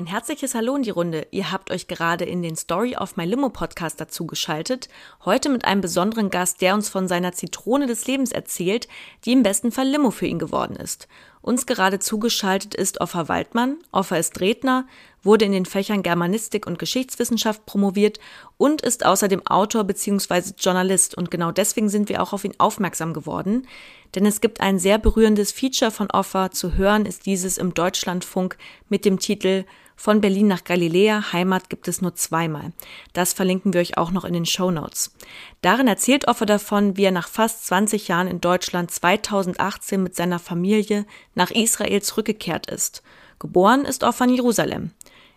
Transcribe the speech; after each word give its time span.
Ein 0.00 0.06
herzliches 0.06 0.54
Hallo 0.54 0.76
in 0.76 0.82
die 0.82 0.88
Runde. 0.88 1.26
Ihr 1.30 1.52
habt 1.52 1.70
euch 1.70 1.86
gerade 1.86 2.24
in 2.24 2.40
den 2.40 2.56
Story 2.56 2.96
of 2.96 3.18
My 3.18 3.26
Limo 3.26 3.50
Podcast 3.50 4.00
dazu 4.00 4.26
geschaltet. 4.26 4.88
Heute 5.26 5.50
mit 5.50 5.66
einem 5.66 5.82
besonderen 5.82 6.30
Gast, 6.30 6.62
der 6.62 6.72
uns 6.72 6.88
von 6.88 7.06
seiner 7.06 7.32
Zitrone 7.32 7.86
des 7.86 8.06
Lebens 8.06 8.32
erzählt, 8.32 8.88
die 9.26 9.32
im 9.32 9.42
besten 9.42 9.72
Fall 9.72 9.86
Limo 9.86 10.10
für 10.10 10.24
ihn 10.24 10.38
geworden 10.38 10.74
ist. 10.74 11.06
Uns 11.42 11.66
gerade 11.66 11.98
zugeschaltet 11.98 12.74
ist 12.74 13.02
Offa 13.02 13.28
Waldmann. 13.28 13.76
Offa 13.92 14.16
ist 14.16 14.40
Redner, 14.40 14.86
wurde 15.22 15.44
in 15.44 15.52
den 15.52 15.66
Fächern 15.66 16.02
Germanistik 16.02 16.66
und 16.66 16.78
Geschichtswissenschaft 16.78 17.66
promoviert 17.66 18.20
und 18.56 18.80
ist 18.80 19.04
außerdem 19.04 19.46
Autor 19.46 19.84
bzw. 19.84 20.54
Journalist. 20.58 21.14
Und 21.14 21.30
genau 21.30 21.52
deswegen 21.52 21.90
sind 21.90 22.08
wir 22.08 22.22
auch 22.22 22.32
auf 22.32 22.44
ihn 22.44 22.54
aufmerksam 22.56 23.12
geworden. 23.12 23.66
Denn 24.14 24.24
es 24.24 24.40
gibt 24.40 24.62
ein 24.62 24.78
sehr 24.78 24.96
berührendes 24.96 25.52
Feature 25.52 25.90
von 25.90 26.10
Offa. 26.10 26.50
Zu 26.50 26.76
hören 26.76 27.04
ist 27.04 27.26
dieses 27.26 27.58
im 27.58 27.74
Deutschlandfunk 27.74 28.56
mit 28.88 29.04
dem 29.04 29.18
Titel 29.18 29.66
von 30.00 30.22
Berlin 30.22 30.46
nach 30.46 30.64
Galiläa, 30.64 31.34
Heimat 31.34 31.68
gibt 31.68 31.86
es 31.86 32.00
nur 32.00 32.14
zweimal. 32.14 32.72
Das 33.12 33.34
verlinken 33.34 33.74
wir 33.74 33.82
euch 33.82 33.98
auch 33.98 34.12
noch 34.12 34.24
in 34.24 34.32
den 34.32 34.46
Show 34.46 34.70
Notes. 34.70 35.14
Darin 35.60 35.88
erzählt 35.88 36.26
Offer 36.26 36.46
davon, 36.46 36.96
wie 36.96 37.04
er 37.04 37.10
nach 37.10 37.28
fast 37.28 37.66
20 37.66 38.08
Jahren 38.08 38.26
in 38.26 38.40
Deutschland 38.40 38.90
2018 38.90 40.02
mit 40.02 40.16
seiner 40.16 40.38
Familie 40.38 41.04
nach 41.34 41.50
Israel 41.50 42.00
zurückgekehrt 42.00 42.70
ist. 42.70 43.02
Geboren 43.38 43.84
ist 43.84 44.02
Offer 44.02 44.24
in 44.24 44.36
Jerusalem. 44.36 44.92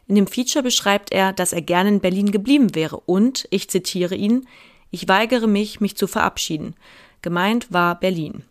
In 0.07 0.15
dem 0.15 0.27
Feature 0.27 0.63
beschreibt 0.63 1.11
er, 1.11 1.33
dass 1.33 1.51
er 1.51 1.61
gerne 1.61 1.89
in 1.89 1.99
Berlin 1.99 2.31
geblieben 2.31 2.73
wäre 2.73 3.01
und, 3.05 3.45
ich 3.49 3.69
zitiere 3.69 4.15
ihn, 4.15 4.47
ich 4.91 5.09
weigere 5.09 5.47
mich, 5.47 5.81
mich 5.81 5.97
zu 5.97 6.07
verabschieden. 6.07 6.73
Gemeint 7.21 7.73
war 7.73 7.99
Berlin. 7.99 8.45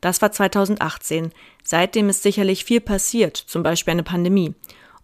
Das 0.00 0.22
war 0.22 0.30
2018. 0.30 1.32
Seitdem 1.64 2.08
ist 2.08 2.22
sicherlich 2.22 2.64
viel 2.64 2.80
passiert, 2.80 3.36
zum 3.36 3.64
Beispiel 3.64 3.90
eine 3.90 4.04
Pandemie 4.04 4.54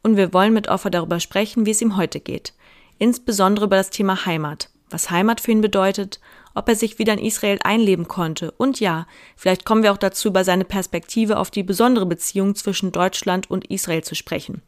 und 0.02 0.16
wir 0.16 0.32
wollen 0.32 0.52
mit 0.52 0.68
Offer 0.68 0.90
darüber 0.90 1.20
sprechen, 1.20 1.66
wie 1.66 1.70
es 1.70 1.82
ihm 1.82 1.96
heute 1.96 2.20
geht. 2.20 2.54
Insbesondere 2.98 3.66
über 3.66 3.76
das 3.76 3.90
Thema 3.90 4.26
Heimat, 4.26 4.70
was 4.90 5.10
Heimat 5.10 5.40
für 5.40 5.52
ihn 5.52 5.60
bedeutet, 5.60 6.20
ob 6.54 6.68
er 6.68 6.76
sich 6.76 6.98
wieder 6.98 7.14
in 7.14 7.24
Israel 7.24 7.58
einleben 7.64 8.08
konnte 8.08 8.50
und 8.52 8.80
ja, 8.80 9.06
vielleicht 9.36 9.64
kommen 9.64 9.82
wir 9.82 9.92
auch 9.92 9.98
dazu, 9.98 10.28
über 10.28 10.44
seine 10.44 10.64
Perspektive 10.64 11.38
auf 11.38 11.50
die 11.50 11.62
besondere 11.62 12.06
Beziehung 12.06 12.54
zwischen 12.54 12.92
Deutschland 12.92 13.50
und 13.50 13.70
Israel 13.70 14.04
zu 14.04 14.14
sprechen. 14.14 14.62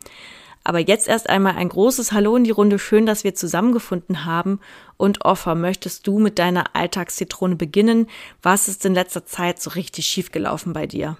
Aber 0.64 0.78
jetzt 0.78 1.08
erst 1.08 1.28
einmal 1.28 1.56
ein 1.56 1.68
großes 1.68 2.12
Hallo 2.12 2.36
in 2.36 2.44
die 2.44 2.50
Runde. 2.50 2.78
Schön, 2.78 3.04
dass 3.04 3.22
wir 3.22 3.34
zusammengefunden 3.34 4.24
haben. 4.24 4.60
Und 4.96 5.22
Offer, 5.26 5.54
möchtest 5.54 6.06
du 6.06 6.18
mit 6.18 6.38
deiner 6.38 6.74
Alltagszitrone 6.74 7.56
beginnen? 7.56 8.08
Was 8.42 8.66
ist 8.66 8.86
in 8.86 8.94
letzter 8.94 9.26
Zeit 9.26 9.60
so 9.60 9.70
richtig 9.70 10.06
schiefgelaufen 10.06 10.72
bei 10.72 10.86
dir? 10.86 11.18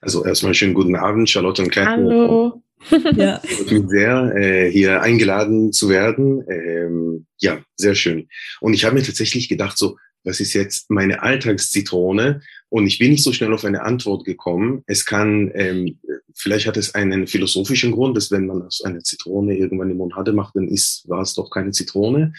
Also 0.00 0.24
erstmal 0.24 0.52
schönen 0.52 0.74
guten 0.74 0.96
Abend, 0.96 1.30
Charlotte 1.30 1.62
und 1.62 1.70
Katrin. 1.70 2.06
Hallo. 2.10 2.62
Ja. 3.16 3.40
Ich 3.42 3.66
bin 3.66 3.88
sehr, 3.88 4.34
äh, 4.36 4.70
hier 4.70 5.02
eingeladen 5.02 5.72
zu 5.72 5.88
werden. 5.88 6.44
Ähm, 6.48 7.26
ja, 7.38 7.60
sehr 7.76 7.94
schön. 7.94 8.28
Und 8.60 8.74
ich 8.74 8.84
habe 8.84 8.94
mir 8.94 9.02
tatsächlich 9.02 9.48
gedacht, 9.48 9.76
so, 9.76 9.96
was 10.24 10.40
ist 10.40 10.54
jetzt 10.54 10.90
meine 10.90 11.22
Alltagszitrone? 11.22 12.42
Und 12.68 12.86
ich 12.86 12.98
bin 12.98 13.12
nicht 13.12 13.22
so 13.22 13.32
schnell 13.32 13.52
auf 13.54 13.64
eine 13.64 13.82
Antwort 13.82 14.24
gekommen. 14.24 14.82
Es 14.86 15.04
kann, 15.04 15.52
ähm, 15.54 15.98
vielleicht 16.34 16.66
hat 16.66 16.76
es 16.76 16.94
einen 16.94 17.26
philosophischen 17.26 17.92
Grund, 17.92 18.16
dass 18.16 18.30
wenn 18.30 18.46
man 18.46 18.68
eine 18.84 19.02
Zitrone 19.02 19.56
irgendwann 19.56 19.90
im 19.90 19.98
Mund 19.98 20.16
hatte, 20.16 20.32
macht, 20.32 20.56
dann 20.56 20.68
ist, 20.68 21.08
war 21.08 21.22
es 21.22 21.34
doch 21.34 21.50
keine 21.50 21.70
Zitrone. 21.70 22.32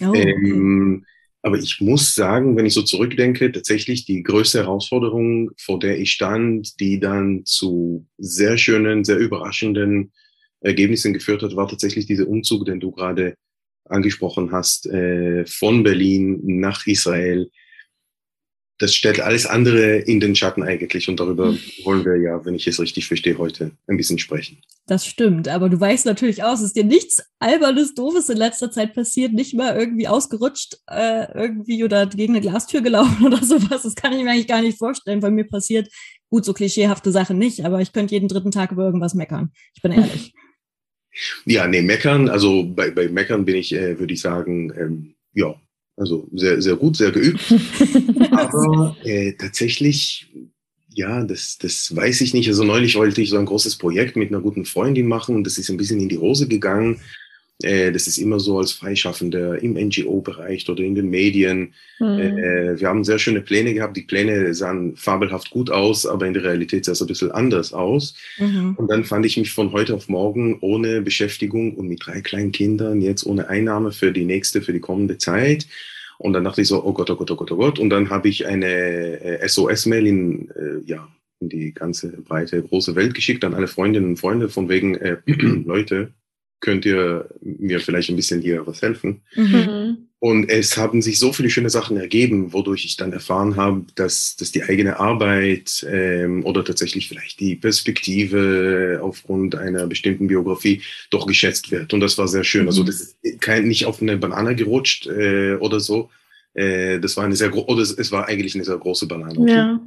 Oh, 0.00 0.08
okay. 0.08 0.30
ähm, 0.30 1.04
aber 1.48 1.58
ich 1.58 1.80
muss 1.80 2.14
sagen, 2.14 2.58
wenn 2.58 2.66
ich 2.66 2.74
so 2.74 2.82
zurückdenke, 2.82 3.50
tatsächlich 3.50 4.04
die 4.04 4.22
größte 4.22 4.58
Herausforderung, 4.58 5.50
vor 5.56 5.78
der 5.78 5.98
ich 5.98 6.12
stand, 6.12 6.78
die 6.78 7.00
dann 7.00 7.46
zu 7.46 8.06
sehr 8.18 8.58
schönen, 8.58 9.02
sehr 9.02 9.16
überraschenden 9.16 10.12
Ergebnissen 10.60 11.14
geführt 11.14 11.42
hat, 11.42 11.56
war 11.56 11.66
tatsächlich 11.66 12.04
dieser 12.04 12.28
Umzug, 12.28 12.66
den 12.66 12.80
du 12.80 12.90
gerade 12.90 13.34
angesprochen 13.86 14.52
hast, 14.52 14.86
äh, 14.88 15.46
von 15.46 15.82
Berlin 15.82 16.38
nach 16.44 16.86
Israel 16.86 17.50
das 18.78 18.94
stellt 18.94 19.20
alles 19.20 19.44
andere 19.44 19.96
in 19.96 20.20
den 20.20 20.36
Schatten 20.36 20.62
eigentlich. 20.62 21.08
Und 21.08 21.18
darüber 21.18 21.48
hm. 21.48 21.58
wollen 21.84 22.04
wir 22.04 22.16
ja, 22.16 22.44
wenn 22.44 22.54
ich 22.54 22.66
es 22.66 22.80
richtig 22.80 23.08
verstehe, 23.08 23.36
heute 23.36 23.72
ein 23.88 23.96
bisschen 23.96 24.18
sprechen. 24.18 24.58
Das 24.86 25.04
stimmt. 25.04 25.48
Aber 25.48 25.68
du 25.68 25.78
weißt 25.78 26.06
natürlich 26.06 26.44
auch, 26.44 26.54
es 26.54 26.62
ist 26.62 26.76
dir 26.76 26.84
nichts 26.84 27.22
Albernes, 27.40 27.94
Doofes 27.94 28.28
in 28.28 28.38
letzter 28.38 28.70
Zeit 28.70 28.94
passiert, 28.94 29.32
nicht 29.32 29.54
mal 29.54 29.76
irgendwie 29.76 30.08
ausgerutscht 30.08 30.78
äh, 30.86 31.26
irgendwie 31.34 31.82
oder 31.82 32.06
gegen 32.06 32.34
eine 32.34 32.40
Glastür 32.40 32.80
gelaufen 32.80 33.26
oder 33.26 33.44
sowas. 33.44 33.82
Das 33.82 33.96
kann 33.96 34.12
ich 34.12 34.22
mir 34.22 34.30
eigentlich 34.30 34.46
gar 34.46 34.62
nicht 34.62 34.78
vorstellen. 34.78 35.20
Bei 35.20 35.30
mir 35.30 35.44
passiert 35.44 35.88
gut 36.30 36.44
so 36.44 36.54
klischeehafte 36.54 37.10
Sachen 37.10 37.36
nicht, 37.38 37.64
aber 37.64 37.80
ich 37.80 37.92
könnte 37.92 38.14
jeden 38.14 38.28
dritten 38.28 38.50
Tag 38.50 38.70
über 38.70 38.84
irgendwas 38.84 39.14
meckern. 39.14 39.50
Ich 39.74 39.82
bin 39.82 39.92
ehrlich. 39.92 40.32
Ja, 41.46 41.66
nee, 41.66 41.82
meckern, 41.82 42.28
also 42.28 42.64
bei, 42.64 42.92
bei 42.92 43.08
meckern 43.08 43.44
bin 43.44 43.56
ich, 43.56 43.74
äh, 43.74 43.98
würde 43.98 44.14
ich 44.14 44.20
sagen, 44.20 44.72
ähm, 44.78 45.14
ja, 45.32 45.60
also 45.98 46.28
sehr, 46.32 46.62
sehr 46.62 46.76
gut, 46.76 46.96
sehr 46.96 47.10
geübt. 47.10 47.40
Aber 48.30 48.96
äh, 49.04 49.32
tatsächlich, 49.32 50.28
ja, 50.94 51.24
das, 51.24 51.58
das 51.58 51.94
weiß 51.94 52.20
ich 52.20 52.34
nicht. 52.34 52.48
Also 52.48 52.64
neulich 52.64 52.96
wollte 52.96 53.20
ich 53.20 53.30
so 53.30 53.38
ein 53.38 53.46
großes 53.46 53.76
Projekt 53.76 54.16
mit 54.16 54.30
einer 54.30 54.40
guten 54.40 54.64
Freundin 54.64 55.06
machen 55.06 55.34
und 55.34 55.44
das 55.44 55.58
ist 55.58 55.68
ein 55.70 55.76
bisschen 55.76 56.00
in 56.00 56.08
die 56.08 56.18
Hose 56.18 56.48
gegangen. 56.48 57.00
Äh, 57.62 57.90
das 57.90 58.06
ist 58.06 58.18
immer 58.18 58.38
so 58.38 58.58
als 58.58 58.72
Freischaffender 58.72 59.60
im 59.62 59.74
NGO-Bereich 59.74 60.68
oder 60.68 60.82
in 60.82 60.94
den 60.94 61.10
Medien. 61.10 61.74
Mhm. 61.98 62.18
Äh, 62.18 62.80
wir 62.80 62.88
haben 62.88 63.04
sehr 63.04 63.18
schöne 63.18 63.40
Pläne 63.40 63.74
gehabt. 63.74 63.96
Die 63.96 64.02
Pläne 64.02 64.54
sahen 64.54 64.96
fabelhaft 64.96 65.50
gut 65.50 65.70
aus, 65.70 66.06
aber 66.06 66.26
in 66.26 66.34
der 66.34 66.44
Realität 66.44 66.84
sah 66.84 66.92
es 66.92 67.00
ein 67.00 67.08
bisschen 67.08 67.32
anders 67.32 67.72
aus. 67.72 68.14
Mhm. 68.38 68.76
Und 68.76 68.88
dann 68.88 69.04
fand 69.04 69.26
ich 69.26 69.36
mich 69.36 69.52
von 69.52 69.72
heute 69.72 69.94
auf 69.94 70.08
morgen 70.08 70.58
ohne 70.60 71.02
Beschäftigung 71.02 71.74
und 71.74 71.88
mit 71.88 72.06
drei 72.06 72.20
kleinen 72.20 72.52
Kindern, 72.52 73.00
jetzt 73.00 73.26
ohne 73.26 73.48
Einnahme 73.48 73.90
für 73.90 74.12
die 74.12 74.24
nächste, 74.24 74.62
für 74.62 74.72
die 74.72 74.80
kommende 74.80 75.18
Zeit. 75.18 75.66
Und 76.18 76.32
dann 76.32 76.44
dachte 76.44 76.62
ich 76.62 76.68
so, 76.68 76.84
oh 76.84 76.92
Gott, 76.92 77.10
oh 77.10 77.16
Gott, 77.16 77.30
oh 77.30 77.36
Gott, 77.36 77.52
oh 77.52 77.56
Gott. 77.56 77.78
Und 77.78 77.90
dann 77.90 78.10
habe 78.10 78.28
ich 78.28 78.46
eine 78.46 78.66
äh, 78.66 79.48
SOS-Mail 79.48 80.06
in, 80.06 80.48
ja, 80.84 81.08
in 81.40 81.48
die 81.48 81.72
ganze 81.72 82.08
breite, 82.08 82.62
große 82.62 82.94
Welt 82.96 83.14
geschickt 83.14 83.44
an 83.44 83.54
alle 83.54 83.68
Freundinnen 83.68 84.10
und 84.10 84.16
Freunde 84.16 84.48
von 84.48 84.68
wegen, 84.68 84.96
äh, 84.96 85.18
Leute, 85.26 86.12
könnt 86.60 86.84
ihr 86.84 87.28
mir 87.40 87.80
vielleicht 87.80 88.10
ein 88.10 88.16
bisschen 88.16 88.40
hier 88.40 88.66
was 88.66 88.82
helfen? 88.82 89.22
Mhm. 89.34 90.08
Und 90.20 90.50
es 90.50 90.76
haben 90.76 91.00
sich 91.00 91.20
so 91.20 91.32
viele 91.32 91.48
schöne 91.48 91.70
Sachen 91.70 91.96
ergeben, 91.96 92.52
wodurch 92.52 92.84
ich 92.84 92.96
dann 92.96 93.12
erfahren 93.12 93.54
habe, 93.54 93.84
dass, 93.94 94.34
dass 94.34 94.50
die 94.50 94.64
eigene 94.64 94.98
Arbeit 94.98 95.86
ähm, 95.88 96.44
oder 96.44 96.64
tatsächlich 96.64 97.06
vielleicht 97.08 97.38
die 97.38 97.54
Perspektive 97.54 98.98
aufgrund 99.00 99.54
einer 99.54 99.86
bestimmten 99.86 100.26
Biografie 100.26 100.82
doch 101.10 101.26
geschätzt 101.26 101.70
wird. 101.70 101.94
Und 101.94 102.00
das 102.00 102.18
war 102.18 102.26
sehr 102.26 102.42
schön. 102.42 102.66
Also 102.66 102.82
mhm. 102.82 102.88
Also 102.88 102.92
das 102.92 103.16
ist 103.22 103.40
kein, 103.40 103.68
nicht 103.68 103.86
auf 103.86 104.02
eine 104.02 104.16
Banane 104.16 104.56
gerutscht 104.56 105.06
äh, 105.06 105.54
oder 105.54 105.78
so. 105.78 106.10
Äh, 106.54 106.98
das 106.98 107.16
war 107.16 107.24
eine 107.24 107.36
sehr 107.36 107.54
oder 107.54 107.82
es 107.82 108.12
war 108.12 108.26
eigentlich 108.26 108.54
eine 108.54 108.64
sehr 108.64 108.78
große 108.78 109.06
Banane. 109.06 109.50
Ja. 109.50 109.80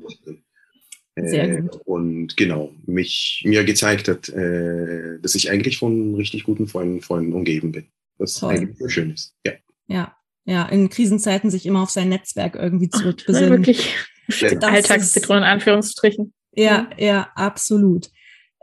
Äh, 1.16 1.64
und 1.86 2.38
genau, 2.38 2.72
mich 2.86 3.44
mir 3.46 3.64
gezeigt 3.64 4.08
hat, 4.08 4.30
äh, 4.30 5.20
dass 5.22 5.36
ich 5.36 5.52
eigentlich 5.52 5.78
von 5.78 6.16
richtig 6.16 6.44
guten 6.44 6.68
Freunden, 6.68 7.02
Freunden 7.02 7.34
umgeben 7.34 7.72
bin. 7.72 7.88
Was 8.18 8.36
Toll. 8.36 8.56
eigentlich 8.56 8.78
sehr 8.78 8.90
schön 8.90 9.12
ist. 9.12 9.36
Ja. 9.46 9.54
Ja. 9.88 10.16
Ja, 10.46 10.66
in 10.66 10.90
Krisenzeiten 10.90 11.52
sich 11.52 11.66
immer 11.66 11.84
auf 11.84 11.92
sein 11.92 12.10
Netzwerk 12.10 12.56
irgendwie 12.56 12.90
zurückbesinnen. 12.90 13.52
Ja, 13.52 13.58
wirklich. 13.58 13.96
Alltagszitronen 14.62 15.44
in 15.44 15.50
Anführungsstrichen. 15.50 16.34
Ja, 16.54 16.90
ja, 16.98 17.30
absolut. 17.36 18.10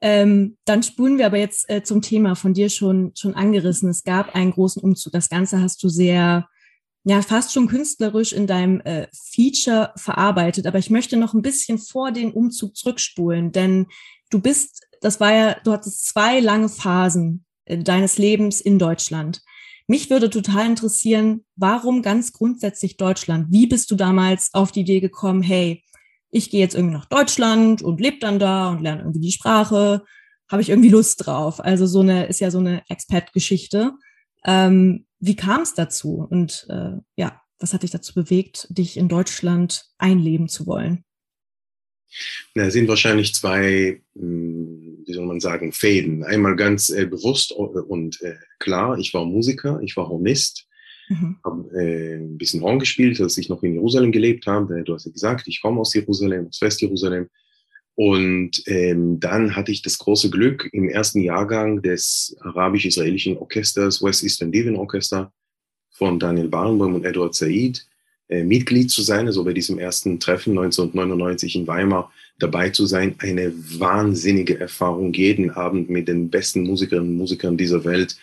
Ähm, 0.02 0.56
dann 0.64 0.82
spulen 0.82 1.18
wir 1.18 1.26
aber 1.26 1.38
jetzt 1.38 1.68
äh, 1.70 1.82
zum 1.82 2.02
Thema 2.02 2.34
von 2.34 2.54
dir 2.54 2.68
schon, 2.68 3.12
schon 3.16 3.34
angerissen. 3.34 3.88
Es 3.88 4.04
gab 4.04 4.34
einen 4.34 4.52
großen 4.52 4.82
Umzug. 4.82 5.12
Das 5.12 5.28
Ganze 5.28 5.60
hast 5.60 5.82
du 5.82 5.88
sehr 5.88 6.48
ja 7.08 7.22
fast 7.22 7.52
schon 7.52 7.68
künstlerisch 7.68 8.32
in 8.32 8.46
deinem 8.46 8.80
äh, 8.80 9.06
Feature 9.12 9.92
verarbeitet. 9.96 10.66
Aber 10.66 10.78
ich 10.78 10.90
möchte 10.90 11.16
noch 11.16 11.34
ein 11.34 11.42
bisschen 11.42 11.78
vor 11.78 12.12
den 12.12 12.32
Umzug 12.32 12.76
zurückspulen, 12.76 13.52
denn 13.52 13.86
du 14.30 14.40
bist, 14.40 14.86
das 15.00 15.18
war 15.18 15.32
ja, 15.32 15.56
du 15.64 15.72
hattest 15.72 16.06
zwei 16.06 16.40
lange 16.40 16.68
Phasen 16.68 17.44
äh, 17.64 17.78
deines 17.78 18.18
Lebens 18.18 18.60
in 18.60 18.78
Deutschland. 18.78 19.42
Mich 19.86 20.10
würde 20.10 20.28
total 20.28 20.66
interessieren, 20.66 21.46
warum 21.56 22.02
ganz 22.02 22.34
grundsätzlich 22.34 22.98
Deutschland? 22.98 23.46
Wie 23.50 23.66
bist 23.66 23.90
du 23.90 23.94
damals 23.94 24.52
auf 24.52 24.70
die 24.70 24.80
Idee 24.80 25.00
gekommen, 25.00 25.42
hey, 25.42 25.82
ich 26.30 26.50
gehe 26.50 26.60
jetzt 26.60 26.74
irgendwie 26.74 26.96
nach 26.96 27.06
Deutschland 27.06 27.80
und 27.80 28.02
lebe 28.02 28.18
dann 28.18 28.38
da 28.38 28.68
und 28.68 28.82
lerne 28.82 29.00
irgendwie 29.00 29.20
die 29.20 29.32
Sprache, 29.32 30.04
habe 30.50 30.60
ich 30.60 30.68
irgendwie 30.68 30.90
Lust 30.90 31.26
drauf. 31.26 31.60
Also 31.60 31.86
so 31.86 32.00
eine 32.00 32.26
ist 32.26 32.40
ja 32.40 32.50
so 32.50 32.58
eine 32.58 32.82
Expat-Geschichte. 32.90 33.92
Ähm, 34.44 35.06
wie 35.20 35.36
kam 35.36 35.62
es 35.62 35.74
dazu? 35.74 36.26
Und 36.28 36.66
äh, 36.68 36.92
ja, 37.16 37.40
was 37.58 37.72
hat 37.72 37.82
dich 37.82 37.90
dazu 37.90 38.14
bewegt, 38.14 38.66
dich 38.70 38.96
in 38.96 39.08
Deutschland 39.08 39.86
einleben 39.98 40.48
zu 40.48 40.66
wollen? 40.66 41.04
Na, 42.54 42.64
es 42.64 42.72
sind 42.72 42.88
wahrscheinlich 42.88 43.34
zwei, 43.34 44.02
hm, 44.14 45.04
wie 45.04 45.12
soll 45.12 45.26
man 45.26 45.40
sagen, 45.40 45.72
Fäden. 45.72 46.24
Einmal 46.24 46.56
ganz 46.56 46.88
äh, 46.90 47.06
bewusst 47.06 47.52
und 47.52 48.20
äh, 48.22 48.36
klar, 48.58 48.98
ich 48.98 49.12
war 49.12 49.24
Musiker, 49.24 49.80
ich 49.82 49.96
war 49.96 50.08
Hornist, 50.08 50.66
mhm. 51.08 51.38
habe 51.44 51.68
äh, 51.78 52.16
ein 52.16 52.38
bisschen 52.38 52.62
Horn 52.62 52.78
gespielt, 52.78 53.20
als 53.20 53.36
ich 53.36 53.48
noch 53.48 53.62
in 53.62 53.74
Jerusalem 53.74 54.12
gelebt 54.12 54.46
habe. 54.46 54.82
Du 54.84 54.94
hast 54.94 55.06
ja 55.06 55.12
gesagt, 55.12 55.48
ich 55.48 55.60
komme 55.60 55.80
aus 55.80 55.92
Jerusalem, 55.94 56.48
aus 56.48 56.60
Westjerusalem. 56.62 57.28
Und 57.98 58.62
ähm, 58.66 59.18
dann 59.18 59.56
hatte 59.56 59.72
ich 59.72 59.82
das 59.82 59.98
große 59.98 60.30
Glück, 60.30 60.68
im 60.70 60.88
ersten 60.88 61.20
Jahrgang 61.20 61.82
des 61.82 62.36
arabisch-israelischen 62.42 63.36
Orchesters 63.36 64.00
West 64.00 64.22
Eastern 64.22 64.52
Divan 64.52 64.76
Orchester 64.76 65.32
von 65.90 66.20
Daniel 66.20 66.46
Barenboim 66.46 66.94
und 66.94 67.04
Edward 67.04 67.34
Said 67.34 67.84
äh, 68.28 68.44
Mitglied 68.44 68.92
zu 68.92 69.02
sein, 69.02 69.26
also 69.26 69.42
bei 69.42 69.52
diesem 69.52 69.80
ersten 69.80 70.20
Treffen 70.20 70.56
1999 70.56 71.56
in 71.56 71.66
Weimar 71.66 72.12
dabei 72.38 72.70
zu 72.70 72.86
sein. 72.86 73.16
Eine 73.18 73.52
wahnsinnige 73.80 74.60
Erfahrung, 74.60 75.12
jeden 75.12 75.50
Abend 75.50 75.90
mit 75.90 76.06
den 76.06 76.30
besten 76.30 76.62
Musikerinnen 76.62 77.10
und 77.10 77.16
Musikern 77.16 77.56
dieser 77.56 77.84
Welt 77.84 78.16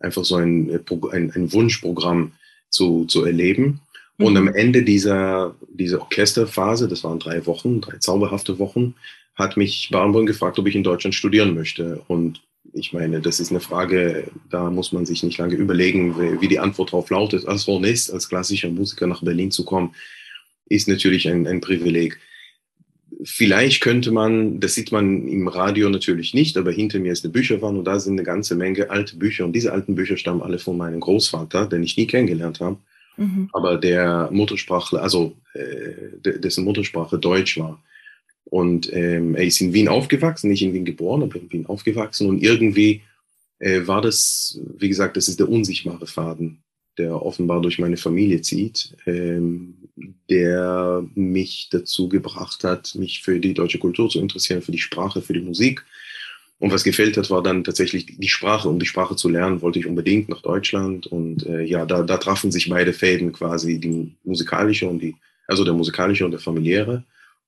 einfach 0.00 0.24
so 0.24 0.34
ein, 0.34 0.68
äh, 0.68 0.80
ein, 1.12 1.30
ein 1.30 1.52
Wunschprogramm 1.52 2.32
zu, 2.70 3.04
zu 3.04 3.24
erleben. 3.24 3.82
Und 4.18 4.36
am 4.36 4.44
mhm. 4.44 4.54
Ende 4.54 4.82
dieser, 4.82 5.54
dieser 5.68 6.00
Orchesterphase, 6.00 6.88
das 6.88 7.04
waren 7.04 7.18
drei 7.18 7.44
Wochen, 7.46 7.80
drei 7.80 7.98
zauberhafte 7.98 8.58
Wochen, 8.58 8.94
hat 9.34 9.56
mich 9.56 9.88
Barenboim 9.90 10.26
gefragt, 10.26 10.58
ob 10.58 10.66
ich 10.66 10.76
in 10.76 10.84
Deutschland 10.84 11.14
studieren 11.14 11.54
möchte. 11.54 12.02
Und 12.08 12.42
ich 12.72 12.92
meine, 12.92 13.20
das 13.20 13.40
ist 13.40 13.50
eine 13.50 13.60
Frage, 13.60 14.30
da 14.50 14.70
muss 14.70 14.92
man 14.92 15.06
sich 15.06 15.22
nicht 15.22 15.38
lange 15.38 15.54
überlegen, 15.54 16.40
wie 16.40 16.48
die 16.48 16.58
Antwort 16.58 16.90
darauf 16.90 17.10
lautet. 17.10 17.46
Als 17.46 17.66
Hornist, 17.66 18.12
als 18.12 18.28
klassischer 18.28 18.68
Musiker 18.68 19.06
nach 19.06 19.22
Berlin 19.22 19.50
zu 19.50 19.64
kommen, 19.64 19.94
ist 20.66 20.88
natürlich 20.88 21.28
ein, 21.28 21.46
ein 21.46 21.60
Privileg. 21.60 22.18
Vielleicht 23.24 23.82
könnte 23.82 24.10
man, 24.10 24.60
das 24.60 24.74
sieht 24.74 24.90
man 24.90 25.28
im 25.28 25.48
Radio 25.48 25.88
natürlich 25.88 26.34
nicht, 26.34 26.56
aber 26.56 26.72
hinter 26.72 26.98
mir 26.98 27.12
ist 27.12 27.24
eine 27.24 27.32
Bücherwand 27.32 27.78
und 27.78 27.84
da 27.84 28.00
sind 28.00 28.14
eine 28.14 28.24
ganze 28.24 28.56
Menge 28.56 28.90
alte 28.90 29.16
Bücher 29.16 29.44
und 29.44 29.52
diese 29.52 29.72
alten 29.72 29.94
Bücher 29.94 30.16
stammen 30.16 30.42
alle 30.42 30.58
von 30.58 30.76
meinem 30.76 31.00
Großvater, 31.00 31.66
den 31.66 31.82
ich 31.82 31.96
nie 31.96 32.06
kennengelernt 32.06 32.60
habe 32.60 32.78
mhm. 33.16 33.48
aber 33.52 33.76
der 33.76 34.28
Muttersprachler, 34.32 35.02
also 35.02 35.36
äh, 35.54 36.38
dessen 36.38 36.64
Muttersprache 36.64 37.18
Deutsch 37.18 37.58
war. 37.58 37.82
Und 38.44 38.92
ähm, 38.92 39.34
er 39.34 39.44
ist 39.44 39.60
in 39.60 39.72
Wien 39.72 39.88
aufgewachsen, 39.88 40.50
nicht 40.50 40.62
in 40.62 40.74
Wien 40.74 40.84
geboren, 40.84 41.22
aber 41.22 41.36
in 41.36 41.50
Wien 41.52 41.66
aufgewachsen. 41.66 42.28
Und 42.28 42.42
irgendwie 42.42 43.02
äh, 43.58 43.86
war 43.86 44.02
das, 44.02 44.60
wie 44.76 44.88
gesagt, 44.88 45.16
das 45.16 45.28
ist 45.28 45.40
der 45.40 45.48
unsichtbare 45.48 46.06
Faden, 46.06 46.62
der 46.98 47.22
offenbar 47.22 47.62
durch 47.62 47.78
meine 47.78 47.96
Familie 47.96 48.42
zieht, 48.42 48.94
ähm, 49.06 49.74
der 50.28 51.06
mich 51.14 51.68
dazu 51.70 52.08
gebracht 52.08 52.64
hat, 52.64 52.94
mich 52.94 53.22
für 53.22 53.38
die 53.40 53.54
deutsche 53.54 53.78
Kultur 53.78 54.10
zu 54.10 54.20
interessieren, 54.20 54.62
für 54.62 54.72
die 54.72 54.78
Sprache, 54.78 55.22
für 55.22 55.32
die 55.32 55.40
Musik 55.40 55.84
und 56.62 56.72
was 56.72 56.84
gefällt 56.84 57.16
hat, 57.16 57.28
war 57.28 57.42
dann 57.42 57.64
tatsächlich 57.64 58.06
die 58.06 58.28
Sprache. 58.28 58.68
Um 58.68 58.78
die 58.78 58.86
Sprache 58.86 59.16
zu 59.16 59.28
lernen, 59.28 59.62
wollte 59.62 59.80
ich 59.80 59.86
unbedingt 59.88 60.28
nach 60.28 60.42
Deutschland. 60.42 61.08
Und 61.08 61.44
äh, 61.44 61.62
ja, 61.62 61.84
da, 61.84 62.04
da 62.04 62.18
trafen 62.18 62.52
sich 62.52 62.70
beide 62.70 62.92
Fäden 62.92 63.32
quasi, 63.32 63.80
die 63.80 64.16
musikalische 64.22 64.88
und 64.88 65.00
die, 65.00 65.16
also 65.48 65.64
der 65.64 65.74
musikalische 65.74 66.24
und 66.24 66.30
der 66.30 66.38
familiäre. 66.38 67.02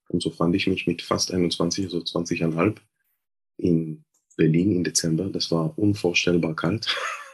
Und 0.08 0.20
so 0.20 0.30
fand 0.30 0.56
ich 0.56 0.66
mich 0.66 0.88
mit 0.88 1.00
fast 1.00 1.32
21, 1.32 1.84
also 1.84 1.98
20,5 1.98 2.74
in 3.58 4.02
Berlin 4.36 4.78
im 4.78 4.82
Dezember. 4.82 5.26
Das 5.26 5.48
war 5.52 5.78
unvorstellbar 5.78 6.56
kalt. 6.56 6.84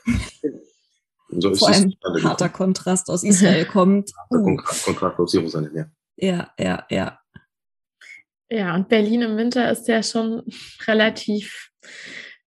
so 1.31 1.55
Vor 1.55 1.69
allem 1.71 1.95
harter 2.23 2.51
Kontrast 2.51 3.09
aus 3.09 3.23
Israel 3.23 3.65
kommt. 3.73 4.13
Kontrast, 4.29 4.85
Kontrast 4.85 5.19
aus 5.19 5.33
Jerusalem, 5.33 5.75
ja. 5.75 5.87
Ja, 6.17 6.53
ja, 6.59 6.87
ja. 6.91 7.21
Ja, 8.51 8.75
und 8.75 8.91
Berlin 8.91 9.23
im 9.23 9.39
Winter 9.39 9.71
ist 9.71 9.89
ja 9.89 10.03
schon 10.03 10.43
relativ 10.87 11.70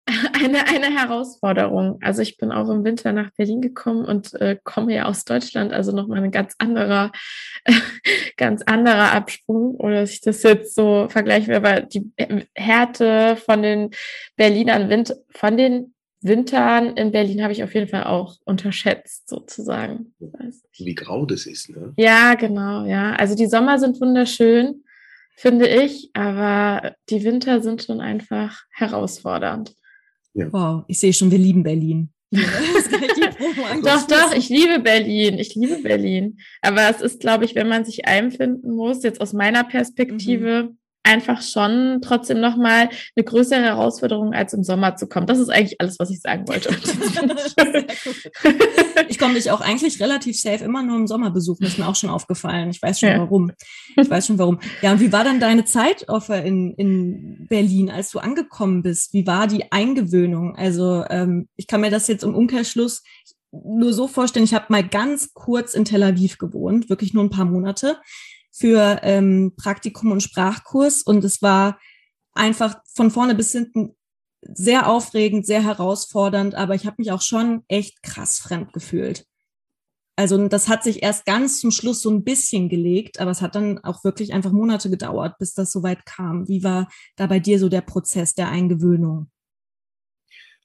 eine, 0.34 0.68
eine 0.68 1.00
Herausforderung. 1.00 2.00
Also 2.02 2.22
ich 2.22 2.38
bin 2.38 2.52
auch 2.52 2.70
im 2.70 2.84
Winter 2.84 3.14
nach 3.14 3.32
Berlin 3.32 3.62
gekommen 3.62 4.06
und 4.06 4.34
äh, 4.42 4.58
komme 4.64 4.94
ja 4.94 5.06
aus 5.06 5.26
Deutschland, 5.26 5.74
also 5.74 5.92
nochmal 5.92 6.24
ein 6.24 6.32
ganz 6.32 6.56
anderer, 6.58 7.12
ganz 8.38 8.62
anderer 8.64 9.12
Absprung, 9.12 9.76
oder 9.76 10.02
dass 10.02 10.12
ich 10.12 10.22
das 10.22 10.44
jetzt 10.44 10.76
so 10.76 11.08
vergleiche, 11.10 11.56
aber 11.56 11.82
die 11.82 12.12
Härte 12.56 13.36
von 13.38 13.62
den 13.62 13.92
Berlinern 14.36 14.90
Wind, 14.90 15.16
von 15.30 15.58
den 15.58 15.94
Wintern 16.22 16.98
in 16.98 17.12
Berlin 17.12 17.42
habe 17.42 17.54
ich 17.54 17.64
auf 17.64 17.74
jeden 17.74 17.88
Fall 17.88 18.04
auch 18.04 18.38
unterschätzt, 18.46 19.28
sozusagen. 19.28 20.14
Wie 20.78 20.96
grau 20.96 21.26
das 21.26 21.48
ist, 21.48 21.70
ne? 21.70 21.94
Ja, 21.98 22.36
genau, 22.36 22.86
ja. 22.86 23.14
Also 23.14 23.36
die 23.36 23.48
Sommer 23.48 23.80
sind 23.80 24.00
wunderschön 24.00 24.84
finde 25.36 25.68
ich. 25.68 26.10
Aber 26.14 26.96
die 27.10 27.24
Winter 27.24 27.62
sind 27.62 27.84
schon 27.84 28.02
einfach 28.02 28.64
herausfordernd. 28.72 29.74
Ja. 30.34 30.52
Wow, 30.52 30.84
ich 30.88 31.00
sehe 31.00 31.14
schon, 31.14 31.32
wir 31.32 31.38
lieben 31.38 31.64
Berlin. 31.64 32.14
doch, 32.32 34.08
doch, 34.08 34.34
ich 34.34 34.48
liebe 34.50 34.80
Berlin. 34.80 35.38
Ich 35.38 35.56
liebe 35.56 35.82
Berlin. 35.82 36.38
Aber 36.62 36.90
es 36.90 37.02
ist, 37.02 37.20
glaube 37.20 37.46
ich, 37.46 37.56
wenn 37.56 37.68
man 37.68 37.84
sich 37.84 38.06
einfinden 38.06 38.74
muss, 38.74 39.04
jetzt 39.04 39.20
aus 39.20 39.34
meiner 39.34 39.64
Perspektive, 39.66 40.70
mhm 40.70 40.78
einfach 41.04 41.42
schon 41.42 42.00
trotzdem 42.02 42.40
nochmal 42.40 42.90
eine 43.16 43.26
größere 43.26 43.62
Herausforderung, 43.62 44.34
als 44.34 44.54
im 44.54 44.64
Sommer 44.64 44.96
zu 44.96 45.08
kommen. 45.08 45.28
Das 45.28 45.40
ist 45.40 45.50
eigentlich 45.50 45.82
alles, 45.82 45.98
was 46.00 46.10
ich 46.10 46.22
sagen 46.22 46.48
wollte. 46.48 46.70
ich 49.10 49.18
komme 49.18 49.34
dich 49.34 49.52
auch 49.52 49.62
eigentlich 49.62 50.00
relativ 50.00 50.40
safe 50.40 50.64
immer 50.64 50.84
nur 50.84 50.98
im 50.98 51.08
Sommer 51.08 51.32
besuchen, 51.32 51.66
ist 51.66 51.80
mir 51.80 51.88
auch 51.88 51.96
schon 51.96 52.10
aufgefallen. 52.10 52.70
Ich 52.70 52.82
weiß 52.82 53.00
schon 53.00 53.10
ja. 53.10 53.20
warum. 53.20 53.52
Ich 53.96 54.10
weiß 54.10 54.28
schon 54.28 54.38
warum. 54.38 54.60
Ja, 54.82 54.92
und 54.92 55.00
wie 55.00 55.12
war 55.12 55.24
dann 55.24 55.40
deine 55.40 55.66
Zeit 55.66 56.06
in, 56.30 56.74
in 56.76 57.48
Berlin, 57.48 57.90
als 57.90 58.12
du 58.12 58.20
angekommen 58.20 58.84
bist? 58.84 59.14
Wie 59.14 59.26
war 59.26 59.48
die 59.48 59.72
Eingewöhnung? 59.72 60.56
Also 60.56 61.04
ähm, 61.10 61.48
ich 61.56 61.68
kann 61.68 61.82
mir 61.82 61.92
das 61.92 62.08
jetzt 62.08 62.24
im 62.24 62.36
Umkehrschluss 62.36 63.04
nur 63.52 63.94
so 63.94 64.08
vorstellen, 64.08 64.46
ich 64.46 64.54
habe 64.54 64.68
mal 64.70 64.88
ganz 64.88 65.34
kurz 65.34 65.74
in 65.74 65.84
Tel 65.84 66.04
Aviv 66.04 66.38
gewohnt, 66.38 66.90
wirklich 66.90 67.14
nur 67.14 67.24
ein 67.24 67.30
paar 67.30 67.46
Monate 67.46 67.98
für 68.52 69.00
ähm, 69.04 69.54
Praktikum 69.56 70.12
und 70.12 70.22
Sprachkurs 70.22 71.02
und 71.02 71.24
es 71.24 71.42
war 71.42 71.80
einfach 72.34 72.82
von 72.94 73.12
vorne 73.12 73.36
bis 73.36 73.52
hinten 73.52 73.96
sehr 74.42 74.90
aufregend, 74.90 75.46
sehr 75.46 75.64
herausfordernd, 75.64 76.56
aber 76.56 76.76
ich 76.76 76.86
habe 76.86 76.96
mich 77.00 77.12
auch 77.12 77.22
schon 77.22 77.64
echt 77.68 78.04
krass 78.04 78.40
fremd 78.40 78.74
gefühlt. 78.74 79.26
Also 80.16 80.48
das 80.48 80.68
hat 80.68 80.84
sich 80.84 81.02
erst 81.04 81.26
ganz 81.26 81.60
zum 81.60 81.72
Schluss 81.72 82.02
so 82.02 82.10
ein 82.10 82.24
bisschen 82.24 82.70
gelegt, 82.70 83.20
aber 83.20 83.32
es 83.32 83.42
hat 83.42 83.56
dann 83.56 83.80
auch 83.80 84.04
wirklich 84.04 84.34
einfach 84.34 84.52
Monate 84.52 84.90
gedauert, 84.90 85.38
bis 85.40 85.54
das 85.54 85.72
soweit 85.72 86.06
kam. 86.06 86.48
Wie 86.48 86.64
war 86.64 86.90
da 87.16 87.28
bei 87.28 87.40
dir 87.40 87.60
so 87.60 87.70
der 87.70 87.82
Prozess 87.82 88.36
der 88.36 88.50
Eingewöhnung? 88.50 89.32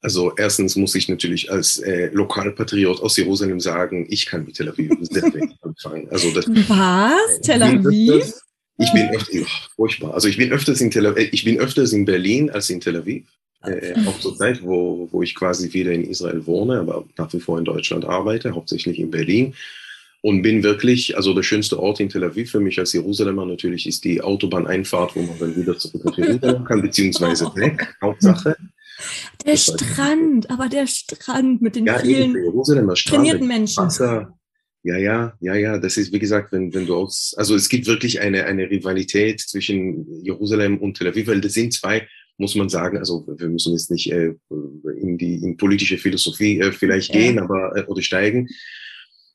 Also 0.06 0.32
erstens 0.37 0.76
muss 0.76 0.94
ich 0.94 1.08
natürlich 1.08 1.50
als 1.50 1.79
äh, 1.79 2.11
Lokalpatriot 2.12 3.03
aus 3.03 3.17
Jerusalem 3.17 3.58
sagen, 3.58 4.06
ich 4.08 4.26
kann 4.26 4.44
mit 4.44 4.55
Tel 4.55 4.69
Aviv 4.69 4.93
sehr 5.00 5.25
wenig 5.35 5.56
anfangen. 5.62 6.08
Also 6.12 6.31
das, 6.31 6.47
Was? 6.47 7.38
Äh, 7.38 7.41
Tel 7.41 7.61
Aviv? 7.64 8.32
ich 8.79 8.93
bin 8.93 9.08
öfter, 9.08 9.38
oh, 9.41 9.47
furchtbar. 9.75 10.14
Also 10.14 10.29
ich 10.29 10.37
bin 10.37 10.53
öfters 10.53 10.81
in 10.81 10.93
Tel 10.93 11.06
Aviv, 11.06 11.25
äh, 11.25 11.29
ich 11.32 11.44
bin 11.44 11.58
öfters 11.58 11.93
in 11.93 12.05
Berlin 12.05 12.50
als 12.50 12.70
in 12.70 12.81
Tel 12.81 12.98
Aviv. 12.98 13.27
Äh, 13.65 13.94
auch 14.06 14.17
zur 14.20 14.36
Zeit, 14.36 14.63
wo, 14.63 15.08
wo 15.10 15.25
ich 15.25 15.34
quasi 15.34 15.72
wieder 15.72 15.91
in 15.91 16.08
Israel 16.08 16.46
wohne, 16.46 16.79
aber 16.79 17.05
nach 17.19 17.32
wie 17.32 17.41
vor 17.41 17.58
in 17.58 17.65
Deutschland 17.65 18.05
arbeite, 18.05 18.55
hauptsächlich 18.55 19.01
in 19.01 19.10
Berlin. 19.10 19.55
Und 20.22 20.43
bin 20.43 20.63
wirklich, 20.63 21.17
also 21.17 21.34
der 21.34 21.43
schönste 21.43 21.81
Ort 21.81 21.98
in 21.98 22.10
Tel 22.10 22.22
Aviv 22.22 22.53
für 22.53 22.60
mich 22.60 22.79
als 22.79 22.93
Jerusalemer 22.93 23.44
natürlich 23.44 23.89
ist 23.89 24.05
die 24.05 24.22
Autobahneinfahrt, 24.22 25.17
wo 25.17 25.22
man 25.22 25.36
dann 25.41 25.56
wieder 25.56 25.77
zurück 25.77 26.05
nach 26.05 26.17
Jerusalem 26.17 26.63
kann, 26.63 26.81
beziehungsweise 26.81 27.46
weg, 27.56 27.96
Hauptsache. 28.01 28.56
Der 29.44 29.53
das 29.53 29.65
Strand, 29.65 30.50
aber 30.50 30.69
der 30.69 30.86
Strand 30.86 31.62
mit 31.62 31.76
den 31.76 31.86
ja, 31.86 31.98
vielen 31.98 32.34
trainierten 32.94 33.46
Menschen. 33.46 33.84
Wasser. 33.84 34.36
Ja, 34.82 34.96
ja, 34.96 35.36
ja, 35.41 35.55
ja. 35.55 35.79
Das 35.79 35.96
ist, 35.96 36.12
wie 36.12 36.19
gesagt, 36.19 36.53
wenn, 36.53 36.72
wenn 36.72 36.86
du 36.86 36.94
aus, 36.94 37.34
also 37.36 37.56
es 37.56 37.69
gibt 37.69 37.86
wirklich 37.86 38.20
eine, 38.20 38.44
eine 38.44 38.70
Rivalität 38.70 39.41
zwischen 39.41 40.22
Jerusalem 40.22 40.79
und 40.79 40.96
Tel 40.96 41.08
Aviv, 41.08 41.26
weil 41.26 41.41
das 41.41 41.55
sind 41.55 41.74
zwei, 41.74 42.06
muss 42.38 42.55
man 42.55 42.69
sagen, 42.69 42.96
also 42.96 43.26
wir 43.26 43.48
müssen 43.48 43.72
jetzt 43.72 43.91
nicht 43.91 44.12
äh, 44.12 44.34
in 45.00 45.19
die 45.19 45.36
in 45.43 45.56
politische 45.56 45.98
Philosophie 45.98 46.60
äh, 46.60 46.70
vielleicht 46.70 47.12
ja. 47.12 47.20
gehen, 47.20 47.38
aber 47.38 47.76
äh, 47.76 47.84
oder 47.86 48.00
steigen. 48.00 48.48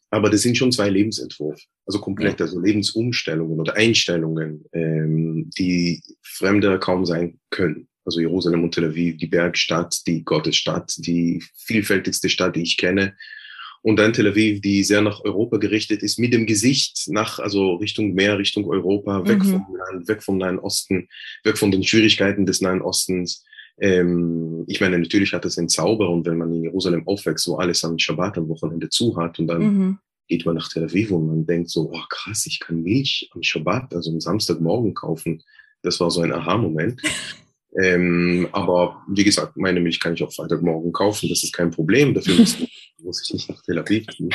Aber 0.09 0.29
das 0.29 0.41
sind 0.41 0.57
schon 0.57 0.71
zwei 0.71 0.89
Lebensentwürfe, 0.89 1.63
also 1.85 1.99
komplett, 1.99 2.39
ja. 2.39 2.45
also 2.45 2.59
Lebensumstellungen 2.59 3.59
oder 3.59 3.75
Einstellungen, 3.75 4.65
ähm, 4.73 5.49
die 5.57 6.01
Fremde 6.21 6.79
kaum 6.79 7.05
sein 7.05 7.39
können 7.49 7.87
also 8.05 8.19
Jerusalem 8.19 8.63
und 8.63 8.73
Tel 8.73 8.85
Aviv, 8.85 9.17
die 9.17 9.27
Bergstadt, 9.27 10.05
die 10.07 10.23
Gottesstadt, 10.23 10.93
die 10.97 11.43
vielfältigste 11.55 12.29
Stadt, 12.29 12.55
die 12.55 12.63
ich 12.63 12.77
kenne. 12.77 13.15
Und 13.83 13.97
dann 13.97 14.13
Tel 14.13 14.27
Aviv, 14.27 14.61
die 14.61 14.83
sehr 14.83 15.01
nach 15.01 15.23
Europa 15.23 15.57
gerichtet 15.57 16.03
ist, 16.03 16.19
mit 16.19 16.33
dem 16.33 16.45
Gesicht 16.45 17.07
nach, 17.07 17.39
also 17.39 17.75
Richtung 17.75 18.13
Meer, 18.13 18.37
Richtung 18.37 18.67
Europa, 18.69 19.27
weg 19.27 19.39
mhm. 19.39 19.51
vom 19.51 19.75
Land, 19.75 20.07
weg 20.07 20.23
vom 20.23 20.37
Nahen 20.37 20.59
Osten, 20.59 21.07
weg 21.43 21.57
von 21.57 21.71
den 21.71 21.83
Schwierigkeiten 21.83 22.45
des 22.45 22.61
Nahen 22.61 22.81
Ostens. 22.81 23.43
Ähm, 23.79 24.63
ich 24.67 24.81
meine, 24.81 24.99
natürlich 24.99 25.33
hat 25.33 25.45
es 25.45 25.57
einen 25.57 25.69
Zauber 25.69 26.09
und 26.09 26.25
wenn 26.27 26.37
man 26.37 26.53
in 26.53 26.63
Jerusalem 26.63 27.07
aufwächst, 27.07 27.47
wo 27.47 27.55
alles 27.55 27.83
am 27.83 27.97
Shabbat 27.97 28.37
am 28.37 28.49
Wochenende 28.49 28.89
zu 28.89 29.17
hat 29.17 29.39
und 29.39 29.47
dann 29.47 29.61
mhm. 29.61 29.97
geht 30.27 30.45
man 30.45 30.55
nach 30.55 30.69
Tel 30.69 30.83
Aviv 30.83 31.09
und 31.11 31.27
man 31.27 31.45
denkt 31.47 31.71
so, 31.71 31.91
oh 31.91 32.03
krass, 32.09 32.45
ich 32.45 32.59
kann 32.59 32.83
Milch 32.83 33.29
am 33.33 33.41
Shabbat, 33.41 33.95
also 33.95 34.11
am 34.11 34.19
Samstagmorgen 34.19 34.93
kaufen. 34.93 35.41
Das 35.81 35.99
war 35.99 36.11
so 36.11 36.21
ein 36.21 36.31
Aha-Moment. 36.31 37.01
Ähm, 37.79 38.49
aber 38.51 39.01
wie 39.07 39.23
gesagt, 39.23 39.55
meine 39.55 39.79
Milch 39.79 39.99
kann 39.99 40.13
ich 40.13 40.23
auch 40.23 40.33
Freitagmorgen 40.33 40.91
kaufen, 40.91 41.29
das 41.29 41.43
ist 41.43 41.53
kein 41.53 41.71
Problem. 41.71 42.13
Dafür 42.13 42.35
muss, 42.35 42.57
ich 43.23 43.33
nicht 43.33 43.49
nach 43.49 43.61
Tel 43.61 43.79
Aviv 43.79 44.07
gehen. 44.07 44.29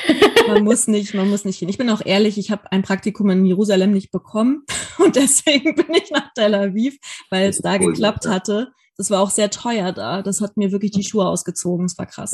Man 0.48 0.64
muss 0.64 0.86
nicht, 0.86 1.12
man 1.12 1.28
muss 1.28 1.44
nicht 1.44 1.58
hin. 1.58 1.68
Ich 1.68 1.76
bin 1.76 1.90
auch 1.90 2.00
ehrlich, 2.04 2.38
ich 2.38 2.50
habe 2.50 2.72
ein 2.72 2.82
Praktikum 2.82 3.28
in 3.30 3.44
Jerusalem 3.44 3.92
nicht 3.92 4.10
bekommen 4.10 4.64
und 4.98 5.16
deswegen 5.16 5.74
bin 5.74 5.94
ich 5.94 6.10
nach 6.10 6.32
Tel 6.34 6.54
Aviv, 6.54 6.98
weil 7.30 7.50
es 7.50 7.58
da 7.58 7.74
cool, 7.74 7.92
geklappt 7.92 8.24
ja. 8.24 8.30
hatte. 8.30 8.72
Das 8.96 9.10
war 9.10 9.20
auch 9.20 9.30
sehr 9.30 9.50
teuer 9.50 9.92
da. 9.92 10.22
Das 10.22 10.40
hat 10.40 10.56
mir 10.56 10.72
wirklich 10.72 10.92
die 10.92 11.04
Schuhe 11.04 11.26
ausgezogen. 11.26 11.84
Es 11.84 11.98
war 11.98 12.06
krass. 12.06 12.32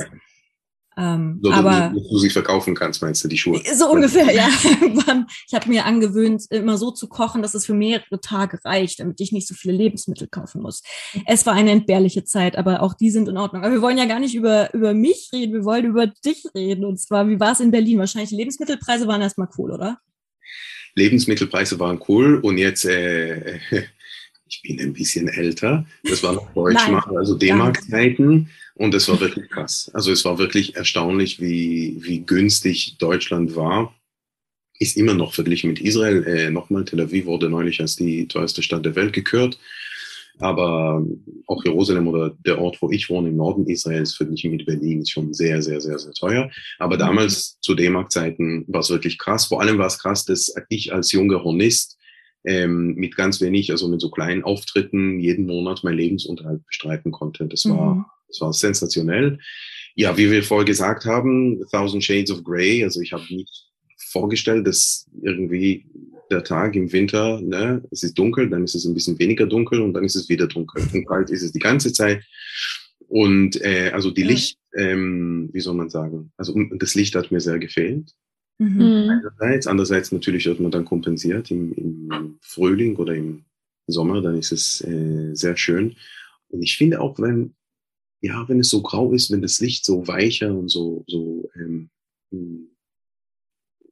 Ähm, 0.96 1.40
so, 1.42 1.50
aber 1.50 1.92
du, 1.94 2.00
du 2.00 2.18
sie 2.18 2.28
verkaufen 2.28 2.74
kannst, 2.74 3.00
meinst 3.00 3.24
du, 3.24 3.28
die 3.28 3.38
Schuhe? 3.38 3.60
So 3.74 3.90
ungefähr, 3.90 4.32
ja. 4.34 4.48
ich 5.46 5.54
habe 5.54 5.68
mir 5.68 5.86
angewöhnt, 5.86 6.44
immer 6.50 6.76
so 6.76 6.90
zu 6.90 7.08
kochen, 7.08 7.40
dass 7.40 7.54
es 7.54 7.64
für 7.64 7.74
mehrere 7.74 8.20
Tage 8.20 8.58
reicht, 8.64 9.00
damit 9.00 9.20
ich 9.20 9.32
nicht 9.32 9.48
so 9.48 9.54
viele 9.54 9.74
Lebensmittel 9.74 10.28
kaufen 10.28 10.60
muss. 10.60 10.82
Es 11.26 11.46
war 11.46 11.54
eine 11.54 11.70
entbehrliche 11.70 12.24
Zeit, 12.24 12.56
aber 12.56 12.82
auch 12.82 12.94
die 12.94 13.10
sind 13.10 13.28
in 13.28 13.38
Ordnung. 13.38 13.64
Aber 13.64 13.72
wir 13.72 13.82
wollen 13.82 13.98
ja 13.98 14.04
gar 14.04 14.20
nicht 14.20 14.34
über, 14.34 14.72
über 14.74 14.92
mich 14.92 15.30
reden, 15.32 15.54
wir 15.54 15.64
wollen 15.64 15.86
über 15.86 16.06
dich 16.06 16.44
reden. 16.54 16.84
Und 16.84 16.98
zwar, 17.00 17.28
wie 17.28 17.40
war 17.40 17.52
es 17.52 17.60
in 17.60 17.70
Berlin? 17.70 17.98
Wahrscheinlich 17.98 18.30
die 18.30 18.36
Lebensmittelpreise 18.36 19.06
waren 19.06 19.22
erstmal 19.22 19.48
cool, 19.56 19.70
oder? 19.70 19.98
Lebensmittelpreise 20.94 21.78
waren 21.80 22.00
cool 22.06 22.38
und 22.40 22.58
jetzt 22.58 22.84
äh, 22.84 23.58
ich 24.52 24.62
bin 24.62 24.80
ein 24.80 24.92
bisschen 24.92 25.28
älter. 25.28 25.86
Das 26.04 26.22
war 26.22 26.34
noch 26.34 26.50
Deutschmark, 26.54 27.08
also 27.08 27.36
D-Mark-Zeiten. 27.36 28.50
Und 28.74 28.94
es 28.94 29.08
war 29.08 29.20
wirklich 29.20 29.50
krass. 29.50 29.90
Also 29.94 30.12
es 30.12 30.24
war 30.24 30.38
wirklich 30.38 30.76
erstaunlich, 30.76 31.40
wie, 31.40 31.98
wie 32.00 32.20
günstig 32.20 32.96
Deutschland 32.98 33.54
war. 33.54 33.94
Ist 34.78 34.96
immer 34.96 35.14
noch 35.14 35.34
verglichen 35.34 35.70
mit 35.70 35.80
Israel. 35.80 36.24
Äh, 36.24 36.50
Nochmal, 36.50 36.84
Tel 36.84 37.00
Aviv 37.00 37.26
wurde 37.26 37.48
neulich 37.48 37.80
als 37.80 37.96
die 37.96 38.26
teuerste 38.26 38.62
Stadt 38.62 38.84
der 38.84 38.96
Welt 38.96 39.12
gekürt. 39.12 39.58
Aber 40.38 41.04
auch 41.46 41.64
Jerusalem 41.64 42.08
oder 42.08 42.30
der 42.44 42.58
Ort, 42.60 42.80
wo 42.80 42.90
ich 42.90 43.10
wohne, 43.10 43.28
im 43.28 43.36
Norden 43.36 43.66
Israels, 43.66 44.14
verglichen 44.14 44.50
mit 44.50 44.66
Berlin, 44.66 45.02
ist 45.02 45.10
schon 45.10 45.34
sehr, 45.34 45.62
sehr, 45.62 45.80
sehr, 45.80 45.98
sehr 45.98 46.12
teuer. 46.12 46.50
Aber 46.78 46.96
damals 46.96 47.58
zu 47.60 47.74
D-Mark-Zeiten 47.74 48.64
war 48.66 48.80
es 48.80 48.90
wirklich 48.90 49.18
krass. 49.18 49.46
Vor 49.46 49.60
allem 49.60 49.78
war 49.78 49.86
es 49.86 49.98
krass, 49.98 50.24
dass 50.24 50.52
ich 50.68 50.92
als 50.92 51.12
junger 51.12 51.44
Hornist 51.44 51.98
ähm, 52.44 52.94
mit 52.94 53.14
ganz 53.14 53.40
wenig, 53.40 53.70
also 53.70 53.88
mit 53.88 54.00
so 54.00 54.10
kleinen 54.10 54.42
Auftritten 54.42 55.20
jeden 55.20 55.46
Monat 55.46 55.84
mein 55.84 55.96
Lebensunterhalt 55.96 56.66
bestreiten 56.66 57.12
konnte. 57.12 57.46
Das 57.46 57.68
war, 57.68 57.94
mhm. 57.96 58.04
Das 58.32 58.40
war 58.40 58.52
sensationell. 58.52 59.38
Ja, 59.94 60.16
wie 60.16 60.30
wir 60.30 60.42
vorher 60.42 60.64
gesagt 60.64 61.04
haben, 61.04 61.62
Thousand 61.70 62.02
Shades 62.02 62.30
of 62.30 62.42
Grey, 62.42 62.82
also 62.82 63.00
ich 63.00 63.12
habe 63.12 63.24
nicht 63.24 63.68
vorgestellt, 64.10 64.66
dass 64.66 65.06
irgendwie 65.22 65.86
der 66.30 66.42
Tag 66.44 66.74
im 66.76 66.90
Winter, 66.92 67.40
ne, 67.42 67.82
es 67.90 68.02
ist 68.02 68.18
dunkel, 68.18 68.48
dann 68.48 68.64
ist 68.64 68.74
es 68.74 68.86
ein 68.86 68.94
bisschen 68.94 69.18
weniger 69.18 69.46
dunkel 69.46 69.82
und 69.82 69.92
dann 69.92 70.04
ist 70.04 70.16
es 70.16 70.28
wieder 70.28 70.46
dunkel. 70.46 70.82
Und 70.92 71.06
kalt 71.06 71.30
ist 71.30 71.42
es 71.42 71.52
die 71.52 71.58
ganze 71.58 71.92
Zeit. 71.92 72.24
Und 73.08 73.60
äh, 73.60 73.90
also 73.92 74.10
die 74.10 74.22
Licht, 74.22 74.58
ähm, 74.74 75.50
wie 75.52 75.60
soll 75.60 75.74
man 75.74 75.90
sagen, 75.90 76.32
also 76.38 76.58
das 76.78 76.94
Licht 76.94 77.14
hat 77.14 77.30
mir 77.30 77.40
sehr 77.40 77.58
gefehlt. 77.58 78.12
Mhm. 78.58 79.10
Einerseits, 79.10 79.66
andererseits 79.66 80.12
natürlich 80.12 80.46
wird 80.46 80.60
man 80.60 80.70
dann 80.70 80.86
kompensiert 80.86 81.50
im, 81.50 81.72
im 81.74 82.38
Frühling 82.40 82.96
oder 82.96 83.14
im 83.14 83.44
Sommer, 83.86 84.22
dann 84.22 84.38
ist 84.38 84.52
es 84.52 84.80
äh, 84.82 85.34
sehr 85.34 85.56
schön. 85.58 85.96
Und 86.48 86.62
ich 86.62 86.76
finde 86.76 87.00
auch, 87.00 87.18
wenn, 87.18 87.54
ja, 88.22 88.48
wenn 88.48 88.60
es 88.60 88.70
so 88.70 88.82
grau 88.82 89.12
ist, 89.12 89.30
wenn 89.30 89.42
das 89.42 89.60
Licht 89.60 89.84
so 89.84 90.06
weicher 90.06 90.54
und 90.54 90.68
so, 90.68 91.04
so 91.08 91.50
ähm, 91.56 91.90
hm, 92.30 92.68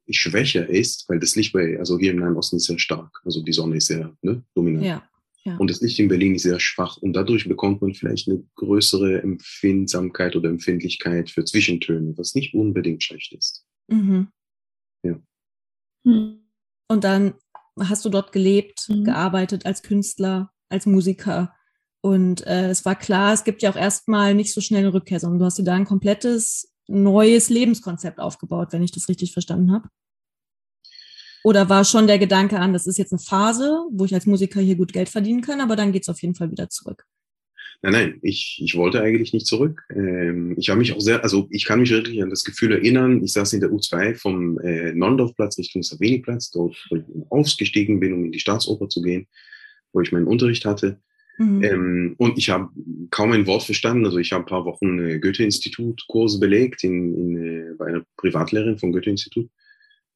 schwächer 0.09 0.67
ist, 0.67 1.07
weil 1.09 1.19
das 1.19 1.35
Licht 1.35 1.53
bei, 1.53 1.77
also 1.77 1.99
hier 1.99 2.11
im 2.11 2.19
Nahen 2.19 2.37
Osten 2.37 2.57
ist 2.57 2.65
sehr 2.65 2.79
stark, 2.79 3.21
also 3.23 3.43
die 3.43 3.53
Sonne 3.53 3.77
ist 3.77 3.87
sehr 3.87 4.15
ne, 4.21 4.43
dominant. 4.55 4.85
Ja, 4.85 5.09
ja. 5.43 5.57
Und 5.57 5.69
das 5.69 5.81
Licht 5.81 5.99
in 5.99 6.07
Berlin 6.07 6.35
ist 6.35 6.43
sehr 6.43 6.59
schwach 6.59 6.97
und 6.97 7.13
dadurch 7.13 7.47
bekommt 7.47 7.81
man 7.81 7.93
vielleicht 7.93 8.29
eine 8.29 8.43
größere 8.55 9.21
Empfindsamkeit 9.21 10.35
oder 10.35 10.49
Empfindlichkeit 10.49 11.29
für 11.29 11.43
Zwischentöne, 11.43 12.17
was 12.17 12.33
nicht 12.33 12.53
unbedingt 12.53 13.03
schlecht 13.03 13.33
ist. 13.33 13.65
Mhm. 13.87 14.27
Ja. 15.03 15.19
Hm. 16.05 16.39
Und 16.87 17.03
dann 17.03 17.33
hast 17.79 18.05
du 18.05 18.09
dort 18.09 18.31
gelebt, 18.31 18.87
mhm. 18.87 19.03
gearbeitet 19.03 19.65
als 19.65 19.81
Künstler, 19.81 20.51
als 20.69 20.85
Musiker. 20.85 21.53
Und 22.01 22.45
äh, 22.47 22.69
es 22.69 22.83
war 22.83 22.95
klar, 22.95 23.33
es 23.33 23.43
gibt 23.43 23.61
ja 23.61 23.71
auch 23.71 23.75
erstmal 23.75 24.33
nicht 24.33 24.53
so 24.53 24.61
schnell 24.61 24.81
eine 24.81 24.93
Rückkehr, 24.93 25.19
sondern 25.19 25.39
du 25.39 25.45
hast 25.45 25.59
dir 25.59 25.63
da 25.63 25.75
ein 25.75 25.85
komplettes 25.85 26.73
neues 26.87 27.49
Lebenskonzept 27.49 28.19
aufgebaut, 28.19 28.69
wenn 28.71 28.83
ich 28.83 28.91
das 28.91 29.07
richtig 29.07 29.33
verstanden 29.33 29.71
habe. 29.71 29.87
Oder 31.43 31.69
war 31.69 31.85
schon 31.85 32.07
der 32.07 32.19
Gedanke 32.19 32.59
an, 32.59 32.73
das 32.73 32.85
ist 32.85 32.97
jetzt 32.97 33.13
eine 33.13 33.19
Phase, 33.19 33.85
wo 33.91 34.05
ich 34.05 34.13
als 34.13 34.25
Musiker 34.25 34.61
hier 34.61 34.75
gut 34.75 34.93
Geld 34.93 35.09
verdienen 35.09 35.41
kann, 35.41 35.61
aber 35.61 35.75
dann 35.75 35.91
geht 35.91 36.03
es 36.03 36.09
auf 36.09 36.21
jeden 36.21 36.35
Fall 36.35 36.51
wieder 36.51 36.69
zurück? 36.69 37.05
Nein, 37.83 37.93
nein, 37.93 38.19
ich, 38.21 38.61
ich 38.63 38.75
wollte 38.75 39.01
eigentlich 39.01 39.33
nicht 39.33 39.47
zurück. 39.47 39.81
Ähm, 39.89 40.53
ich 40.57 40.69
habe 40.69 40.77
mich 40.77 40.93
auch 40.93 40.99
sehr, 40.99 41.23
also 41.23 41.47
ich 41.49 41.65
kann 41.65 41.79
mich 41.79 41.89
wirklich 41.89 42.21
an 42.21 42.29
das 42.29 42.43
Gefühl 42.43 42.73
erinnern, 42.73 43.23
ich 43.23 43.33
saß 43.33 43.53
in 43.53 43.59
der 43.59 43.71
U2 43.71 44.15
vom 44.15 44.59
äh, 44.59 44.93
Nondorfplatz 44.93 45.57
Richtung 45.57 45.81
Savini-Platz, 45.81 46.51
dort 46.51 46.75
wo 46.91 46.97
ich 46.97 47.03
aufgestiegen 47.31 47.99
bin, 47.99 48.13
um 48.13 48.25
in 48.25 48.31
die 48.31 48.39
Staatsoper 48.39 48.87
zu 48.87 49.01
gehen, 49.01 49.27
wo 49.93 50.01
ich 50.01 50.11
meinen 50.11 50.27
Unterricht 50.27 50.65
hatte. 50.65 50.99
Mhm. 51.41 51.63
Ähm, 51.63 52.15
und 52.17 52.37
ich 52.37 52.49
habe 52.49 52.69
kaum 53.09 53.31
ein 53.31 53.47
Wort 53.47 53.63
verstanden. 53.63 54.05
Also 54.05 54.17
ich 54.17 54.31
habe 54.31 54.43
ein 54.43 54.47
paar 54.47 54.65
Wochen 54.65 54.99
äh, 54.99 55.19
Goethe-Institut-Kurse 55.19 56.39
belegt 56.39 56.83
in, 56.83 57.15
in, 57.15 57.37
äh, 57.37 57.73
bei 57.77 57.87
einer 57.87 58.03
Privatlehrerin 58.17 58.77
vom 58.77 58.91
Goethe-Institut. 58.91 59.49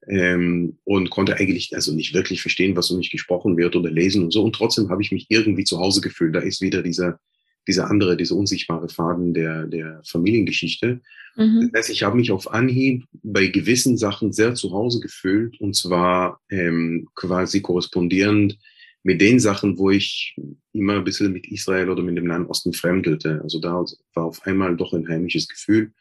Ähm, 0.08 0.77
und 0.84 1.10
konnte 1.10 1.38
eigentlich 1.38 1.74
also 1.74 1.91
nicht 1.91 2.13
wirklich 2.13 2.41
verstehen, 2.41 2.75
was 2.75 2.91
um 2.91 2.98
mich 2.98 3.10
gesprochen 3.10 3.58
wird 3.58 3.75
oder 3.75 3.89
lesen 3.89 4.24
und 4.24 4.32
so. 4.32 4.44
Und 4.44 4.53
trotzdem 4.53 4.89
habe 4.89 5.01
ich 5.01 5.12
mich 5.12 5.25
irgendwie 5.29 5.63
zu 5.63 5.79
Hause 5.79 6.01
gefühlt. 6.01 6.36
Da 6.36 6.39
ist 6.39 6.62
wieder 6.62 6.84
dieser 6.84 7.20
dieser 7.67 7.89
andere, 7.89 8.17
dieser 8.17 8.36
unsichtbare 8.36 8.89
Faden 8.89 9.34
der, 9.34 9.65
der 9.65 10.01
Familiengeschichte. 10.05 11.01
Mhm. 11.36 11.70
Das 11.74 11.82
heißt, 11.82 11.89
ich 11.89 12.03
habe 12.03 12.17
mich 12.17 12.32
auf 12.32 12.51
Anhieb 12.51 13.05
bei 13.24 13.48
gewissen 13.48 13.98
Sachen 13.98 14.32
sehr 14.32 14.55
zu 14.55 14.72
Hause 14.72 15.00
gefühlt 15.00 15.60
und 15.60 15.75
zwar 15.75 16.39
ähm, 16.50 17.08
quasi 17.15 17.62
korrespondierend 17.62 18.58
mit 19.06 19.22
den 19.22 19.40
Sachen, 19.40 19.78
wo 19.78 19.92
ich 19.92 20.36
immer 20.74 20.96
ein 20.96 21.04
bisschen 21.04 21.32
mit 21.32 21.46
Israel 21.52 21.92
oder 21.92 22.02
mit 22.02 22.18
dem 22.18 22.26
Nahen 22.26 22.48
Osten 22.48 22.74
fremdelte. 22.74 23.40
Also 23.44 23.60
da 23.60 23.86
war 24.16 24.26
auf 24.26 24.42
einmal 24.48 24.76
doch 24.76 24.94
ein 24.94 25.08
heimliches 25.08 25.48
Gefühl. 25.48 25.94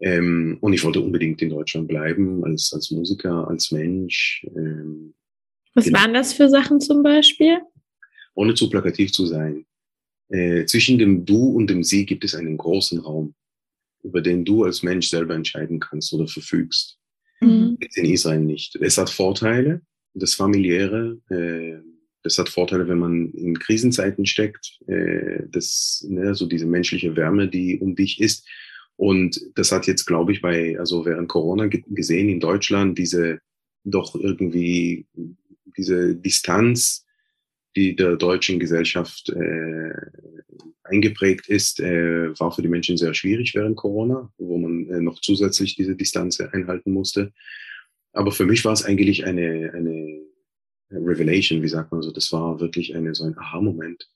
Ähm, 0.00 0.56
und 0.62 0.72
ich 0.72 0.82
wollte 0.82 1.02
unbedingt 1.02 1.42
in 1.42 1.50
Deutschland 1.50 1.86
bleiben, 1.86 2.42
als, 2.42 2.72
als 2.72 2.90
Musiker, 2.90 3.46
als 3.46 3.70
Mensch. 3.72 4.46
Ähm, 4.56 5.12
Was 5.74 5.84
genau. 5.84 5.98
waren 5.98 6.14
das 6.14 6.32
für 6.32 6.48
Sachen 6.48 6.80
zum 6.80 7.02
Beispiel? 7.02 7.58
Ohne 8.34 8.54
zu 8.54 8.70
plakativ 8.70 9.12
zu 9.12 9.26
sein. 9.26 9.66
Äh, 10.30 10.64
zwischen 10.64 10.98
dem 10.98 11.26
Du 11.26 11.50
und 11.50 11.68
dem 11.68 11.84
Sie 11.84 12.06
gibt 12.06 12.24
es 12.24 12.34
einen 12.34 12.56
großen 12.56 13.00
Raum, 13.00 13.34
über 14.02 14.22
den 14.22 14.46
du 14.46 14.64
als 14.64 14.82
Mensch 14.82 15.10
selber 15.10 15.34
entscheiden 15.34 15.78
kannst 15.78 16.10
oder 16.14 16.26
verfügst. 16.26 16.98
Mhm. 17.42 17.76
In 17.96 18.04
Israel 18.06 18.40
nicht. 18.40 18.76
Es 18.76 18.96
hat 18.96 19.10
Vorteile, 19.10 19.82
das 20.14 20.32
familiäre, 20.32 21.20
äh, 21.28 21.89
das 22.22 22.38
hat 22.38 22.48
Vorteile, 22.48 22.88
wenn 22.88 22.98
man 22.98 23.30
in 23.32 23.58
Krisenzeiten 23.58 24.26
steckt, 24.26 24.78
äh, 24.86 25.44
das, 25.48 26.04
ne, 26.08 26.34
so 26.34 26.46
diese 26.46 26.66
menschliche 26.66 27.16
Wärme, 27.16 27.48
die 27.48 27.78
um 27.78 27.94
dich 27.94 28.20
ist. 28.20 28.46
Und 28.96 29.40
das 29.54 29.72
hat 29.72 29.86
jetzt, 29.86 30.04
glaube 30.04 30.32
ich, 30.32 30.42
bei, 30.42 30.78
also 30.78 31.06
während 31.06 31.28
Corona 31.28 31.68
gesehen 31.68 32.28
in 32.28 32.40
Deutschland, 32.40 32.98
diese 32.98 33.40
doch 33.84 34.14
irgendwie, 34.14 35.06
diese 35.76 36.14
Distanz, 36.14 37.06
die 37.76 37.96
der 37.96 38.16
deutschen 38.16 38.58
Gesellschaft 38.58 39.30
äh, 39.30 39.92
eingeprägt 40.84 41.48
ist, 41.48 41.80
äh, 41.80 42.38
war 42.38 42.52
für 42.52 42.62
die 42.62 42.68
Menschen 42.68 42.96
sehr 42.96 43.14
schwierig 43.14 43.54
während 43.54 43.76
Corona, 43.76 44.30
wo 44.38 44.58
man 44.58 44.90
äh, 44.90 45.00
noch 45.00 45.20
zusätzlich 45.20 45.76
diese 45.76 45.96
Distanz 45.96 46.40
einhalten 46.40 46.92
musste. 46.92 47.32
Aber 48.12 48.32
für 48.32 48.44
mich 48.44 48.64
war 48.64 48.72
es 48.72 48.84
eigentlich 48.84 49.24
eine, 49.24 49.72
eine 49.72 50.19
Revelation, 50.90 51.62
wie 51.62 51.68
sagt 51.68 51.92
man 51.92 52.02
so. 52.02 52.10
Das 52.10 52.32
war 52.32 52.60
wirklich 52.60 52.94
eine, 52.94 53.14
so 53.14 53.24
ein 53.24 53.36
Aha-Moment. 53.36 54.08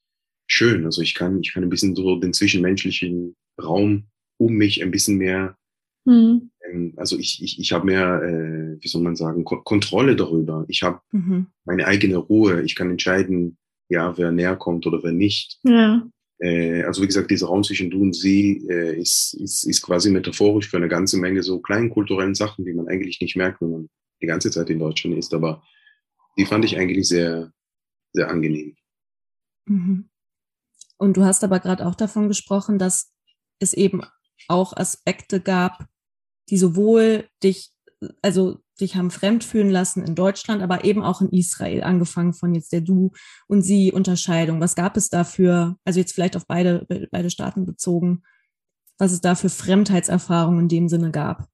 Schön. 0.47 0.85
Also 0.85 1.03
ich 1.03 1.15
kann, 1.15 1.41
ich 1.41 1.53
kann 1.53 1.63
ein 1.63 1.71
bisschen 1.71 1.95
so 1.95 2.17
den 2.17 2.33
zwischenmenschlichen 2.33 3.37
Raum 3.63 4.05
um 4.39 4.55
mich 4.55 4.83
ein 4.83 4.91
bisschen 4.91 5.17
mehr 5.17 5.57
mhm. 6.05 6.51
Ähm, 6.75 6.95
also 6.97 7.19
ich, 7.19 7.43
ich, 7.43 7.59
ich 7.59 7.73
habe 7.73 7.87
mehr, 7.87 8.23
äh, 8.23 8.83
wie 8.83 8.89
soll 8.89 9.03
man 9.03 9.17
sagen, 9.17 9.45
Ko 9.45 9.63
Kontrolle 9.63 10.17
darüber. 10.17 10.65
Ich 10.69 10.83
habe 10.83 11.01
mhm. 11.13 11.47
meine 11.65 11.87
eigene 11.87 12.17
Ruhe. 12.17 12.63
Ich 12.63 12.75
kann 12.75 12.91
entscheiden, 12.91 13.57
ja, 13.89 14.17
wer 14.17 14.33
näher 14.33 14.57
kommt 14.57 14.87
oder 14.87 15.03
wer 15.03 15.13
nicht. 15.13 15.59
Ja. 15.65 16.07
Äh, 16.39 16.83
also 16.83 17.03
wie 17.03 17.07
gesagt, 17.07 17.31
dieser 17.31 17.47
Raum 17.47 17.63
zwischen 17.63 17.91
du 17.91 18.01
und 18.03 18.15
sie 18.15 18.67
äh, 18.69 18.99
ist, 18.99 19.35
ist, 19.35 19.65
ist 19.65 19.83
quasi 19.83 20.11
metaphorisch 20.11 20.69
für 20.69 20.79
eine 20.79 20.89
ganze 20.89 21.19
Menge 21.19 21.43
so 21.43 21.61
kleinen 21.61 21.91
kulturellen 21.91 22.35
Sachen, 22.35 22.65
die 22.65 22.73
man 22.73 22.89
eigentlich 22.89 23.21
nicht 23.21 23.37
merkt, 23.37 23.61
wenn 23.61 23.71
man 23.71 23.89
die 24.23 24.27
ganze 24.27 24.51
Zeit 24.51 24.71
in 24.71 24.79
Deutschland 24.79 25.17
ist. 25.17 25.35
Aber 25.35 25.63
die 26.37 26.47
fand 26.47 26.65
ich 26.65 26.79
eigentlich 26.79 27.09
sehr, 27.09 27.53
sehr 28.13 28.29
angenehm. 28.29 28.77
Mhm. 29.67 30.11
Und 30.97 31.17
du 31.17 31.25
hast 31.25 31.45
aber 31.45 31.61
gerade 31.61 31.87
auch 31.87 31.95
davon 31.95 32.29
gesprochen, 32.29 32.79
dass 32.79 33.13
es 33.59 33.73
eben 33.73 34.03
auch 34.49 34.77
Aspekte 34.77 35.41
gab, 35.41 35.87
die 36.51 36.59
sowohl 36.59 37.29
dich 37.43 37.75
also 38.23 38.59
sich 38.77 38.97
haben 38.97 39.11
fremd 39.11 39.45
fühlen 39.45 39.71
lassen 39.71 40.03
in 40.03 40.15
Deutschland, 40.15 40.63
aber 40.63 40.85
eben 40.85 41.03
auch 41.03 41.21
in 41.21 41.31
Israel, 41.31 41.83
angefangen 41.83 42.33
von 42.33 42.55
jetzt 42.55 42.73
der 42.73 42.81
Du- 42.81 43.13
und 43.47 43.63
Sie-Unterscheidung. 43.63 44.61
Was 44.61 44.75
gab 44.75 44.97
es 44.97 45.11
dafür, 45.11 45.77
also 45.85 46.01
jetzt 46.01 46.13
vielleicht 46.13 46.37
auf 46.37 46.47
beide, 46.47 46.87
beide 47.11 47.31
Staaten 47.31 47.67
bezogen, 47.67 48.23
was 48.99 49.13
es 49.13 49.21
da 49.21 49.35
für 49.35 49.49
Fremdheitserfahrungen 49.49 50.63
in 50.63 50.69
dem 50.69 50.89
Sinne 50.89 51.11
gab? 51.11 51.49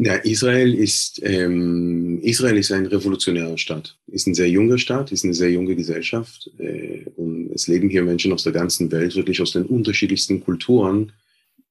Ja, 0.00 0.14
Israel 0.14 0.74
ist, 0.74 1.20
ähm, 1.24 2.20
Israel 2.22 2.56
ist 2.56 2.70
ein 2.70 2.86
revolutionärer 2.86 3.58
Staat, 3.58 3.96
ist 4.06 4.28
ein 4.28 4.34
sehr 4.34 4.48
junger 4.48 4.78
Staat, 4.78 5.10
ist 5.10 5.24
eine 5.24 5.34
sehr 5.34 5.50
junge 5.50 5.74
Gesellschaft 5.74 6.48
äh, 6.58 7.02
und 7.16 7.50
es 7.52 7.66
leben 7.66 7.88
hier 7.90 8.04
Menschen 8.04 8.32
aus 8.32 8.44
der 8.44 8.52
ganzen 8.52 8.92
Welt, 8.92 9.16
wirklich 9.16 9.42
aus 9.42 9.50
den 9.50 9.66
unterschiedlichsten 9.66 10.40
Kulturen. 10.40 11.10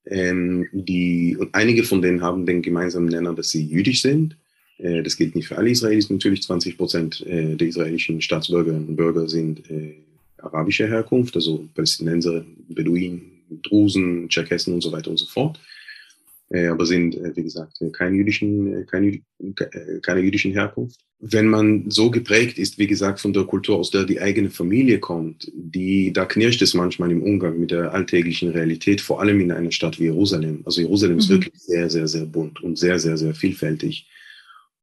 Ähm, 0.05 0.67
die, 0.73 1.37
und 1.39 1.55
einige 1.55 1.85
von 1.85 2.01
denen 2.01 2.21
haben 2.21 2.45
den 2.45 2.61
gemeinsamen 2.61 3.07
Nenner, 3.07 3.33
dass 3.33 3.49
sie 3.49 3.63
jüdisch 3.63 4.01
sind. 4.01 4.35
Äh, 4.77 5.03
das 5.03 5.15
gilt 5.15 5.33
nicht 5.33 5.47
für 5.47 5.57
alle 5.57 5.69
Israelis, 5.69 6.09
natürlich 6.09 6.43
20 6.43 6.77
Prozent 6.77 7.25
äh, 7.25 7.55
der 7.55 7.67
israelischen 7.67 8.19
Staatsbürgerinnen 8.21 8.89
und 8.89 8.95
Bürger 8.97 9.29
sind 9.29 9.69
äh, 9.71 9.95
arabischer 10.39 10.87
Herkunft, 10.87 11.33
also 11.37 11.65
Palästinenser, 11.73 12.43
Beduinen, 12.67 13.21
Drusen, 13.63 14.27
Tscherkessen 14.27 14.73
und 14.73 14.81
so 14.81 14.91
weiter 14.91 15.11
und 15.11 15.17
so 15.17 15.27
fort 15.27 15.57
aber 16.49 16.85
sind, 16.85 17.15
äh, 17.15 17.35
wie 17.35 17.43
gesagt, 17.43 17.81
äh, 17.81 17.89
keine 17.89 18.15
jüdischen, 18.15 18.85
keine, 18.85 19.19
keine 20.01 20.21
jüdischen 20.21 20.53
Herkunft. 20.53 20.99
Wenn 21.19 21.47
man 21.47 21.89
so 21.89 22.11
geprägt 22.11 22.57
ist, 22.57 22.77
wie 22.77 22.87
gesagt, 22.87 23.19
von 23.19 23.33
der 23.33 23.43
Kultur, 23.43 23.77
aus 23.77 23.89
der 23.89 24.05
die 24.05 24.21
eigene 24.21 24.49
Familie 24.49 24.99
kommt, 24.99 25.51
die, 25.53 26.13
da 26.13 26.25
knirscht 26.25 26.61
es 26.61 26.73
manchmal 26.73 27.11
im 27.11 27.23
Umgang 27.23 27.59
mit 27.59 27.71
der 27.71 27.93
alltäglichen 27.93 28.49
Realität, 28.49 29.01
vor 29.01 29.19
allem 29.19 29.41
in 29.41 29.51
einer 29.51 29.71
Stadt 29.71 29.99
wie 29.99 30.05
Jerusalem. 30.05 30.61
Also 30.63 30.81
Jerusalem 30.81 31.15
mhm. 31.15 31.19
ist 31.19 31.29
wirklich 31.29 31.53
sehr, 31.55 31.89
sehr, 31.89 32.07
sehr 32.07 32.25
bunt 32.25 32.63
und 32.63 32.77
sehr, 32.77 32.99
sehr, 32.99 33.17
sehr 33.17 33.33
vielfältig. 33.33 34.07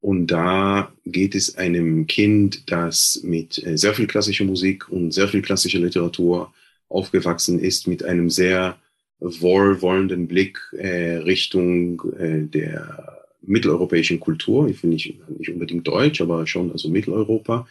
Und 0.01 0.27
da 0.27 0.93
geht 1.07 1.35
es 1.35 1.57
einem 1.57 2.07
Kind, 2.07 2.71
das 2.71 3.21
mit 3.25 3.55
sehr 3.75 3.95
viel 3.95 4.07
klassischer 4.07 4.45
Musik 4.45 4.91
und 4.91 5.13
sehr 5.13 5.29
viel 5.29 5.41
klassischer 5.41 5.79
Literatur 5.79 6.53
aufgewachsen 6.91 7.59
ist, 7.59 7.87
mit 7.87 8.05
einem 8.05 8.29
sehr 8.29 8.77
wohlwollenden 9.25 10.29
Blick 10.29 10.59
äh, 10.77 11.17
Richtung 11.17 12.03
äh, 12.19 12.43
der 12.43 13.25
mitteleuropäischen 13.43 14.21
Kultur. 14.21 14.69
Ich 14.69 14.79
finde 14.79 14.95
nicht, 14.95 15.17
nicht 15.39 15.51
unbedingt 15.51 15.87
deutsch, 15.87 16.21
aber 16.21 16.47
schon 16.47 16.73
also 16.73 16.89
Mitteleuropa. 16.89 17.67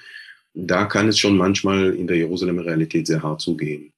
Da 0.53 0.85
kann 0.85 1.07
es 1.07 1.17
schon 1.17 1.37
manchmal 1.37 1.95
in 1.95 2.07
der 2.07 2.17
Jerusalemer 2.17 2.65
Realität 2.65 3.07
sehr 3.07 3.23
hart 3.23 3.41
zugehen. 3.41 3.91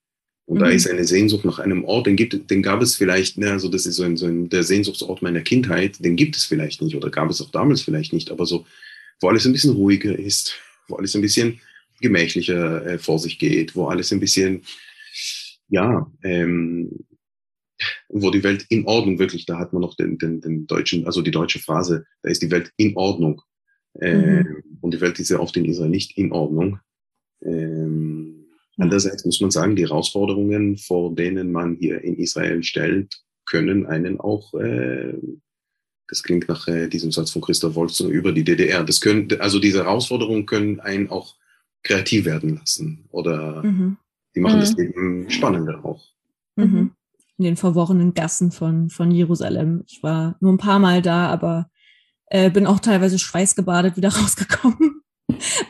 Und 0.46 0.58
mhm. 0.58 0.60
da 0.60 0.68
ist 0.70 0.88
eine 0.88 1.04
Sehnsucht 1.04 1.44
nach 1.44 1.58
einem 1.58 1.84
Ort, 1.84 2.06
den 2.06 2.16
gibt, 2.16 2.50
den 2.50 2.62
gab 2.62 2.80
es 2.80 2.94
vielleicht, 2.94 3.36
ne, 3.36 3.50
also 3.50 3.68
das 3.68 3.84
ist 3.84 3.96
so 3.96 4.04
ein, 4.04 4.16
so 4.16 4.26
ein, 4.26 4.48
der 4.48 4.62
Sehnsuchtsort 4.62 5.20
meiner 5.20 5.40
Kindheit, 5.40 6.02
den 6.04 6.16
gibt 6.16 6.36
es 6.36 6.44
vielleicht 6.44 6.80
nicht 6.82 6.94
oder 6.94 7.10
gab 7.10 7.28
es 7.30 7.42
auch 7.42 7.50
damals 7.50 7.82
vielleicht 7.82 8.12
nicht, 8.12 8.30
aber 8.30 8.46
so, 8.46 8.64
wo 9.20 9.28
alles 9.28 9.44
ein 9.44 9.52
bisschen 9.52 9.72
ruhiger 9.72 10.16
ist, 10.16 10.54
wo 10.88 10.96
alles 10.96 11.14
ein 11.14 11.22
bisschen 11.22 11.60
gemächlicher 12.00 12.86
äh, 12.86 12.98
vor 12.98 13.18
sich 13.18 13.38
geht, 13.38 13.74
wo 13.74 13.88
alles 13.88 14.12
ein 14.12 14.20
bisschen, 14.20 14.62
ja, 15.68 16.10
ähm, 16.22 16.90
wo 18.08 18.30
die 18.30 18.42
Welt 18.42 18.66
in 18.68 18.86
Ordnung 18.86 19.18
wirklich, 19.18 19.46
da 19.46 19.58
hat 19.58 19.72
man 19.72 19.82
noch 19.82 19.94
den, 19.94 20.18
den, 20.18 20.40
den 20.40 20.66
deutschen, 20.66 21.06
also 21.06 21.22
die 21.22 21.30
deutsche 21.30 21.58
Phrase, 21.58 22.06
da 22.22 22.30
ist 22.30 22.42
die 22.42 22.50
Welt 22.50 22.72
in 22.76 22.96
Ordnung. 22.96 23.42
Ähm, 24.00 24.36
mhm. 24.36 24.78
Und 24.80 24.94
die 24.94 25.00
Welt 25.00 25.18
ist 25.18 25.30
ja 25.30 25.40
oft 25.40 25.56
in 25.56 25.64
Israel 25.64 25.90
nicht 25.90 26.16
in 26.16 26.32
Ordnung. 26.32 26.78
Ähm, 27.42 28.46
andererseits 28.76 29.24
muss 29.24 29.40
man 29.40 29.50
sagen, 29.50 29.76
die 29.76 29.84
Herausforderungen, 29.84 30.76
vor 30.76 31.14
denen 31.14 31.52
man 31.52 31.76
hier 31.76 32.02
in 32.02 32.16
Israel 32.16 32.62
stellt, 32.62 33.22
können 33.46 33.86
einen 33.86 34.20
auch, 34.20 34.54
äh, 34.54 35.14
das 36.08 36.22
klingt 36.22 36.48
nach 36.48 36.68
äh, 36.68 36.88
diesem 36.88 37.12
Satz 37.12 37.30
von 37.30 37.42
Christoph 37.42 37.74
Wolz 37.74 38.00
über 38.00 38.32
die 38.32 38.44
DDR, 38.44 38.84
das 38.84 39.00
können, 39.00 39.28
also 39.40 39.58
diese 39.58 39.84
Herausforderungen 39.84 40.46
können 40.46 40.80
einen 40.80 41.10
auch 41.10 41.36
kreativ 41.82 42.24
werden 42.24 42.56
lassen 42.56 43.04
oder 43.10 43.62
mhm. 43.62 43.96
die 44.34 44.40
machen 44.40 44.56
mhm. 44.56 44.60
das 44.60 44.74
Leben 44.74 45.30
spannender 45.30 45.84
auch. 45.84 46.04
Mhm 46.56 46.95
in 47.38 47.44
den 47.44 47.56
verworrenen 47.56 48.14
Gassen 48.14 48.50
von, 48.50 48.90
von 48.90 49.10
Jerusalem. 49.10 49.84
Ich 49.86 50.02
war 50.02 50.36
nur 50.40 50.52
ein 50.52 50.58
paar 50.58 50.78
Mal 50.78 51.02
da, 51.02 51.28
aber 51.28 51.70
äh, 52.28 52.50
bin 52.50 52.66
auch 52.66 52.80
teilweise 52.80 53.18
schweißgebadet 53.18 53.96
wieder 53.96 54.08
rausgekommen, 54.16 55.02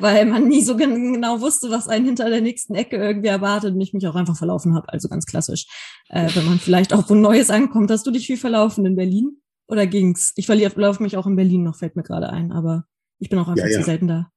weil 0.00 0.26
man 0.26 0.49
nie 0.49 0.62
so 0.62 0.76
genau 0.76 1.40
wusste, 1.40 1.70
was 1.70 1.88
einen 1.88 2.06
hinter 2.06 2.30
der 2.30 2.40
nächsten 2.40 2.75
Ecke 2.75 2.96
irgendwie 2.96 3.28
erwartet 3.28 3.75
und 3.75 3.80
ich 3.80 3.92
mich 3.92 4.06
auch 4.06 4.14
einfach 4.14 4.37
verlaufen 4.37 4.75
habe. 4.75 4.92
Also 4.92 5.08
ganz 5.08 5.26
klassisch. 5.26 5.67
Äh, 6.08 6.30
wenn 6.34 6.47
man 6.47 6.58
vielleicht 6.58 6.95
auch 6.95 7.10
wo 7.10 7.14
Neues 7.14 7.50
ankommt. 7.50 7.91
Hast 7.91 8.06
du 8.06 8.10
dich 8.10 8.26
viel 8.26 8.36
verlaufen 8.36 8.86
in 8.86 8.97
Berlin? 8.97 9.38
Oder 9.69 9.86
ging's? 9.86 10.32
Ich 10.36 10.47
verlaufe 10.47 11.02
mich 11.02 11.17
auch 11.17 11.26
in 11.26 11.36
Berlin 11.36 11.64
noch, 11.64 11.76
fällt 11.76 11.97
mir 11.97 12.04
gerade 12.04 12.30
ein, 12.30 12.52
aber 12.52 12.84
ich 13.19 13.28
bin 13.28 13.38
auch 13.38 13.49
einfach 13.49 13.64
ja, 13.64 13.73
ja. 13.73 13.78
zu 13.80 13.84
selten 13.84 14.06
da. 14.06 14.30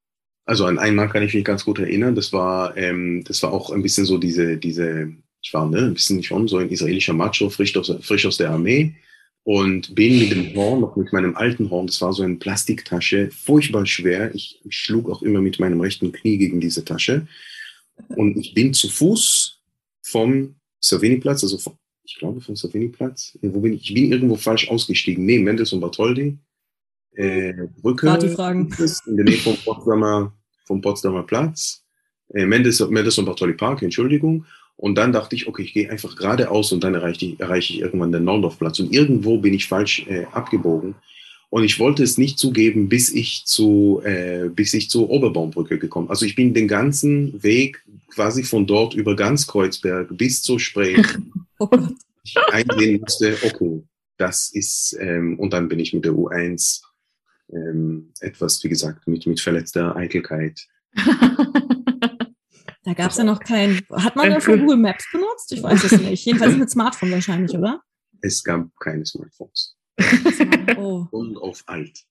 Also 0.45 0.65
an 0.65 0.79
einmal 0.79 1.09
kann 1.09 1.21
ich 1.21 1.35
mich 1.35 1.45
ganz 1.45 1.63
gut 1.63 1.77
erinnern. 1.77 2.15
Das 2.15 2.33
war, 2.33 2.75
ähm, 2.75 3.23
das 3.23 3.43
war 3.43 3.53
auch 3.53 3.69
ein 3.69 3.83
bisschen 3.83 4.05
so 4.05 4.17
diese, 4.17 4.57
diese 4.57 5.13
ich 5.41 5.53
war 5.53 5.67
ne, 5.67 5.79
ein 5.79 5.93
bisschen 5.93 6.21
schon 6.23 6.47
so 6.47 6.57
ein 6.57 6.69
israelischer 6.69 7.13
Macho, 7.13 7.49
frisch 7.49 7.75
aus, 7.77 7.93
frisch 8.01 8.25
aus 8.25 8.37
der 8.37 8.51
Armee 8.51 8.95
und 9.43 9.95
bin 9.95 10.19
mit 10.19 10.31
dem 10.31 10.55
Horn, 10.55 10.81
noch 10.81 10.95
mit 10.95 11.11
meinem 11.13 11.35
alten 11.35 11.69
Horn, 11.69 11.87
das 11.87 12.01
war 12.01 12.13
so 12.13 12.23
eine 12.23 12.35
Plastiktasche, 12.35 13.31
furchtbar 13.31 13.85
schwer. 13.85 14.33
Ich, 14.35 14.61
schlug 14.69 15.09
auch 15.09 15.21
immer 15.21 15.41
mit 15.41 15.59
meinem 15.59 15.81
rechten 15.81 16.11
Knie 16.11 16.37
gegen 16.37 16.59
diese 16.59 16.85
Tasche. 16.85 17.27
Und 18.09 18.37
ich 18.37 18.53
bin 18.53 18.73
zu 18.73 18.89
Fuß 18.89 19.59
vom 20.03 20.55
Savini-Platz, 20.79 21.43
also 21.43 21.57
vom, 21.57 21.73
ich 22.03 22.17
glaube 22.17 22.41
vom 22.41 22.55
Savini-Platz, 22.55 23.37
wo 23.41 23.59
bin 23.61 23.73
ich? 23.73 23.89
Ich 23.89 23.93
bin 23.93 24.11
irgendwo 24.11 24.35
falsch 24.35 24.69
ausgestiegen, 24.69 25.25
neben 25.25 25.45
Mendes 25.45 25.73
und 25.73 25.79
Bartholdi. 25.79 26.37
Äh, 27.15 27.53
Brücke. 27.81 28.07
Partyfragen. 28.07 28.73
In 29.07 29.15
der 29.17 29.25
Nähe 29.25 29.37
vom 29.37 29.57
Potsdamer, 29.57 30.33
vom 30.65 30.81
Potsdamer 30.81 31.23
Platz. 31.23 31.83
Äh, 32.33 32.45
Mendes, 32.45 32.87
Mendes 32.89 33.17
und 33.17 33.25
Bartholdi 33.25 33.55
Park, 33.55 33.81
Entschuldigung. 33.81 34.45
Und 34.79 34.95
dann 34.95 35.11
dachte 35.11 35.35
ich, 35.35 35.45
okay, 35.45 35.63
ich 35.63 35.73
gehe 35.73 35.91
einfach 35.91 36.15
geradeaus 36.15 36.71
und 36.71 36.85
dann 36.85 36.95
erreiche 36.95 37.25
ich, 37.25 37.39
erreiche 37.41 37.73
ich 37.73 37.81
irgendwann 37.81 38.13
den 38.13 38.23
Nordorfplatz. 38.23 38.79
Und 38.79 38.93
irgendwo 38.93 39.37
bin 39.37 39.53
ich 39.53 39.67
falsch 39.67 40.07
äh, 40.07 40.23
abgebogen. 40.31 40.95
Und 41.49 41.65
ich 41.65 41.79
wollte 41.79 42.01
es 42.01 42.17
nicht 42.17 42.39
zugeben, 42.39 42.87
bis 42.87 43.13
ich 43.13 43.43
zu, 43.43 44.01
äh, 44.05 44.47
bis 44.47 44.73
ich 44.73 44.89
zur 44.89 45.09
Oberbaumbrücke 45.09 45.79
gekommen. 45.79 46.09
Also 46.09 46.25
ich 46.25 46.33
bin 46.33 46.53
den 46.53 46.69
ganzen 46.69 47.43
Weg 47.43 47.83
quasi 48.07 48.43
von 48.43 48.67
dort 48.67 48.93
über 48.93 49.17
ganz 49.17 49.47
Kreuzberg 49.47 50.17
bis 50.17 50.43
zur 50.43 50.61
Spree 50.61 50.95
oh 51.59 51.67
ich 52.23 52.37
einsehen 52.37 53.01
musste, 53.01 53.35
okay, 53.43 53.83
das 54.15 54.49
ist, 54.53 54.95
ähm, 55.01 55.37
und 55.39 55.51
dann 55.51 55.67
bin 55.67 55.79
ich 55.79 55.93
mit 55.93 56.05
der 56.05 56.13
U1 56.13 56.83
ähm, 57.51 58.13
etwas, 58.21 58.63
wie 58.63 58.69
gesagt, 58.69 59.09
mit, 59.09 59.27
mit 59.27 59.41
verletzter 59.41 59.93
Eitelkeit 59.97 60.67
Da 62.83 62.93
gab 62.93 63.11
es 63.11 63.17
ja 63.17 63.23
noch 63.23 63.39
kein. 63.39 63.81
Hat 63.91 64.15
man 64.15 64.31
ja 64.31 64.39
von 64.39 64.59
Google 64.59 64.77
Maps 64.77 65.05
benutzt? 65.11 65.51
Ich 65.51 65.61
weiß 65.61 65.83
es 65.83 65.99
nicht. 65.99 66.25
Jedenfalls 66.25 66.55
mit 66.55 66.69
Smartphone 66.69 67.11
wahrscheinlich, 67.11 67.57
oder? 67.57 67.81
Es 68.21 68.43
gab 68.43 68.67
keine 68.79 69.05
Smartphones. 69.05 69.75
oh. 70.77 71.05
Und 71.11 71.37
auf 71.37 71.63
alt. 71.67 72.05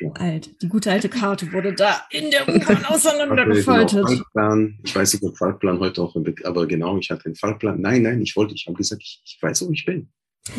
Ja. 0.00 0.10
Alt. 0.12 0.62
Die 0.62 0.68
gute 0.68 0.90
alte 0.90 1.08
Karte 1.08 1.52
wurde 1.52 1.72
da 1.72 2.02
in 2.10 2.30
der 2.30 2.48
U-Bahn 2.48 2.84
auseinandergefaltet. 2.88 4.06
Genau, 4.06 4.68
ich 4.82 4.94
weiß 4.94 5.14
nicht, 5.14 5.24
ob 5.24 5.36
Fahrplan 5.36 5.80
heute 5.80 6.02
auch, 6.02 6.14
aber 6.44 6.66
genau, 6.66 6.98
ich 6.98 7.10
hatte 7.10 7.26
einen 7.26 7.34
Fahrplan. 7.34 7.80
Nein, 7.80 8.02
nein, 8.02 8.20
ich 8.20 8.36
wollte, 8.36 8.54
ich 8.54 8.66
habe 8.66 8.76
gesagt, 8.76 9.02
ich, 9.02 9.22
ich, 9.24 9.38
weiß, 9.40 9.66
wo 9.66 9.72
ich 9.72 9.84
bin. 9.84 10.10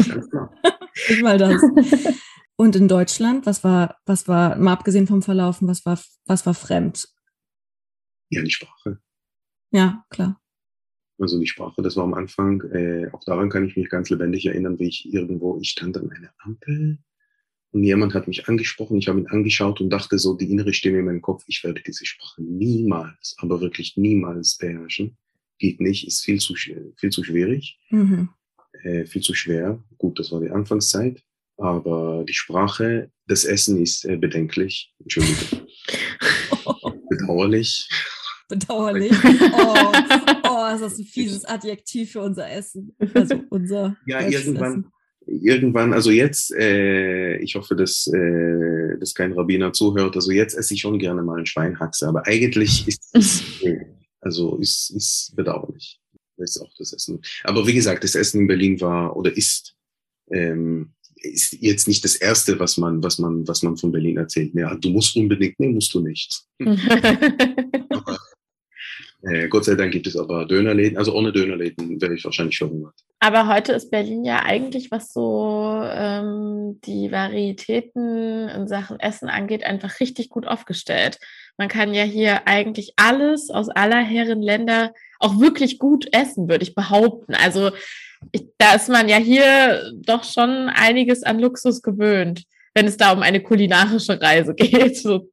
Ganz 0.08 0.30
klar. 0.30 0.52
ich 1.08 1.22
mal 1.22 1.38
das. 1.38 1.62
Und 2.56 2.76
in 2.76 2.88
Deutschland, 2.88 3.46
was 3.46 3.64
war, 3.64 3.98
was 4.06 4.28
war, 4.28 4.58
mal 4.58 4.74
abgesehen 4.74 5.08
vom 5.08 5.22
Verlaufen, 5.22 5.68
was 5.68 5.86
war, 5.86 6.00
was 6.26 6.46
war 6.46 6.56
fremd? 6.56 7.08
Ja, 8.30 8.42
die 8.42 8.52
Sprache. 8.52 9.00
Ja, 9.72 10.06
klar. 10.10 10.40
Also 11.20 11.40
die 11.40 11.48
Sprache, 11.48 11.82
das 11.82 11.96
war 11.96 12.04
am 12.04 12.14
Anfang, 12.14 12.62
äh, 12.72 13.10
auch 13.12 13.24
daran 13.24 13.50
kann 13.50 13.66
ich 13.66 13.76
mich 13.76 13.90
ganz 13.90 14.10
lebendig 14.10 14.46
erinnern, 14.46 14.78
wie 14.78 14.88
ich 14.88 15.12
irgendwo, 15.12 15.60
ich 15.60 15.70
stand 15.70 15.98
an 15.98 16.12
einer 16.12 16.32
Ampel 16.38 17.00
und 17.72 17.84
jemand 17.84 18.14
hat 18.14 18.28
mich 18.28 18.48
angesprochen, 18.48 18.98
ich 18.98 19.08
habe 19.08 19.20
ihn 19.20 19.28
angeschaut 19.28 19.82
und 19.82 19.90
dachte 19.90 20.20
so, 20.20 20.36
die 20.36 20.50
innere 20.50 20.74
Stimme 20.74 21.00
in 21.00 21.06
meinem 21.06 21.22
Kopf, 21.22 21.44
ich 21.48 21.64
werde 21.64 21.82
diese 21.82 22.06
Sprache 22.06 22.44
niemals, 22.44 23.36
aber 23.40 23.62
wirklich 23.62 23.98
niemals 23.98 24.58
beherrschen. 24.58 25.18
Geht 25.60 25.82
nicht, 25.82 26.08
ist 26.08 26.24
viel 26.24 26.40
zu, 26.40 26.54
viel 26.56 27.10
zu 27.10 27.24
schwierig, 27.24 27.80
mhm. 27.90 28.30
äh, 28.84 29.06
viel 29.06 29.22
zu 29.22 29.34
schwer. 29.34 29.84
Gut, 29.98 30.20
das 30.20 30.32
war 30.32 30.40
die 30.40 30.52
Anfangszeit, 30.52 31.24
aber 31.58 32.24
die 32.28 32.34
Sprache, 32.34 33.12
das 33.28 33.44
Essen 33.44 33.82
ist 33.82 34.06
äh, 34.06 34.18
bedenklich, 34.18 34.94
Entschuldigung, 35.00 35.68
bedauerlich 37.10 37.90
bedauerlich. 38.48 39.12
Oh, 39.60 39.92
oh, 40.50 40.74
ist 40.74 40.82
das 40.82 41.00
ein 41.00 41.06
fieses 41.06 41.46
Adjektiv 41.46 42.12
für 42.12 42.22
unser 42.22 42.50
Essen. 42.50 42.96
Also 43.14 43.44
unser 43.50 43.98
ja, 44.06 44.28
irgendwann, 44.28 44.86
Essen. 45.26 45.44
irgendwann, 45.44 45.94
also 45.94 46.12
jetzt, 46.12 46.54
äh, 46.54 47.38
ich 47.38 47.56
hoffe, 47.56 47.76
dass, 47.76 48.08
äh, 48.08 48.98
dass 49.00 49.14
kein 49.14 49.34
Rabbiner 49.34 49.74
zuhört, 49.74 50.16
also 50.16 50.32
jetzt 50.32 50.56
esse 50.56 50.74
ich 50.74 50.82
schon 50.82 51.00
gerne 51.00 51.24
mal 51.24 51.40
ein 51.40 51.46
Schweinhaxe, 51.46 52.08
aber 52.08 52.26
eigentlich 52.26 52.88
ist 52.88 53.04
es, 53.14 53.44
also 54.22 54.58
ist, 54.58 54.92
ist 54.92 55.34
bedauerlich. 55.36 56.00
Das 56.38 56.56
ist 56.56 56.62
auch 56.62 56.72
das 56.78 56.94
Essen. 56.94 57.20
Aber 57.44 57.66
wie 57.66 57.74
gesagt, 57.74 58.04
das 58.04 58.16
Essen 58.16 58.42
in 58.42 58.48
Berlin 58.48 58.80
war 58.80 59.16
oder 59.16 59.36
ist 59.36 59.76
ähm, 60.32 60.94
ist 61.22 61.58
jetzt 61.62 61.88
nicht 61.88 62.04
das 62.04 62.16
Erste, 62.16 62.60
was 62.60 62.78
man, 62.78 63.04
was 63.04 63.20
man, 63.20 63.48
was 63.48 63.64
man 63.64 63.78
von 63.78 63.92
Berlin 63.92 64.18
erzählt. 64.18 64.54
Ja, 64.54 64.76
du 64.76 64.90
musst 64.90 65.16
unbedingt, 65.16 65.60
nee, 65.60 65.70
musst 65.70 65.94
du 65.94 66.02
nicht. 66.02 66.44
aber, 66.60 68.18
äh, 69.24 69.48
Gott 69.48 69.66
sei 69.66 69.76
Dank 69.76 69.92
gibt 69.92 70.08
es 70.08 70.16
aber 70.16 70.46
Dönerläden. 70.46 70.98
Also 70.98 71.14
ohne 71.14 71.32
Dönerläden 71.32 72.00
wäre 72.02 72.14
ich 72.14 72.24
wahrscheinlich 72.24 72.58
verhungert. 72.58 72.94
Aber 73.20 73.48
heute 73.48 73.74
ist 73.74 73.90
Berlin 73.90 74.24
ja 74.24 74.44
eigentlich, 74.44 74.92
was 74.92 75.12
so 75.12 75.82
ähm, 75.84 76.80
die 76.86 77.12
Varietäten 77.12 78.48
in 78.48 78.68
Sachen 78.68 79.00
Essen 79.00 79.28
angeht, 79.28 79.64
einfach 79.64 80.00
richtig 80.00 80.30
gut 80.30 80.48
aufgestellt. 80.48 81.18
Man 81.58 81.68
kann 81.68 81.94
ja 81.94 82.04
hier 82.04 82.48
eigentlich 82.48 82.94
alles 82.96 83.50
aus 83.50 83.70
aller 83.70 84.04
Herren 84.04 84.42
Länder 84.42 84.94
auch 85.20 85.40
wirklich 85.40 85.80
gut 85.80 86.08
essen, 86.12 86.48
würde 86.48 86.64
ich 86.64 86.76
behaupten. 86.76 87.34
Also 87.34 87.72
ich, 88.32 88.46
da 88.60 88.76
ist 88.76 88.90
man 88.90 89.10
ja 89.10 89.18
hier 89.18 89.92
doch 89.96 90.24
schon 90.24 90.70
einiges 90.70 91.24
an 91.24 91.40
Luxus 91.40 91.82
gewöhnt, 91.82 92.44
wenn 92.76 92.86
es 92.86 92.98
da 92.98 93.12
um 93.12 93.24
eine 93.24 93.42
kulinarische 93.42 94.22
Reise 94.22 94.54
geht. 94.56 94.98
So. 94.98 95.30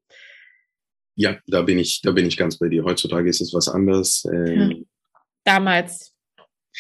Ja, 1.17 1.39
da 1.47 1.63
bin 1.63 1.79
ich, 1.79 2.01
da 2.03 2.13
bin 2.13 2.27
ich 2.27 2.37
ganz 2.37 2.59
bei 2.59 2.69
dir. 2.69 2.85
Heutzutage 2.85 3.29
ist 3.29 3.41
es 3.41 3.55
was 3.55 3.69
anderes. 3.69 4.25
Ähm, 4.33 4.71
ja. 4.71 4.77
Damals. 5.45 6.13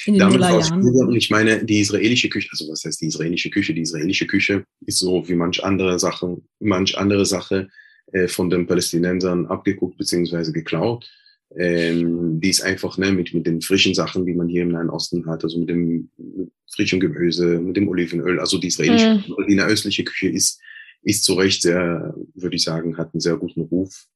In 0.07 0.18
den 0.18 0.29
früher. 0.29 1.07
und 1.07 1.14
ich 1.14 1.31
meine, 1.31 1.64
die 1.64 1.79
israelische 1.79 2.29
Küche, 2.29 2.49
also 2.51 2.68
was 2.68 2.85
heißt 2.85 3.01
die 3.01 3.07
israelische 3.07 3.49
Küche? 3.51 3.75
Die 3.75 3.83
israelische 3.83 4.27
Küche 4.27 4.64
ist 4.85 4.99
so 4.99 5.29
wie 5.29 5.37
manch 5.37 5.62
andere 5.62 6.01
Sachen, 6.01 6.49
manch 6.59 6.99
andere 6.99 7.25
Sache 7.25 7.68
äh, 8.12 8.27
von 8.27 8.51
den 8.51 8.66
Palästinensern 8.66 9.47
abgeguckt 9.47 9.97
beziehungsweise 9.97 10.53
geklaut. 10.53 11.09
Ähm, 11.57 12.40
die 12.40 12.51
ist 12.51 12.62
einfach 12.62 12.99
ne, 12.99 13.12
mit, 13.12 13.33
mit 13.33 13.47
den 13.47 13.61
frischen 13.61 13.94
Sachen, 13.94 14.27
die 14.27 14.35
man 14.35 14.49
hier 14.49 14.62
im 14.62 14.70
Nahen 14.70 14.90
Osten 14.90 15.27
hat, 15.27 15.44
also 15.44 15.61
mit 15.61 15.68
dem 15.68 16.11
mit 16.16 16.51
frischem 16.68 16.99
Gemüse, 16.99 17.61
mit 17.61 17.77
dem 17.77 17.87
Olivenöl, 17.87 18.40
also 18.40 18.59
die 18.59 18.66
israelische, 18.68 19.23
Mhm. 19.29 19.47
die 19.47 19.61
östliche 19.61 20.03
Küche 20.03 20.29
ist, 20.29 20.61
ist 21.03 21.23
zu 21.23 21.35
Recht 21.35 21.62
sehr, 21.62 22.14
würde 22.35 22.57
ich 22.57 22.64
sagen, 22.64 22.97
hat 22.97 23.14
einen 23.14 23.20
sehr 23.20 23.37
guten 23.37 23.61
Ruf, 23.61 24.07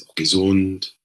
ist 0.00 0.08
auch 0.08 0.14
gesund, 0.14 0.96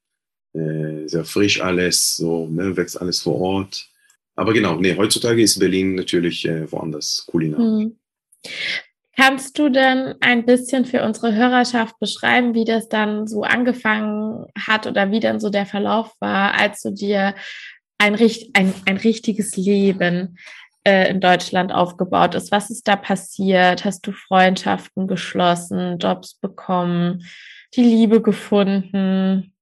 äh, 0.53 1.07
sehr 1.07 1.25
frisch 1.25 1.61
alles, 1.61 2.17
so, 2.17 2.47
ne, 2.47 2.75
wächst 2.75 2.99
alles 2.99 3.21
vor 3.21 3.39
Ort. 3.39 3.87
Aber 4.35 4.53
genau, 4.53 4.75
nee, 4.75 4.95
heutzutage 4.95 5.41
ist 5.41 5.59
Berlin 5.59 5.95
natürlich 5.95 6.45
äh, 6.45 6.71
woanders 6.71 7.25
kulinarisch. 7.27 7.83
Hm. 7.83 7.97
Kannst 9.15 9.59
du 9.59 9.69
denn 9.69 10.15
ein 10.21 10.45
bisschen 10.45 10.85
für 10.85 11.03
unsere 11.03 11.35
Hörerschaft 11.35 11.99
beschreiben, 11.99 12.55
wie 12.55 12.65
das 12.65 12.87
dann 12.87 13.27
so 13.27 13.43
angefangen 13.43 14.45
hat 14.57 14.87
oder 14.87 15.11
wie 15.11 15.19
dann 15.19 15.39
so 15.39 15.49
der 15.49 15.65
Verlauf 15.65 16.15
war, 16.19 16.53
als 16.55 16.81
du 16.81 16.91
dir 16.91 17.35
ein, 17.97 18.15
ein, 18.15 18.73
ein 18.85 18.97
richtiges 18.97 19.55
Leben 19.57 20.37
äh, 20.83 21.09
in 21.09 21.21
Deutschland 21.21 21.71
aufgebaut 21.71 22.35
ist? 22.35 22.51
Was 22.51 22.69
ist 22.69 22.87
da 22.87 22.95
passiert? 22.95 23.85
Hast 23.85 24.05
du 24.07 24.11
Freundschaften 24.11 25.07
geschlossen, 25.07 25.97
Jobs 25.99 26.35
bekommen, 26.35 27.25
die 27.75 27.83
Liebe 27.83 28.21
gefunden, 28.21 29.53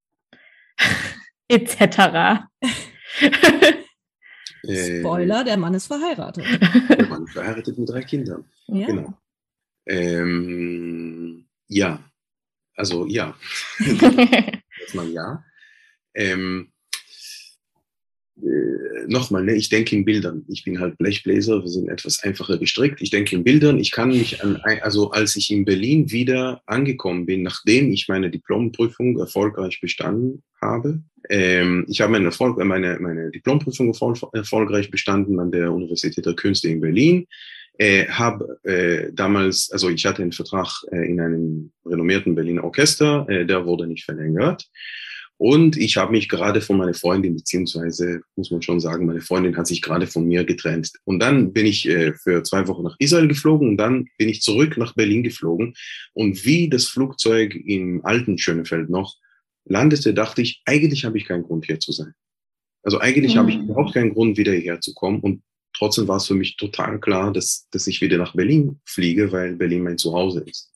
etc.? 1.47 2.45
Äh, 4.63 4.99
Spoiler, 4.99 5.43
der 5.43 5.57
Mann 5.57 5.73
ist 5.73 5.87
verheiratet. 5.87 6.45
Der 6.89 7.07
Mann 7.07 7.27
verheiratet 7.27 7.77
mit 7.77 7.89
drei 7.89 8.01
Kindern. 8.01 8.45
Ja. 8.67 8.87
Genau. 8.87 9.13
Ähm, 9.87 11.47
ja, 11.67 11.99
also 12.75 13.07
ja, 13.07 13.35
erstmal 14.81 15.09
ja. 15.09 15.43
Ähm, 16.13 16.71
äh, 18.43 19.07
Nochmal, 19.07 19.43
ne, 19.43 19.55
ich 19.55 19.69
denke 19.69 19.95
in 19.95 20.05
Bildern. 20.05 20.45
Ich 20.47 20.63
bin 20.63 20.79
halt 20.79 20.97
Blechbläser, 20.97 21.61
wir 21.61 21.69
sind 21.69 21.89
etwas 21.89 22.21
einfacher 22.23 22.57
gestrickt. 22.57 23.01
Ich 23.01 23.09
denke 23.09 23.35
in 23.35 23.43
Bildern. 23.43 23.79
Ich 23.79 23.91
kann 23.91 24.09
mich 24.09 24.43
an, 24.43 24.61
also 24.81 25.11
als 25.11 25.35
ich 25.35 25.49
in 25.51 25.65
Berlin 25.65 26.11
wieder 26.11 26.61
angekommen 26.67 27.25
bin, 27.25 27.41
nachdem 27.41 27.91
ich 27.91 28.07
meine 28.07 28.29
Diplomprüfung 28.29 29.17
erfolgreich 29.17 29.79
bestanden 29.81 30.43
habe, 30.61 31.01
ähm, 31.29 31.85
ich 31.87 32.01
habe 32.01 32.11
meine, 32.11 32.25
Erfolg, 32.25 32.59
äh, 32.59 32.65
meine, 32.65 32.99
meine 32.99 33.31
Diplomprüfung 33.31 33.87
erfol 33.87 34.15
erfolgreich 34.33 34.91
bestanden 34.91 35.39
an 35.39 35.51
der 35.51 35.71
Universität 35.73 36.25
der 36.25 36.35
Künste 36.35 36.69
in 36.69 36.81
Berlin 36.81 37.25
äh, 37.79 38.07
habe 38.07 38.59
äh, 38.63 39.11
damals, 39.13 39.71
also 39.71 39.89
ich 39.89 40.05
hatte 40.05 40.21
einen 40.21 40.33
Vertrag 40.33 40.83
äh, 40.91 41.09
in 41.09 41.19
einem 41.19 41.71
renommierten 41.85 42.35
Berliner 42.35 42.63
Orchester, 42.65 43.25
äh, 43.29 43.45
der 43.45 43.65
wurde 43.65 43.87
nicht 43.87 44.03
verlängert. 44.03 44.69
Und 45.41 45.77
ich 45.77 45.95
habe 45.95 46.11
mich 46.11 46.27
gerade 46.27 46.59
von 46.59 46.75
meiner 46.77 46.93
Freundin, 46.93 47.33
beziehungsweise 47.33 48.19
muss 48.35 48.51
man 48.51 48.61
schon 48.61 48.81
sagen, 48.81 49.05
meine 49.05 49.21
Freundin 49.21 49.55
hat 49.55 49.67
sich 49.67 49.81
gerade 49.81 50.05
von 50.05 50.25
mir 50.27 50.43
getrennt. 50.43 50.91
Und 51.05 51.19
dann 51.19 51.53
bin 51.53 51.65
ich 51.65 51.87
äh, 51.87 52.13
für 52.13 52.43
zwei 52.43 52.67
Wochen 52.67 52.83
nach 52.83 52.97
Israel 52.99 53.29
geflogen 53.29 53.69
und 53.69 53.77
dann 53.77 54.09
bin 54.17 54.27
ich 54.27 54.41
zurück 54.41 54.75
nach 54.75 54.95
Berlin 54.95 55.23
geflogen. 55.23 55.75
Und 56.11 56.43
wie 56.43 56.69
das 56.69 56.87
Flugzeug 56.89 57.55
im 57.55 58.05
alten 58.05 58.37
Schönefeld 58.37 58.89
noch 58.89 59.15
landete, 59.63 60.13
dachte 60.13 60.41
ich, 60.41 60.61
eigentlich 60.65 61.05
habe 61.05 61.17
ich 61.17 61.23
keinen 61.23 61.43
Grund 61.43 61.65
hier 61.67 61.79
zu 61.79 61.93
sein. 61.93 62.11
Also 62.83 62.99
eigentlich 62.99 63.37
habe 63.37 63.49
ich 63.49 63.59
Mhm. 63.59 63.63
überhaupt 63.69 63.93
keinen 63.93 64.13
Grund, 64.13 64.37
wieder 64.37 64.51
hierher 64.51 64.81
zu 64.81 64.93
kommen. 64.93 65.21
Und 65.21 65.41
trotzdem 65.73 66.09
war 66.09 66.17
es 66.17 66.27
für 66.27 66.35
mich 66.35 66.57
total 66.57 66.99
klar, 66.99 67.31
dass, 67.31 67.65
dass 67.71 67.87
ich 67.87 68.01
wieder 68.01 68.17
nach 68.17 68.33
Berlin 68.35 68.81
fliege, 68.83 69.31
weil 69.31 69.55
Berlin 69.55 69.83
mein 69.83 69.97
Zuhause 69.97 70.41
ist. 70.41 70.68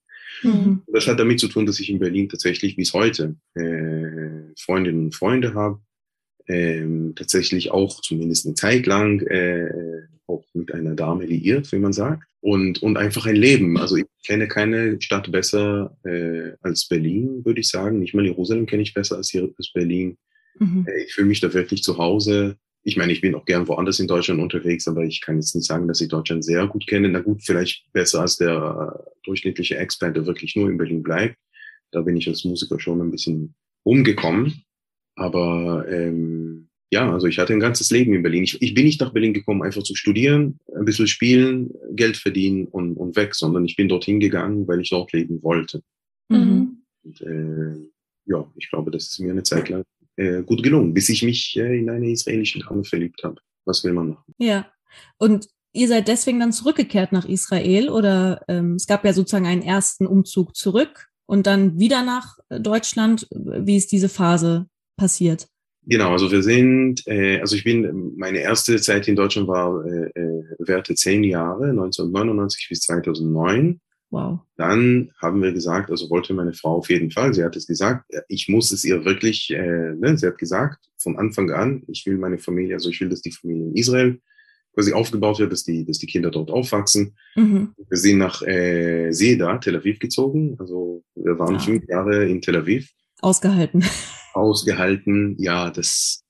Mhm. 0.44 0.82
Das 0.88 1.08
hat 1.08 1.20
damit 1.20 1.40
zu 1.40 1.48
tun, 1.48 1.66
dass 1.66 1.80
ich 1.80 1.90
in 1.90 2.00
Berlin 2.00 2.30
tatsächlich 2.30 2.76
bis 2.76 2.94
heute 2.94 3.36
äh, 3.56 4.54
Freundinnen 4.60 5.06
und 5.06 5.16
Freunde 5.16 5.54
habe. 5.54 5.80
Ähm, 6.48 7.14
tatsächlich 7.16 7.72
auch 7.72 8.02
zumindest 8.02 8.46
eine 8.46 8.56
Zeit 8.56 8.86
lang 8.86 9.22
äh, 9.22 10.04
auch 10.28 10.44
mit 10.54 10.74
einer 10.74 10.96
Dame 10.96 11.26
liiert, 11.26 11.72
wie 11.72 11.80
man 11.80 11.94
sagt. 11.94 12.28
Und, 12.42 12.84
und 12.84 12.98
einfach 12.98 13.26
ein 13.26 13.36
Leben. 13.36 13.78
Also 13.78 13.96
ich 13.96 14.06
kenne 14.26 14.48
keine 14.48 15.02
Stadt 15.02 15.32
besser 15.32 15.98
äh, 16.04 16.52
als 16.62 16.88
Berlin, 16.88 17.46
würde 17.46 17.62
ich 17.62 17.70
sagen. 17.70 18.00
Nicht 18.00 18.14
mal 18.14 18.26
Jerusalem 18.26 18.66
kenne 18.66 18.84
ich 18.84 18.94
besser 18.94 19.18
als 19.18 19.30
hier 19.30 19.50
als 19.58 19.72
Berlin. 19.72 20.18
Mhm. 20.60 20.86
Äh, 20.88 21.04
Ich 21.06 21.14
fühle 21.14 21.28
mich 21.28 21.40
da 21.40 21.54
wirklich 21.54 21.84
zu 21.84 21.98
Hause. 21.98 22.58
Ich 22.84 22.98
meine, 22.98 23.14
ich 23.14 23.22
bin 23.22 23.34
auch 23.36 23.46
gern 23.46 23.68
woanders 23.68 24.00
in 24.00 24.08
Deutschland 24.08 24.42
unterwegs, 24.42 24.88
aber 24.88 25.04
ich 25.04 25.22
kann 25.22 25.36
jetzt 25.36 25.56
nicht 25.56 25.68
sagen, 25.68 25.88
dass 25.88 26.02
ich 26.02 26.10
Deutschland 26.10 26.44
sehr 26.44 26.68
gut 26.68 26.86
kenne. 26.86 27.10
Na 27.10 27.20
gut, 27.20 27.42
vielleicht 27.42 27.92
besser 27.94 28.22
als 28.22 28.38
der 28.38 29.06
äh, 29.06 29.12
durchschnittliche 29.24 29.78
Expert, 29.78 30.16
der 30.16 30.26
wirklich 30.26 30.56
nur 30.56 30.70
in 30.70 30.78
Berlin 30.78 31.02
bleibt. 31.02 31.38
Da 31.92 32.02
bin 32.02 32.18
ich 32.18 32.28
als 32.28 32.44
Musiker 32.44 32.80
schon 32.80 33.02
ein 33.02 33.12
bisschen 33.12 33.56
umgekommen. 33.84 34.64
Aber 35.16 35.86
ähm, 35.90 36.68
ja, 36.92 37.12
also 37.12 37.28
ich 37.28 37.40
hatte 37.40 37.54
ein 37.54 37.60
ganzes 37.60 37.90
Leben 37.90 38.14
in 38.14 38.22
Berlin. 38.22 38.44
Ich, 38.44 38.62
ich 38.62 38.74
bin 38.74 38.86
nicht 38.86 39.02
nach 39.02 39.14
Berlin 39.14 39.34
gekommen, 39.34 39.64
einfach 39.64 39.84
zu 39.84 39.96
studieren, 39.96 40.60
ein 40.76 40.86
bisschen 40.86 41.08
spielen, 41.08 41.72
Geld 41.92 42.18
verdienen 42.18 42.68
und, 42.68 42.98
und 42.98 43.16
weg, 43.16 43.34
sondern 43.34 43.66
ich 43.66 43.76
bin 43.76 43.88
dorthin 43.88 44.20
gegangen, 44.20 44.68
weil 44.68 44.82
ich 44.82 44.90
dort 44.90 45.12
leben 45.14 45.42
wollte. 45.42 45.82
Mhm. 46.30 46.84
Und 47.04 47.22
äh, 47.22 47.90
ja, 48.26 48.52
ich 48.56 48.70
glaube, 48.70 48.92
das 48.92 49.08
ist 49.08 49.20
mir 49.20 49.32
eine 49.32 49.44
Zeit 49.44 49.70
lang 49.70 49.84
äh, 50.16 50.44
gut 50.44 50.64
gelungen, 50.64 50.94
bis 50.94 51.10
ich 51.10 51.24
mich 51.24 51.58
äh, 51.58 51.80
in 51.80 51.90
eine 51.90 52.12
israelische 52.12 52.60
Dame 52.60 52.84
verliebt 52.84 53.24
habe. 53.24 53.36
Was 53.66 53.84
will 53.84 53.94
man 53.94 54.10
machen? 54.10 54.34
Ja. 54.38 54.68
Und 55.18 55.48
ihr 55.74 55.88
seid 55.88 56.08
deswegen 56.08 56.40
dann 56.40 56.52
zurückgekehrt 56.52 57.12
nach 57.12 57.28
Israel 57.28 57.90
oder 57.90 58.42
ähm, 58.48 58.76
es 58.76 58.88
gab 58.88 59.06
ja 59.06 59.14
sozusagen 59.14 59.48
einen 59.48 59.62
ersten 59.64 60.06
Umzug 60.06 60.56
zurück 60.56 61.08
und 61.26 61.48
dann 61.48 61.80
wieder 61.80 62.04
nach 62.04 62.38
äh, 62.50 62.60
Deutschland. 62.60 63.28
Wie 63.32 63.78
ist 63.78 63.92
diese 63.92 64.10
Phase 64.10 64.68
passiert? 64.98 65.48
Genau, 65.86 66.12
also 66.12 66.32
wir 66.32 66.44
sind, 66.44 67.06
äh, 67.08 67.40
also 67.40 67.56
ich 67.56 67.64
bin, 67.64 68.14
meine 68.16 68.40
erste 68.40 68.80
Zeit 68.80 69.08
in 69.08 69.16
Deutschland 69.16 69.48
war 69.50 69.86
äh, 69.86 70.10
äh, 70.18 70.44
währte 70.60 70.96
zehn 70.96 71.24
Jahre, 71.24 71.70
1999 71.72 72.68
bis 72.70 72.82
2009. 72.82 73.82
Wow. 74.14 74.42
Dann 74.58 75.10
haben 75.20 75.42
wir 75.42 75.52
gesagt, 75.54 75.90
also 75.90 76.08
wollte 76.12 76.36
meine 76.36 76.54
Frau 76.54 76.76
auf 76.78 76.90
jeden 76.92 77.10
Fall, 77.10 77.34
sie 77.34 77.44
hat 77.44 77.56
es 77.56 77.66
gesagt, 77.66 78.06
ich 78.28 78.48
muss 78.48 78.72
es 78.72 78.84
ihr 78.84 79.04
wirklich, 79.06 79.50
äh, 79.50 79.96
ne, 79.96 80.16
sie 80.16 80.28
hat 80.28 80.38
gesagt, 80.38 80.86
von 81.00 81.18
Anfang 81.18 81.50
an, 81.50 81.82
ich 81.88 82.06
will 82.06 82.20
meine 82.20 82.38
Familie, 82.38 82.76
also 82.76 82.92
ich 82.92 83.02
will, 83.02 83.10
dass 83.10 83.24
die 83.24 83.32
Familie 83.32 83.70
in 83.70 83.76
Israel 83.76 84.20
quasi 84.76 84.94
aufgebaut 84.94 85.40
wird, 85.40 85.52
dass 85.52 85.64
die, 85.64 85.84
dass 85.84 85.98
die 85.98 86.06
Kinder 86.06 86.30
dort 86.30 86.52
aufwachsen. 86.52 87.18
Mhm. 87.36 87.74
Wir 87.90 87.98
sind 87.98 88.20
nach 88.20 88.44
äh, 88.44 89.12
Seda, 89.12 89.58
Tel 89.58 89.78
Aviv 89.78 89.98
gezogen, 89.98 90.58
also 90.60 91.04
wir 91.16 91.40
waren 91.40 91.56
Ah. 91.56 91.60
fünf 91.60 91.84
Jahre 91.90 92.28
in 92.30 92.40
Tel 92.40 92.58
Aviv, 92.58 92.92
Ausgehalten. 93.20 93.84
ausgehalten, 94.36 95.36
ja, 95.40 95.72
das, 95.72 96.23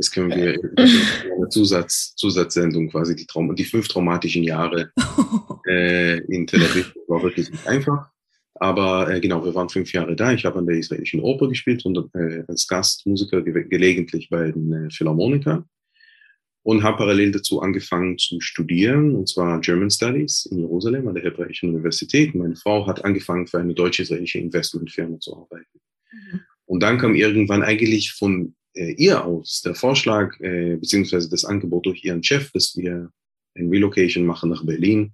das 0.00 0.10
können 0.10 0.30
wir, 0.30 0.58
das 0.76 0.90
ist 0.90 1.26
eine 1.26 1.48
Zusatz, 1.50 2.14
Zusatzsendung 2.16 2.88
quasi, 2.88 3.14
die, 3.14 3.26
Traum 3.26 3.54
die 3.54 3.64
fünf 3.64 3.86
traumatischen 3.86 4.42
Jahre 4.42 4.90
äh, 5.68 6.20
in 6.20 6.46
Tel 6.46 6.62
Aviv 6.62 6.94
war 7.06 7.22
wirklich 7.22 7.50
nicht 7.50 7.66
einfach. 7.66 8.08
Aber 8.54 9.12
äh, 9.12 9.20
genau, 9.20 9.44
wir 9.44 9.54
waren 9.54 9.68
fünf 9.68 9.92
Jahre 9.92 10.16
da. 10.16 10.32
Ich 10.32 10.46
habe 10.46 10.58
an 10.58 10.66
der 10.66 10.78
israelischen 10.78 11.20
Oper 11.20 11.48
gespielt 11.48 11.84
und 11.84 11.98
äh, 12.14 12.44
als 12.48 12.66
Gastmusiker 12.66 13.42
ge 13.42 13.68
gelegentlich 13.68 14.30
bei 14.30 14.50
den 14.50 14.72
äh, 14.72 14.90
Philharmoniker 14.90 15.66
und 16.62 16.82
habe 16.82 16.96
parallel 16.96 17.32
dazu 17.32 17.60
angefangen 17.60 18.16
zu 18.16 18.40
studieren, 18.40 19.14
und 19.14 19.28
zwar 19.28 19.60
German 19.60 19.90
Studies 19.90 20.46
in 20.50 20.60
Jerusalem 20.60 21.08
an 21.08 21.14
der 21.14 21.24
Hebräischen 21.24 21.68
Universität. 21.68 22.34
Meine 22.34 22.56
Frau 22.56 22.86
hat 22.86 23.04
angefangen, 23.04 23.46
für 23.46 23.58
eine 23.58 23.74
deutsch-israelische 23.74 24.38
Investmentfirma 24.38 25.20
zu 25.20 25.36
arbeiten. 25.36 25.78
Und 26.64 26.82
dann 26.82 26.96
kam 26.96 27.14
irgendwann 27.14 27.62
eigentlich 27.62 28.12
von 28.12 28.54
äh, 28.74 28.92
ihr 28.92 29.24
aus 29.24 29.62
der 29.62 29.74
Vorschlag, 29.74 30.38
äh, 30.40 30.76
beziehungsweise 30.76 31.28
das 31.28 31.44
Angebot 31.44 31.86
durch 31.86 32.04
ihren 32.04 32.22
Chef, 32.22 32.50
dass 32.52 32.76
wir 32.76 33.10
ein 33.56 33.68
Relocation 33.68 34.24
machen 34.24 34.50
nach 34.50 34.64
Berlin 34.64 35.12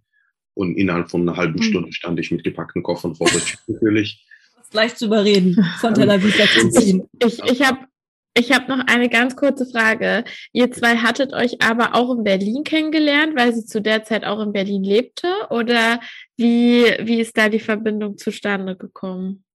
Und 0.55 0.77
innerhalb 0.77 1.11
von 1.11 1.23
einer 1.23 1.37
halben 1.37 1.59
hm. 1.59 1.63
Stunde 1.63 1.93
stand 1.93 2.19
ich 2.21 2.31
mit 2.31 2.45
gepackten 2.45 2.83
Koffern 2.83 3.15
vor 3.15 3.29
der 3.29 3.41
Tür 3.41 3.59
natürlich. 3.69 4.25
Leicht 4.73 4.99
zu 4.99 5.07
überreden, 5.07 5.65
von 5.81 5.95
Tel 5.95 6.11
Aviv 6.11 6.37
wegzuziehen. 6.39 7.09
Ich, 7.23 7.43
ich 7.45 7.63
habe 7.63 7.87
ich 8.39 8.53
habe 8.53 8.69
noch 8.69 8.87
eine 8.87 9.09
ganz 9.09 9.35
kurze 9.35 9.65
Frage. 9.65 10.25
Ihr 10.53 10.71
zwei 10.71 10.99
hattet 10.99 11.33
euch 11.33 11.63
aber 11.63 11.95
auch 11.95 12.15
in 12.15 12.23
Berlin 12.23 12.65
kennengelernt, 12.65 13.35
weil 13.35 13.55
sie 13.55 13.65
zu 13.65 13.81
der 13.81 14.05
Zeit 14.05 14.25
auch 14.25 14.43
in 14.43 14.53
Berlin 14.53 14.85
lebte? 14.85 15.29
Oder 15.49 16.01
wie, 16.37 16.85
wie 17.01 17.21
ist 17.21 17.39
da 17.39 17.49
die 17.49 17.61
Verbindung 17.61 18.19
zustande 18.19 18.77
gekommen? 18.77 19.46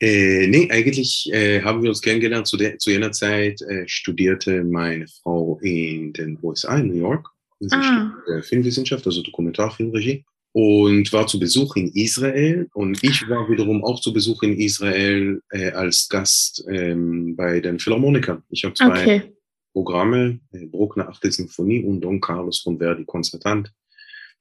Äh, 0.00 0.46
nee, 0.48 0.68
eigentlich 0.70 1.30
äh, 1.32 1.62
haben 1.62 1.82
wir 1.82 1.90
uns 1.90 2.02
kennengelernt. 2.02 2.46
Zu, 2.46 2.56
der, 2.56 2.78
zu 2.78 2.90
jener 2.90 3.12
Zeit 3.12 3.62
äh, 3.62 3.84
studierte 3.86 4.64
meine 4.64 5.06
Frau 5.08 5.58
in 5.62 6.12
den 6.12 6.38
USA, 6.42 6.78
in 6.78 6.88
New 6.88 6.98
York. 6.98 7.28
Sie 7.60 7.74
ah. 7.74 8.12
Filmwissenschaft, 8.42 9.06
also 9.06 9.22
Dokumentarfilmregie 9.22 10.24
und 10.54 11.12
war 11.12 11.26
zu 11.26 11.40
Besuch 11.40 11.74
in 11.74 11.88
Israel. 11.94 12.68
Und 12.74 13.02
ich 13.02 13.28
war 13.28 13.50
wiederum 13.50 13.82
auch 13.82 14.00
zu 14.00 14.12
Besuch 14.12 14.44
in 14.44 14.56
Israel 14.56 15.42
äh, 15.50 15.72
als 15.72 16.08
Gast 16.08 16.64
ähm, 16.70 17.34
bei 17.34 17.58
den 17.60 17.80
Philharmonikern. 17.80 18.44
Ich 18.50 18.64
habe 18.64 18.74
zwei 18.74 19.02
okay. 19.02 19.22
Programme, 19.72 20.38
äh, 20.52 20.66
Bruckner 20.66 21.08
Achte 21.08 21.30
Sinfonie 21.32 21.82
und 21.82 22.02
Don 22.02 22.20
Carlos 22.20 22.60
von 22.60 22.78
Verdi 22.78 23.04
Konzertant 23.04 23.72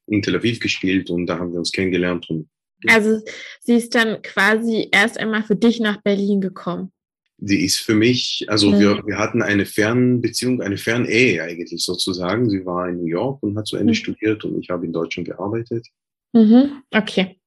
in 0.05 0.21
Tel 0.21 0.35
Aviv 0.35 0.59
gespielt 0.59 1.09
und 1.09 1.25
da 1.25 1.39
haben 1.39 1.51
wir 1.51 1.59
uns 1.59 1.71
kennengelernt. 1.71 2.29
Und, 2.29 2.47
also 2.87 3.21
sie 3.61 3.75
ist 3.75 3.95
dann 3.95 4.21
quasi 4.21 4.89
erst 4.91 5.19
einmal 5.19 5.43
für 5.43 5.55
dich 5.55 5.79
nach 5.79 6.01
Berlin 6.01 6.41
gekommen. 6.41 6.91
Die 7.37 7.65
ist 7.65 7.77
für 7.77 7.95
mich, 7.95 8.45
also 8.47 8.71
mhm. 8.71 8.79
wir, 8.79 9.03
wir 9.05 9.17
hatten 9.17 9.41
eine 9.41 9.65
Fernbeziehung, 9.65 10.61
eine 10.61 10.77
Fernehe 10.77 11.43
eigentlich 11.43 11.83
sozusagen. 11.83 12.49
Sie 12.49 12.65
war 12.65 12.87
in 12.87 12.97
New 12.97 13.07
York 13.07 13.43
und 13.43 13.57
hat 13.57 13.67
zu 13.67 13.75
Ende 13.75 13.91
mhm. 13.91 13.95
studiert 13.95 14.45
und 14.45 14.59
ich 14.59 14.69
habe 14.69 14.85
in 14.85 14.93
Deutschland 14.93 15.27
gearbeitet. 15.27 15.87
Mhm. 16.31 16.83
Okay. 16.91 17.39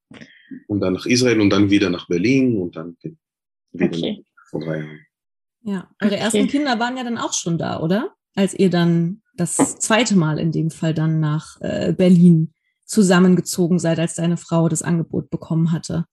Und 0.67 0.81
dann 0.81 0.95
nach 0.95 1.07
Israel 1.07 1.41
und 1.41 1.51
dann 1.51 1.71
wieder 1.71 1.91
nach 1.91 2.09
Berlin 2.09 2.59
und 2.59 2.77
dann 2.77 2.97
wieder 3.73 3.87
okay. 3.87 4.25
vor 4.51 4.61
drei 4.61 4.79
Jahren. 4.79 5.01
Ja, 5.63 5.91
eure 6.01 6.13
okay. 6.13 6.23
ersten 6.23 6.47
Kinder 6.47 6.79
waren 6.79 6.97
ja 6.97 7.03
dann 7.03 7.19
auch 7.19 7.33
schon 7.33 7.59
da, 7.59 7.81
oder? 7.81 8.15
Als 8.35 8.55
ihr 8.55 8.71
dann 8.71 9.23
das 9.35 9.57
zweite 9.79 10.15
Mal 10.15 10.39
in 10.39 10.53
dem 10.53 10.71
Fall 10.71 10.95
dann 10.95 11.21
nach 11.21 11.61
äh, 11.61 11.93
Berlin 11.93 12.53
zusammengezogen 12.87 13.79
seid, 13.79 13.99
als 13.99 14.15
deine 14.15 14.37
Frau 14.37 14.69
das 14.69 14.83
Angebot 14.83 15.31
bekommen 15.31 15.73
hatte. 15.73 16.07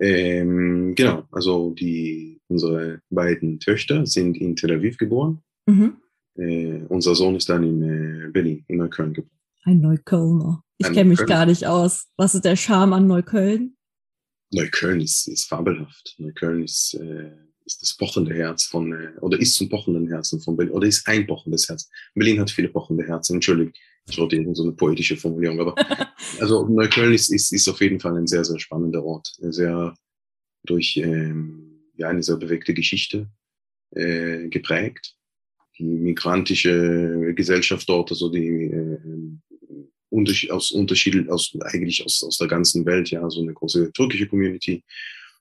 Ähm, 0.00 0.94
genau, 0.94 1.24
also 1.30 1.70
die, 1.70 2.40
unsere 2.48 3.00
beiden 3.10 3.60
Töchter 3.60 4.06
sind 4.06 4.36
in 4.36 4.56
Tel 4.56 4.72
Aviv 4.72 4.96
geboren. 4.96 5.42
Mhm. 5.66 5.96
Äh, 6.36 6.82
unser 6.88 7.14
Sohn 7.14 7.36
ist 7.36 7.48
dann 7.48 7.62
in 7.62 7.82
äh, 7.82 8.30
Berlin, 8.30 8.64
in 8.68 8.78
Neukölln 8.78 9.14
geboren. 9.14 9.30
Ein 9.64 9.80
Neuköllner. 9.80 10.62
Ich 10.78 10.92
kenne 10.92 11.10
mich 11.10 11.24
gar 11.24 11.46
nicht 11.46 11.66
aus. 11.66 12.08
Was 12.16 12.34
ist 12.34 12.44
der 12.44 12.56
Charme 12.56 12.92
an 12.92 13.06
Neukölln? 13.06 13.76
Neukölln 14.50 15.00
ist, 15.00 15.28
ist 15.28 15.44
fabelhaft. 15.44 16.16
Neukölln 16.18 16.64
ist, 16.64 16.94
äh, 16.94 17.30
ist 17.64 17.80
das 17.80 17.96
pochende 17.96 18.34
Herz 18.34 18.64
von, 18.64 18.92
äh, 18.92 19.18
oder 19.20 19.40
ist 19.40 19.54
zum 19.54 19.68
pochenden 19.68 20.08
Herzen 20.08 20.40
von 20.40 20.56
Berlin, 20.56 20.74
oder 20.74 20.86
ist 20.86 21.06
ein 21.06 21.26
pochendes 21.26 21.68
Herz. 21.68 21.88
Berlin 22.14 22.40
hat 22.40 22.50
viele 22.50 22.68
pochende 22.68 23.04
Herzen. 23.06 23.34
Entschuldigung, 23.34 23.72
ich 24.08 24.18
wollte 24.18 24.36
eben 24.36 24.54
so 24.54 24.62
eine 24.62 24.72
poetische 24.72 25.16
Formulierung, 25.16 25.60
aber 25.60 25.74
also 26.40 26.66
Neukölln 26.66 27.14
ist, 27.14 27.30
ist, 27.30 27.52
ist 27.52 27.68
auf 27.68 27.80
jeden 27.80 28.00
Fall 28.00 28.16
ein 28.16 28.26
sehr, 28.26 28.44
sehr 28.44 28.58
spannender 28.58 29.04
Ort. 29.04 29.32
Sehr 29.38 29.94
durch 30.64 30.96
ähm, 30.96 31.74
ja, 31.96 32.08
eine 32.08 32.22
sehr 32.22 32.36
bewegte 32.36 32.74
Geschichte 32.74 33.28
äh, 33.90 34.48
geprägt. 34.48 35.16
Die 35.78 35.84
migrantische 35.84 37.32
Gesellschaft 37.34 37.88
dort, 37.88 38.10
also 38.10 38.28
die 38.28 38.70
äh, 38.70 40.50
aus 40.50 40.70
Unterschied, 40.70 41.28
aus, 41.28 41.56
eigentlich 41.62 42.04
aus, 42.04 42.22
aus 42.22 42.38
der 42.38 42.46
ganzen 42.46 42.86
Welt, 42.86 43.10
ja, 43.10 43.28
so 43.28 43.42
eine 43.42 43.52
große 43.52 43.92
türkische 43.92 44.28
Community, 44.28 44.84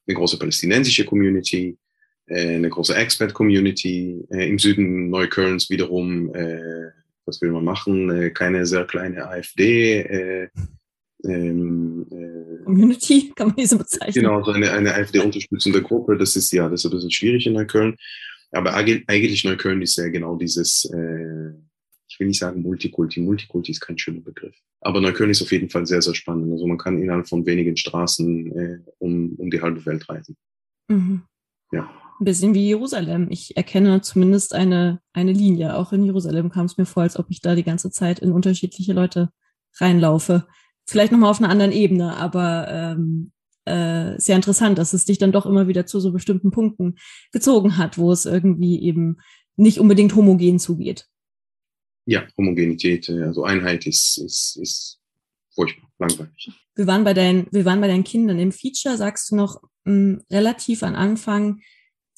eine 0.08 0.16
große 0.16 0.40
palästinensische 0.40 1.06
Community, 1.06 1.78
äh, 2.26 2.56
eine 2.56 2.70
große 2.70 2.96
Expat-Community, 2.96 4.26
äh, 4.32 4.50
im 4.50 4.58
Süden 4.58 5.10
Neuköllns 5.10 5.70
wiederum, 5.70 6.34
äh, 6.34 6.92
was 7.26 7.42
will 7.42 7.52
man 7.52 7.64
machen, 7.64 8.10
äh, 8.10 8.30
keine 8.32 8.66
sehr 8.66 8.86
kleine 8.86 9.28
AfD, 9.28 10.02
äh, 10.02 10.50
ähm, 11.26 12.06
äh, 12.12 12.64
Community, 12.64 13.32
kann 13.36 13.48
man 13.48 13.56
diese 13.56 13.78
bezeichnen. 13.78 14.26
Genau, 14.26 14.44
so 14.44 14.52
eine, 14.52 14.72
eine 14.72 14.94
AfD-unterstützende 14.94 15.82
Gruppe, 15.82 16.18
das 16.18 16.36
ist 16.36 16.52
ja, 16.52 16.68
das 16.70 16.82
ist 16.82 16.86
ein 16.86 16.96
bisschen 16.96 17.12
schwierig 17.12 17.46
in 17.48 17.54
Neukölln. 17.54 17.96
Aber 18.52 18.76
eigentlich 18.76 19.44
Neukölln 19.44 19.82
ist 19.82 19.98
ja 19.98 20.10
genau 20.10 20.36
dieses, 20.36 20.86
äh, 20.94 21.54
ich 22.08 22.20
will 22.20 22.28
nicht 22.28 22.40
sagen 22.40 22.62
Multikulti, 22.62 23.20
Multikulti 23.20 23.72
ist 23.72 23.82
kein 23.82 23.98
schöner 23.98 24.22
Begriff. 24.22 24.56
Aber 24.82 25.02
Neukölln 25.02 25.32
ist 25.32 25.42
auf 25.42 25.52
jeden 25.52 25.70
Fall 25.70 25.88
sehr, 25.88 26.02
sehr 26.02 26.14
spannend. 26.14 26.52
Also 26.52 26.68
man 26.68 26.78
kann 26.78 27.02
innerhalb 27.02 27.28
von 27.28 27.46
wenigen 27.46 27.76
Straßen 27.76 28.52
äh, 28.56 28.80
um, 29.00 29.34
um 29.38 29.50
die 29.50 29.62
halbe 29.62 29.84
Welt 29.86 30.08
reisen. 30.08 30.36
Mhm. 30.88 31.24
Ja. 31.72 31.90
Ein 32.20 32.26
bisschen 32.26 32.54
wie 32.54 32.68
Jerusalem. 32.68 33.28
Ich 33.32 33.58
erkenne 33.58 34.02
zumindest 34.02 34.54
eine, 34.54 35.02
eine 35.14 35.34
Linie. 35.34 35.76
Auch 35.76 35.94
in 35.94 36.04
Jerusalem 36.04 36.50
kam 36.50 36.66
es 36.66 36.78
mir 36.78 36.86
vor, 36.86 37.04
als 37.04 37.18
ob 37.18 37.28
ich 37.30 37.42
da 37.42 37.56
die 37.56 37.64
ganze 37.64 37.92
Zeit 37.92 38.20
in 38.20 38.32
unterschiedliche 38.32 38.94
Leute 38.94 39.30
reinlaufe. 39.80 40.46
Vielleicht 40.86 41.12
nochmal 41.12 41.32
auf 41.32 41.40
einer 41.40 41.50
anderen 41.50 41.72
Ebene, 41.72 42.16
aber 42.18 42.68
ähm, 42.70 43.32
äh, 43.66 44.20
sehr 44.20 44.36
interessant, 44.36 44.78
dass 44.78 44.94
es 44.94 45.06
dich 45.06 45.18
dann 45.18 45.32
doch 45.32 45.46
immer 45.46 45.68
wieder 45.68 45.86
zu 45.86 46.00
so 46.00 46.12
bestimmten 46.12 46.52
Punkten 46.52 46.96
gezogen 47.32 47.78
hat, 47.78 47.98
wo 47.98 48.12
es 48.12 48.26
irgendwie 48.26 48.82
eben 48.82 49.18
nicht 49.56 49.80
unbedingt 49.80 50.16
homogen 50.16 50.60
zugeht. 50.60 51.08
Ja, 52.06 52.28
Homogenität, 52.38 53.08
äh, 53.10 53.24
also 53.24 53.44
Einheit 53.44 53.88
ist, 53.88 54.18
ist, 54.18 54.58
ist 54.58 55.00
furchtbar, 55.52 55.90
langweilig. 56.00 56.52
Wir 56.76 56.88
waren 56.88 57.04
bei 57.04 57.14
deinen, 57.14 57.48
wir 57.52 57.66
waren 57.66 57.80
bei 57.80 57.88
deinen 57.88 58.04
Kindern. 58.04 58.40
Im 58.40 58.52
Feature 58.52 58.98
sagst 58.98 59.32
du 59.32 59.36
noch 59.36 59.62
mh, 59.86 59.92
hm, 59.94 60.22
relativ 60.30 60.84
am 60.84 60.96
Anfang, 60.96 61.62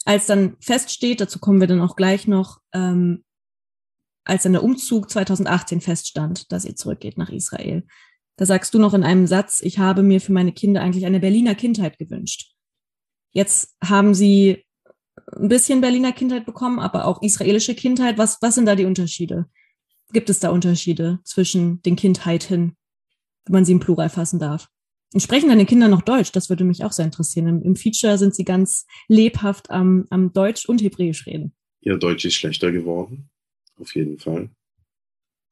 als 0.05 0.27
dann 0.27 0.55
feststeht, 0.61 1.19
dazu 1.19 1.39
kommen 1.39 1.59
wir 1.59 1.67
dann 1.67 1.81
auch 1.81 1.95
gleich 1.95 2.27
noch, 2.27 2.61
ähm, 2.73 3.23
als 4.23 4.43
dann 4.43 4.53
der 4.53 4.63
Umzug 4.63 5.09
2018 5.09 5.81
feststand, 5.81 6.51
dass 6.51 6.65
ihr 6.65 6.75
zurückgeht 6.75 7.17
nach 7.17 7.29
Israel. 7.29 7.85
Da 8.37 8.45
sagst 8.45 8.73
du 8.73 8.79
noch 8.79 8.93
in 8.93 9.03
einem 9.03 9.27
Satz, 9.27 9.61
ich 9.61 9.79
habe 9.79 10.03
mir 10.03 10.21
für 10.21 10.31
meine 10.31 10.51
Kinder 10.51 10.81
eigentlich 10.81 11.05
eine 11.05 11.19
Berliner 11.19 11.55
Kindheit 11.55 11.97
gewünscht. 11.97 12.53
Jetzt 13.31 13.75
haben 13.83 14.13
sie 14.13 14.65
ein 15.35 15.47
bisschen 15.47 15.81
Berliner 15.81 16.11
Kindheit 16.11 16.45
bekommen, 16.45 16.79
aber 16.79 17.05
auch 17.05 17.21
israelische 17.21 17.75
Kindheit. 17.75 18.17
Was, 18.17 18.41
was 18.41 18.55
sind 18.55 18.65
da 18.65 18.75
die 18.75 18.85
Unterschiede? 18.85 19.45
Gibt 20.11 20.29
es 20.29 20.39
da 20.39 20.49
Unterschiede 20.49 21.19
zwischen 21.23 21.81
den 21.81 21.95
Kindheiten, 21.95 22.77
wenn 23.45 23.53
man 23.53 23.65
sie 23.65 23.71
im 23.71 23.79
Plural 23.79 24.09
fassen 24.09 24.39
darf? 24.39 24.69
Und 25.13 25.19
sprechen 25.21 25.49
deine 25.49 25.65
Kinder 25.65 25.87
noch 25.87 26.01
Deutsch? 26.01 26.31
Das 26.31 26.49
würde 26.49 26.63
mich 26.63 26.83
auch 26.83 26.91
sehr 26.91 27.05
interessieren. 27.05 27.47
Im, 27.47 27.61
im 27.61 27.75
Feature 27.75 28.17
sind 28.17 28.35
sie 28.35 28.43
ganz 28.43 28.85
lebhaft 29.07 29.69
am, 29.69 30.05
am 30.09 30.33
Deutsch 30.33 30.65
und 30.65 30.81
Hebräisch 30.81 31.25
reden. 31.25 31.53
Ihr 31.81 31.97
Deutsch 31.97 32.25
ist 32.25 32.35
schlechter 32.35 32.71
geworden. 32.71 33.29
Auf 33.77 33.95
jeden 33.95 34.17
Fall. 34.17 34.49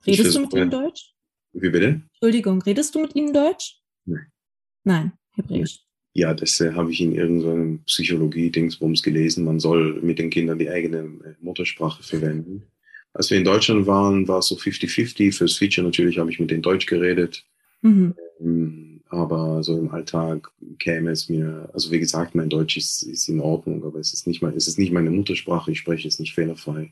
Redest 0.06 0.36
du 0.36 0.42
mit 0.42 0.54
ihnen 0.54 0.70
Deutsch? 0.70 1.14
Wie 1.54 1.70
bitte? 1.70 2.02
Entschuldigung, 2.12 2.62
redest 2.62 2.96
du 2.96 3.02
mit 3.02 3.16
ihnen 3.16 3.32
Deutsch? 3.34 3.80
Nein. 4.06 4.28
Nein, 4.84 5.14
Hebräisch. 5.36 5.80
Ja, 6.14 6.34
das 6.34 6.60
äh, 6.60 6.74
habe 6.74 6.92
ich 6.92 7.02
in 7.02 7.14
irgendeinem 7.14 7.84
Psychologie-Dingsbums 7.86 9.02
gelesen. 9.02 9.46
Man 9.46 9.60
soll 9.60 10.02
mit 10.02 10.20
den 10.20 10.30
Kindern 10.30 10.60
die 10.60 10.70
eigene 10.70 11.00
äh, 11.00 11.34
Muttersprache 11.42 12.04
verwenden. 12.04 12.64
Als 13.14 13.30
wir 13.30 13.38
in 13.38 13.44
Deutschland 13.44 13.88
waren, 13.88 14.28
war 14.28 14.40
es 14.40 14.48
so 14.48 14.56
50-50. 14.56 15.34
Fürs 15.34 15.58
Feature 15.58 15.86
natürlich 15.86 16.20
habe 16.20 16.32
ich 16.32 16.40
mit 16.40 16.52
denen 16.52 16.62
Deutsch 16.62 16.86
geredet. 16.86 17.46
Mhm. 17.82 18.16
Ähm, 18.40 18.93
aber 19.14 19.64
so 19.64 19.78
im 19.78 19.92
Alltag 19.92 20.50
käme 20.80 21.12
es 21.12 21.30
mir, 21.30 21.70
also 21.74 21.92
wie 21.92 22.00
gesagt, 22.00 22.34
mein 22.34 22.50
Deutsch 22.50 22.78
ist, 22.78 23.04
ist 23.04 23.30
in 23.30 23.40
Ordnung, 23.40 23.84
aber 23.86 24.00
es 24.00 24.12
ist 24.12 24.26
nicht 24.26 24.42
mal, 24.42 24.54
es 24.56 24.68
ist 24.68 24.80
nicht 24.80 24.92
meine 24.92 25.12
Muttersprache, 25.12 25.72
ich 25.72 25.80
spreche 25.80 26.08
es 26.08 26.20
nicht 26.20 26.34
fehlerfrei. 26.34 26.92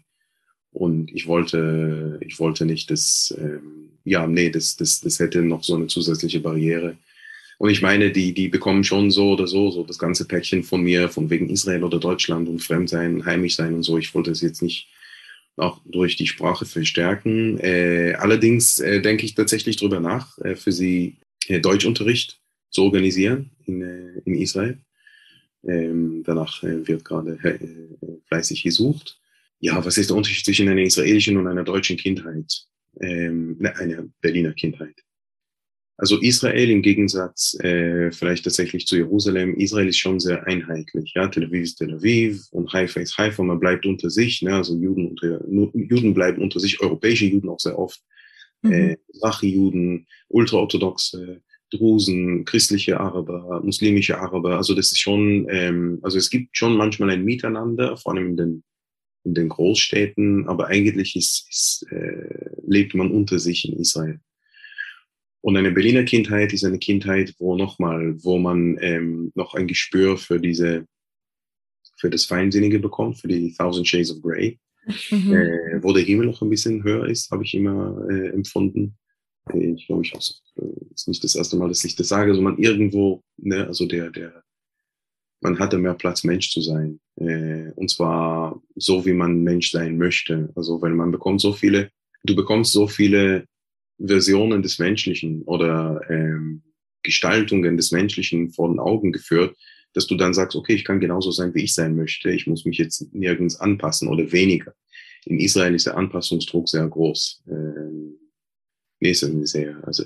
Und 0.72 1.12
ich 1.14 1.28
wollte, 1.28 2.20
ich 2.22 2.40
wollte 2.40 2.66
nicht, 2.66 2.92
dass, 2.92 3.36
ähm, 3.38 3.90
ja, 4.06 4.28
nee, 4.28 4.50
das, 4.50 4.78
das, 4.78 5.02
das 5.02 5.20
hätte 5.20 5.42
noch 5.42 5.64
so 5.64 5.76
eine 5.76 5.88
zusätzliche 5.88 6.40
Barriere. 6.40 6.96
Und 7.58 7.72
ich 7.72 7.82
meine, 7.82 8.12
die, 8.12 8.34
die 8.34 8.48
bekommen 8.48 8.84
schon 8.84 9.12
so 9.12 9.32
oder 9.32 9.48
so, 9.48 9.70
so 9.72 9.84
das 9.84 10.00
ganze 10.00 10.26
Päckchen 10.26 10.64
von 10.64 10.82
mir, 10.82 11.10
von 11.10 11.30
wegen 11.30 11.50
Israel 11.50 11.84
oder 11.84 12.00
Deutschland 12.00 12.48
und 12.48 12.60
Fremdsein, 12.60 13.26
heimisch 13.26 13.56
sein 13.56 13.74
und 13.74 13.84
so. 13.84 13.98
Ich 13.98 14.14
wollte 14.16 14.32
es 14.32 14.42
jetzt 14.42 14.62
nicht 14.62 14.88
auch 15.58 15.82
durch 15.86 16.16
die 16.16 16.28
Sprache 16.28 16.66
verstärken. 16.66 17.60
Äh, 17.60 18.14
allerdings 18.18 18.80
äh, 18.80 19.02
denke 19.02 19.26
ich 19.26 19.36
tatsächlich 19.36 19.76
darüber 19.76 20.00
nach, 20.00 20.38
äh, 20.40 20.56
für 20.56 20.72
sie 20.72 21.18
Deutschunterricht 21.60 22.40
zu 22.70 22.84
organisieren 22.84 23.52
in, 23.66 23.82
äh, 23.82 24.22
in 24.26 24.36
Israel. 24.36 24.78
Ähm, 25.64 26.24
danach 26.26 26.64
äh, 26.64 26.88
wird 26.88 27.06
gerade 27.06 27.38
fleißig 28.28 28.64
gesucht. 28.64 29.20
Ja, 29.60 29.84
was 29.86 29.98
ist 29.98 30.10
der 30.10 30.18
Unterschied 30.18 30.46
zwischen 30.46 30.70
einer 30.70 30.82
israelischen 30.82 31.38
und 31.38 31.48
einer 31.48 31.64
deutschen 31.64 31.98
Kindheit? 31.98 32.66
Ähm, 33.00 33.58
ne, 33.60 33.76
einer 33.78 34.06
Berliner 34.22 34.54
Kindheit. 34.54 34.96
Also 36.02 36.20
Israel 36.20 36.72
im 36.72 36.82
Gegensatz 36.82 37.56
äh, 37.60 38.12
vielleicht 38.12 38.44
tatsächlich 38.44 38.88
zu 38.88 38.96
Jerusalem, 38.96 39.56
Israel 39.58 39.88
ist 39.88 40.00
schon 40.00 40.20
sehr 40.20 40.48
einheitlich. 40.48 41.12
Ja, 41.14 41.28
Tel 41.28 41.46
Aviv 41.46 41.62
ist 41.62 41.76
Tel 41.76 41.94
Aviv 41.94 42.48
und 42.50 42.74
Haifa 42.74 43.00
ist 43.02 43.16
Haifa. 43.20 43.44
Man 43.44 43.60
bleibt 43.60 43.86
unter 43.86 44.10
sich. 44.10 44.42
Ne? 44.42 44.56
Also 44.56 44.76
Juden, 44.76 45.10
unter, 45.10 45.46
Juden 45.48 46.16
bleiben 46.16 46.42
unter 46.42 46.60
sich, 46.60 46.82
europäische 46.82 47.26
Juden 47.26 47.50
auch 47.50 47.60
sehr 47.60 47.78
oft. 47.78 48.02
Mhm. 48.62 48.72
äh, 48.72 48.98
Rachijuden, 49.22 50.08
ultraorthodoxe 50.30 51.42
Drusen, 51.72 52.44
christliche 52.46 53.00
Araber, 53.00 53.62
muslimische 53.64 54.20
Araber. 54.20 54.58
Also 54.58 54.76
das 54.76 54.92
ist 54.92 55.00
schon, 55.00 55.48
ähm, 55.50 56.00
also 56.02 56.18
es 56.18 56.30
gibt 56.30 56.56
schon 56.58 56.76
manchmal 56.76 57.12
ein 57.12 57.24
Miteinander, 57.24 57.98
vor 57.98 58.14
allem 58.14 58.32
in 58.32 58.38
den, 58.38 58.64
in 59.24 59.34
den 59.34 59.50
Großstädten, 59.50 60.48
aber 60.48 60.68
eigentlich 60.68 61.16
ist, 61.16 61.48
ist, 61.50 61.86
äh, 61.92 62.52
lebt 62.66 62.94
man 62.94 63.12
unter 63.12 63.40
sich 63.40 63.68
in 63.68 63.80
Israel. 63.80 64.20
Und 65.42 65.58
eine 65.58 65.72
Berliner 65.72 66.04
Kindheit 66.04 66.54
ist 66.54 66.64
eine 66.66 66.78
Kindheit, 66.78 67.34
wo 67.40 67.56
nochmal, 67.56 68.16
wo 68.24 68.38
man 68.38 68.78
ähm, 68.82 69.32
noch 69.34 69.56
ein 69.56 69.68
Gespür 69.68 70.18
für 70.18 70.40
diese, 70.40 70.86
für 71.98 72.10
das 72.10 72.26
Feinsinnige 72.26 72.80
bekommt, 72.80 73.20
für 73.20 73.28
die 73.28 73.54
Thousand 73.54 73.88
Shades 73.88 74.12
of 74.12 74.22
Grey, 74.22 74.60
mhm. 75.10 75.34
äh, 75.34 75.84
wo 75.84 75.94
der 75.94 76.04
Himmel 76.04 76.28
noch 76.28 76.42
ein 76.42 76.50
bisschen 76.50 76.84
höher 76.84 77.08
ist, 77.08 77.32
habe 77.32 77.44
ich 77.44 77.54
immer 77.54 78.06
äh, 78.10 78.30
empfunden. 78.30 78.98
Ich 79.54 79.88
glaube, 79.88 80.04
ich 80.04 80.16
auch 80.16 80.22
so, 80.22 80.36
äh, 80.58 80.94
ist 80.94 81.08
nicht 81.08 81.24
das 81.24 81.36
erste 81.36 81.58
Mal, 81.58 81.70
dass 81.70 81.84
ich 81.84 81.96
das 81.96 82.08
sage, 82.08 82.32
also 82.32 82.42
man 82.42 82.58
irgendwo, 82.58 83.24
ne, 83.38 83.68
also 83.68 83.86
der, 83.86 84.12
der, 84.12 84.44
man 85.42 85.60
hatte 85.60 85.78
mehr 85.78 85.96
Platz, 85.96 86.24
Mensch 86.24 86.52
zu 86.52 86.62
sein. 86.62 87.00
Äh, 87.16 87.72
und 87.76 87.90
zwar 87.90 88.62
so, 88.76 89.06
wie 89.06 89.14
man 89.14 89.44
Mensch 89.44 89.72
sein 89.72 89.98
möchte. 89.98 90.52
Also, 90.56 90.82
weil 90.82 90.94
man 90.94 91.12
bekommt 91.12 91.42
so 91.42 91.54
viele, 91.54 91.90
du 92.24 92.36
bekommst 92.36 92.72
so 92.72 92.88
viele 92.88 93.46
Versionen 94.00 94.62
des 94.62 94.80
Menschlichen 94.80 95.44
oder 95.44 96.02
ähm, 96.10 96.64
Gestaltungen 97.04 97.78
des 97.78 97.92
Menschlichen 97.92 98.52
vor 98.52 98.70
den 98.70 98.80
Augen 98.80 99.12
geführt, 99.12 99.56
dass 99.94 100.08
du 100.08 100.16
dann 100.16 100.34
sagst, 100.34 100.56
okay, 100.56 100.74
ich 100.74 100.86
kann 100.86 101.00
genauso 101.00 101.32
sein, 101.32 101.54
wie 101.54 101.64
ich 101.64 101.74
sein 101.74 101.96
möchte. 101.96 102.32
Ich 102.32 102.48
muss 102.48 102.66
mich 102.66 102.78
jetzt 102.78 103.14
nirgends 103.14 103.60
anpassen 103.60 104.08
oder 104.08 104.32
weniger. 104.32 104.74
In 105.26 105.40
Israel 105.40 105.76
ist 105.76 105.86
der 105.86 105.98
Anpassungsdruck 105.98 106.70
sehr 106.70 106.88
groß. 106.88 107.44
Ähm, 107.48 108.16
nee, 109.00 109.12
ist 109.12 109.24
eine 109.24 109.46
sehr, 109.46 109.86
also 109.86 110.04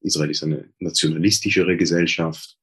Israel 0.00 0.30
ist 0.30 0.42
eine 0.42 0.70
nationalistischere 0.78 1.76
Gesellschaft, 1.76 2.56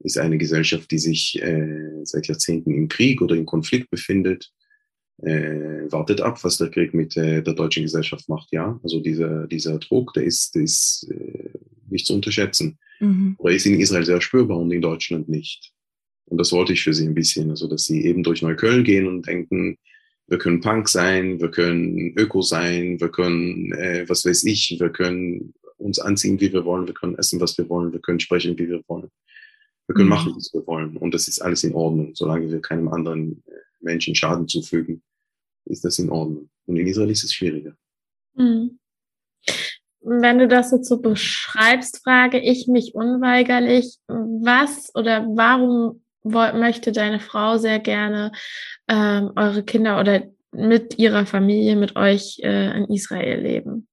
ist 0.00 0.18
eine 0.18 0.38
Gesellschaft, 0.38 0.90
die 0.90 0.98
sich 0.98 1.42
äh, 1.42 2.04
seit 2.04 2.28
Jahrzehnten 2.28 2.74
im 2.74 2.88
Krieg 2.88 3.20
oder 3.22 3.34
im 3.34 3.46
Konflikt 3.46 3.90
befindet 3.90 4.52
äh, 5.22 5.90
wartet 5.90 6.20
ab, 6.20 6.42
was 6.44 6.58
der 6.58 6.70
Krieg 6.70 6.94
mit 6.94 7.16
äh, 7.16 7.42
der 7.42 7.54
deutschen 7.54 7.84
Gesellschaft 7.84 8.28
macht. 8.28 8.48
Ja, 8.52 8.78
also 8.82 9.00
dieser, 9.00 9.46
dieser 9.46 9.78
Druck, 9.78 10.12
der 10.14 10.24
ist, 10.24 10.54
der 10.54 10.62
ist 10.62 11.08
äh, 11.10 11.50
nicht 11.88 12.06
zu 12.06 12.14
unterschätzen. 12.14 12.78
Mhm. 13.00 13.36
Oder 13.38 13.54
ist 13.54 13.66
in 13.66 13.80
Israel 13.80 14.04
sehr 14.04 14.20
spürbar 14.20 14.58
und 14.58 14.70
in 14.70 14.82
Deutschland 14.82 15.28
nicht. 15.28 15.72
Und 16.26 16.38
das 16.38 16.52
wollte 16.52 16.72
ich 16.72 16.82
für 16.82 16.92
sie 16.92 17.06
ein 17.06 17.14
bisschen, 17.14 17.50
also 17.50 17.68
dass 17.68 17.84
sie 17.84 18.04
eben 18.04 18.22
durch 18.22 18.42
Neukölln 18.42 18.84
gehen 18.84 19.06
und 19.06 19.26
denken, 19.26 19.78
wir 20.28 20.38
können 20.38 20.60
Punk 20.60 20.88
sein, 20.88 21.40
wir 21.40 21.50
können 21.50 22.14
Öko 22.16 22.42
sein, 22.42 23.00
wir 23.00 23.10
können, 23.10 23.72
äh, 23.72 24.08
was 24.08 24.24
weiß 24.24 24.44
ich, 24.44 24.76
wir 24.78 24.90
können 24.90 25.54
uns 25.78 25.98
anziehen, 25.98 26.40
wie 26.40 26.52
wir 26.52 26.64
wollen, 26.64 26.86
wir 26.86 26.94
können 26.94 27.16
essen, 27.16 27.40
was 27.40 27.56
wir 27.58 27.68
wollen, 27.68 27.92
wir 27.92 28.00
können 28.00 28.18
sprechen, 28.18 28.58
wie 28.58 28.68
wir 28.68 28.82
wollen. 28.88 29.10
Wir 29.86 29.94
können 29.94 30.08
mhm. 30.08 30.14
machen, 30.14 30.32
was 30.36 30.52
wir 30.52 30.66
wollen. 30.66 30.96
Und 30.96 31.14
das 31.14 31.28
ist 31.28 31.40
alles 31.40 31.62
in 31.62 31.74
Ordnung, 31.74 32.14
solange 32.14 32.50
wir 32.50 32.60
keinem 32.60 32.88
anderen 32.88 33.44
äh, 33.46 33.52
Menschen 33.80 34.16
Schaden 34.16 34.48
zufügen, 34.48 35.02
ist 35.66 35.84
das 35.84 35.98
in 36.00 36.10
Ordnung. 36.10 36.48
Und 36.66 36.76
in 36.76 36.88
Israel 36.88 37.10
ist 37.10 37.22
es 37.22 37.32
schwieriger. 37.32 37.76
Hm. 38.36 38.78
Wenn 40.00 40.38
du 40.38 40.48
das 40.48 40.72
jetzt 40.72 40.88
so 40.88 41.00
beschreibst, 41.00 42.02
frage 42.02 42.40
ich 42.40 42.66
mich 42.68 42.94
unweigerlich, 42.94 43.98
was 44.06 44.92
oder 44.94 45.24
warum 45.26 46.02
möchte 46.30 46.92
deine 46.92 47.20
Frau 47.20 47.58
sehr 47.58 47.78
gerne 47.78 48.32
ähm, 48.88 49.32
eure 49.36 49.62
Kinder 49.62 50.00
oder 50.00 50.24
mit 50.52 50.98
ihrer 50.98 51.26
Familie, 51.26 51.76
mit 51.76 51.96
euch 51.96 52.38
äh, 52.42 52.76
in 52.76 52.84
Israel 52.86 53.40
leben? 53.42 53.88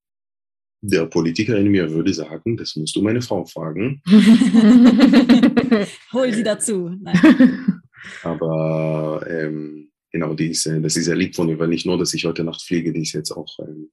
Der 0.82 1.06
Politiker 1.06 1.56
in 1.56 1.68
mir 1.68 1.90
würde 1.90 2.12
sagen, 2.12 2.56
das 2.56 2.76
musst 2.76 2.94
du 2.94 3.02
meine 3.02 3.22
Frau 3.22 3.44
fragen. 3.46 4.02
Hol 6.12 6.32
sie 6.32 6.42
dazu. 6.42 6.90
Nein. 7.00 7.80
Aber 8.22 9.24
ähm, 9.28 9.90
genau, 10.10 10.34
die 10.34 10.48
ist, 10.48 10.66
äh, 10.66 10.80
das 10.80 10.96
ist 10.96 11.06
ja 11.06 11.14
lieb 11.14 11.34
von 11.34 11.48
ihr, 11.48 11.58
weil 11.58 11.68
nicht 11.68 11.86
nur, 11.86 11.96
dass 11.96 12.12
ich 12.12 12.26
heute 12.26 12.44
Nacht 12.44 12.60
fliege, 12.62 12.92
die 12.92 13.00
ist 13.00 13.14
jetzt 13.14 13.30
auch 13.30 13.58
ähm, 13.60 13.90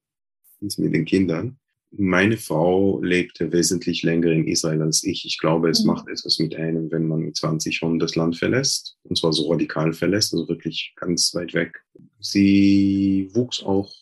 ist 0.59 0.79
mit 0.79 0.93
den 0.93 1.05
Kindern. 1.05 1.57
Meine 1.91 2.37
Frau 2.37 3.01
lebte 3.01 3.51
wesentlich 3.51 4.03
länger 4.03 4.31
in 4.31 4.47
Israel 4.47 4.81
als 4.81 5.03
ich. 5.03 5.25
Ich 5.25 5.37
glaube, 5.37 5.69
es 5.69 5.81
mhm. 5.81 5.87
macht 5.87 6.07
etwas 6.07 6.39
mit 6.39 6.55
einem, 6.55 6.91
wenn 6.91 7.07
man 7.07 7.19
mit 7.19 7.35
20 7.35 7.75
schon 7.75 7.99
das 7.99 8.15
Land 8.15 8.37
verlässt. 8.37 8.97
Und 9.03 9.17
zwar 9.17 9.33
so 9.33 9.51
radikal 9.51 9.91
verlässt, 9.91 10.33
also 10.33 10.47
wirklich 10.47 10.93
ganz 10.95 11.33
weit 11.35 11.53
weg. 11.53 11.83
Sie 12.19 13.29
wuchs 13.33 13.61
auch 13.61 13.93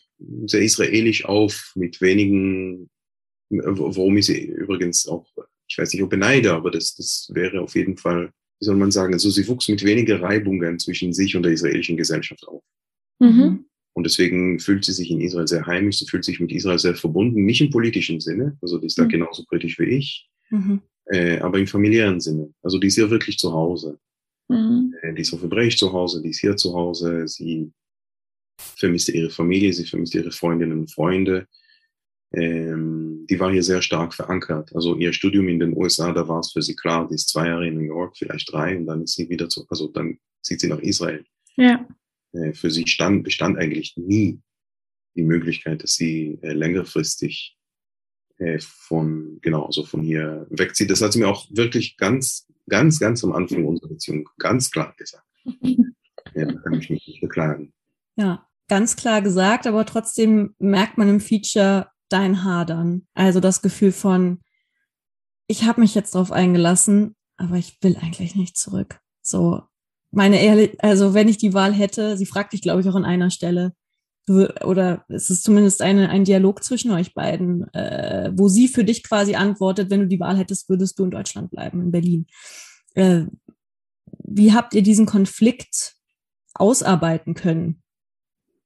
sehr 0.46 0.62
israelisch 0.62 1.26
auf, 1.26 1.72
mit 1.76 2.00
wenigen, 2.02 2.90
worum 3.50 4.18
ich 4.18 4.28
sie 4.28 4.46
übrigens 4.46 5.08
auch, 5.08 5.26
ich 5.68 5.78
weiß 5.78 5.94
nicht, 5.94 6.04
ob 6.04 6.10
beneide, 6.10 6.54
aber 6.54 6.72
das, 6.72 6.96
das 6.96 7.30
wäre 7.34 7.62
auf 7.62 7.76
jeden 7.76 7.98
Fall 7.98 8.32
wie 8.60 8.66
soll 8.66 8.76
man 8.76 8.92
sagen, 8.92 9.14
also 9.14 9.30
sie 9.30 9.48
wuchs 9.48 9.70
mit 9.70 9.84
weniger 9.84 10.22
Reibungen 10.22 10.80
zwischen 10.80 11.14
sich 11.14 11.36
und 11.36 11.44
der 11.44 11.54
israelischen 11.54 11.98
Gesellschaft 11.98 12.46
auf. 12.48 12.64
Mhm. 13.20 13.66
Und 14.00 14.06
deswegen 14.06 14.60
fühlt 14.60 14.86
sie 14.86 14.94
sich 14.94 15.12
in 15.12 15.20
Israel 15.20 15.48
sehr 15.48 15.66
heimisch, 15.66 16.00
sie 16.00 16.06
fühlt 16.06 16.24
sich 16.24 16.40
mit 16.40 16.54
Israel 16.54 16.80
sehr 16.80 16.96
verbunden, 16.96 17.44
nicht 17.44 17.60
im 17.60 17.70
politischen 17.70 18.22
Sinne, 18.22 18.58
also 18.62 18.78
die 18.78 18.88
ist 18.88 18.98
mhm. 18.98 19.04
da 19.04 19.08
genauso 19.10 19.44
kritisch 19.44 19.78
wie 19.78 19.98
ich, 19.98 20.30
mhm. 20.50 20.82
äh, 21.08 21.40
aber 21.40 21.60
im 21.60 21.68
familiären 21.68 22.22
Sinne. 22.22 22.54
Also 22.64 22.80
die 22.80 22.88
ist 22.88 22.96
hier 22.96 23.10
wirklich 23.10 23.38
zu 23.38 23.52
Hause. 23.52 24.00
Mhm. 24.48 24.96
Äh, 25.02 25.14
die 25.14 25.22
ist 25.22 25.34
auf 25.34 25.44
Hebräisch 25.44 25.78
zu 25.78 25.92
Hause, 25.92 26.22
die 26.22 26.30
ist 26.30 26.40
hier 26.40 26.56
zu 26.56 26.74
Hause, 26.74 27.28
sie 27.28 27.74
vermisst 28.58 29.10
ihre 29.10 29.30
Familie, 29.30 29.74
sie 29.74 29.86
vermisst 29.86 30.16
ihre 30.16 30.32
Freundinnen 30.32 30.80
und 30.80 30.92
Freunde 30.92 31.46
ähm, 32.32 33.26
die 33.30 33.40
war 33.40 33.52
hier 33.52 33.64
sehr 33.64 33.82
stark 33.82 34.14
verankert. 34.14 34.74
Also 34.76 34.96
ihr 34.96 35.14
Studium 35.14 35.48
in 35.48 35.60
den 35.60 35.76
USA, 35.76 36.12
da 36.12 36.28
war 36.28 36.40
es 36.40 36.52
für 36.52 36.62
sie 36.62 36.76
klar, 36.76 37.08
die 37.08 37.16
ist 37.16 37.30
zwei 37.30 37.48
Jahre 37.48 37.68
in 37.68 37.76
New 37.76 37.82
York, 37.82 38.18
vielleicht 38.18 38.52
drei, 38.52 38.78
und 38.78 38.86
dann 38.86 39.04
ist 39.04 39.16
sie 39.16 39.30
wieder 39.30 39.50
zu, 39.50 39.66
also 39.70 39.88
dann 39.88 40.20
zieht 40.42 40.60
sie 40.60 40.68
nach 40.68 40.80
Israel. 40.80 41.26
Ja. 41.56 41.88
Äh, 42.34 42.54
für 42.54 42.72
sie 42.72 42.88
stand, 42.88 43.24
bestand 43.24 43.58
eigentlich 43.58 43.98
nie 43.98 44.40
die 45.16 45.24
Möglichkeit, 45.24 45.84
dass 45.84 45.94
sie 45.94 46.40
äh, 46.42 46.54
längerfristig 46.54 47.58
äh, 48.38 48.60
von, 48.60 49.40
genau, 49.42 49.66
also 49.66 49.84
von 49.84 50.02
hier 50.02 50.48
wegzieht. 50.50 50.90
Das 50.90 51.02
hat 51.02 51.14
sie 51.14 51.20
mir 51.20 51.28
auch 51.28 51.48
wirklich 51.50 51.98
ganz, 51.98 52.48
ganz, 52.68 53.00
ganz 53.00 53.24
am 53.24 53.34
Anfang 53.34 53.66
unserer 53.66 53.90
Beziehung 53.90 54.30
ganz 54.38 54.72
klar 54.72 54.94
gesagt. 54.98 55.26
ja, 55.62 56.46
da 56.46 56.54
kann 56.54 56.74
ich 56.74 56.90
mich 56.90 57.08
nicht 57.08 57.22
beklagen. 57.22 57.74
Ja, 58.16 58.48
ganz 58.68 58.96
klar 58.96 59.22
gesagt, 59.22 59.68
aber 59.68 59.86
trotzdem 59.86 60.56
merkt 60.60 60.98
man 60.98 61.10
im 61.10 61.20
Feature, 61.20 61.90
dein 62.10 62.44
Hadern. 62.44 63.08
Also 63.14 63.40
das 63.40 63.62
Gefühl 63.62 63.92
von, 63.92 64.40
ich 65.48 65.64
habe 65.64 65.82
mich 65.82 65.96
jetzt 65.96 66.16
drauf 66.16 66.32
eingelassen, 66.32 67.16
aber 67.38 67.56
ich 67.56 67.78
will 67.82 67.98
eigentlich 67.98 68.36
nicht 68.36 68.58
zurück. 68.58 69.00
So, 69.22 69.62
meine 70.12 70.42
ehrlich, 70.42 70.76
also 70.80 71.14
wenn 71.14 71.28
ich 71.28 71.38
die 71.38 71.54
Wahl 71.54 71.74
hätte, 71.74 72.18
sie 72.18 72.26
fragt 72.26 72.54
dich, 72.54 72.62
glaube 72.62 72.82
ich, 72.82 72.90
auch 72.90 72.96
an 72.96 73.06
einer 73.06 73.30
Stelle, 73.30 73.74
oder 74.28 75.06
es 75.08 75.32
ist 75.32 75.44
zumindest 75.44 75.82
eine, 75.82 76.10
ein 76.10 76.24
Dialog 76.24 76.64
zwischen 76.64 76.92
euch 76.92 77.16
beiden, 77.16 77.72
äh, 77.74 78.32
wo 78.36 78.48
sie 78.48 78.68
für 78.68 78.84
dich 78.84 79.04
quasi 79.04 79.34
antwortet, 79.34 79.90
wenn 79.90 80.02
du 80.02 80.08
die 80.08 80.20
Wahl 80.20 80.38
hättest, 80.38 80.70
würdest 80.70 81.00
du 81.00 81.06
in 81.06 81.12
Deutschland 81.12 81.50
bleiben, 81.50 81.82
in 81.82 81.92
Berlin. 81.92 82.28
Äh, 82.94 83.24
wie 84.24 84.54
habt 84.54 84.76
ihr 84.76 84.84
diesen 84.84 85.08
Konflikt 85.08 85.96
ausarbeiten 86.54 87.34
können? 87.34 87.82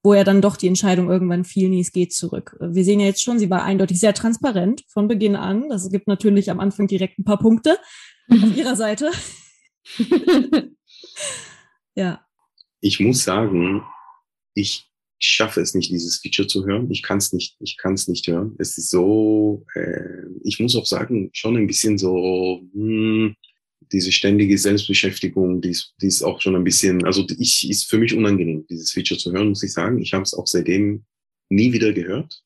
wo 0.04 0.14
er 0.14 0.26
dann 0.26 0.42
doch 0.42 0.58
die 0.58 0.68
Entscheidung 0.68 1.10
irgendwann 1.10 1.46
fiel, 1.46 1.70
nee, 1.70 1.80
es 1.80 1.94
geht 1.94 2.14
zurück. 2.14 2.58
Wir 2.60 2.84
sehen 2.84 3.00
ja 3.00 3.06
jetzt 3.06 3.24
schon, 3.24 3.40
sie 3.40 3.50
war 3.50 3.64
eindeutig 3.64 4.00
sehr 4.00 4.14
transparent 4.14 4.84
von 4.90 5.08
Beginn 5.08 5.38
an. 5.38 5.70
Das 5.70 5.90
gibt 5.90 6.08
natürlich 6.08 6.52
am 6.52 6.60
Anfang 6.60 6.88
direkt 6.88 7.20
ein 7.20 7.24
paar 7.24 7.40
Punkte 7.40 7.78
auf 8.30 8.38
ihrer 8.58 8.76
Seite. 8.76 9.12
ja. 11.96 12.26
Ich 12.82 13.00
muss 13.00 13.24
sagen, 13.24 13.84
ich 14.54 14.90
schaffe 15.20 15.62
es 15.62 15.74
nicht, 15.74 15.92
dieses 15.92 16.20
Feature 16.20 16.48
zu 16.48 16.66
hören. 16.66 16.92
Ich 16.92 17.02
kann 17.02 17.18
es 17.18 17.32
nicht, 17.32 17.56
ich 17.60 17.78
kann 17.78 17.94
es 17.94 18.08
nicht 18.08 18.28
hören. 18.28 18.56
Es 18.60 18.78
ist 18.78 18.90
so, 18.90 19.66
äh, 19.74 20.26
ich 20.44 20.60
muss 20.60 20.76
auch 20.76 20.86
sagen, 20.86 21.30
schon 21.34 21.56
ein 21.56 21.68
bisschen 21.68 21.98
so, 21.98 22.62
hm, 22.74 23.36
diese 23.92 24.12
ständige 24.12 24.58
Selbstbeschäftigung, 24.58 25.62
die 25.62 25.70
ist, 25.70 25.94
die 26.02 26.08
ist 26.08 26.24
auch 26.24 26.42
schon 26.42 26.56
ein 26.56 26.64
bisschen, 26.64 27.06
also 27.06 27.26
ich 27.38 27.70
ist 27.70 27.90
für 27.90 27.98
mich 27.98 28.14
unangenehm, 28.14 28.66
dieses 28.70 28.92
Feature 28.92 29.20
zu 29.20 29.32
hören, 29.32 29.50
muss 29.50 29.64
ich 29.64 29.74
sagen. 29.74 30.02
Ich 30.02 30.14
habe 30.14 30.24
es 30.24 30.34
auch 30.34 30.48
seitdem 30.48 31.06
nie 31.50 31.72
wieder 31.72 31.94
gehört. 31.94 32.44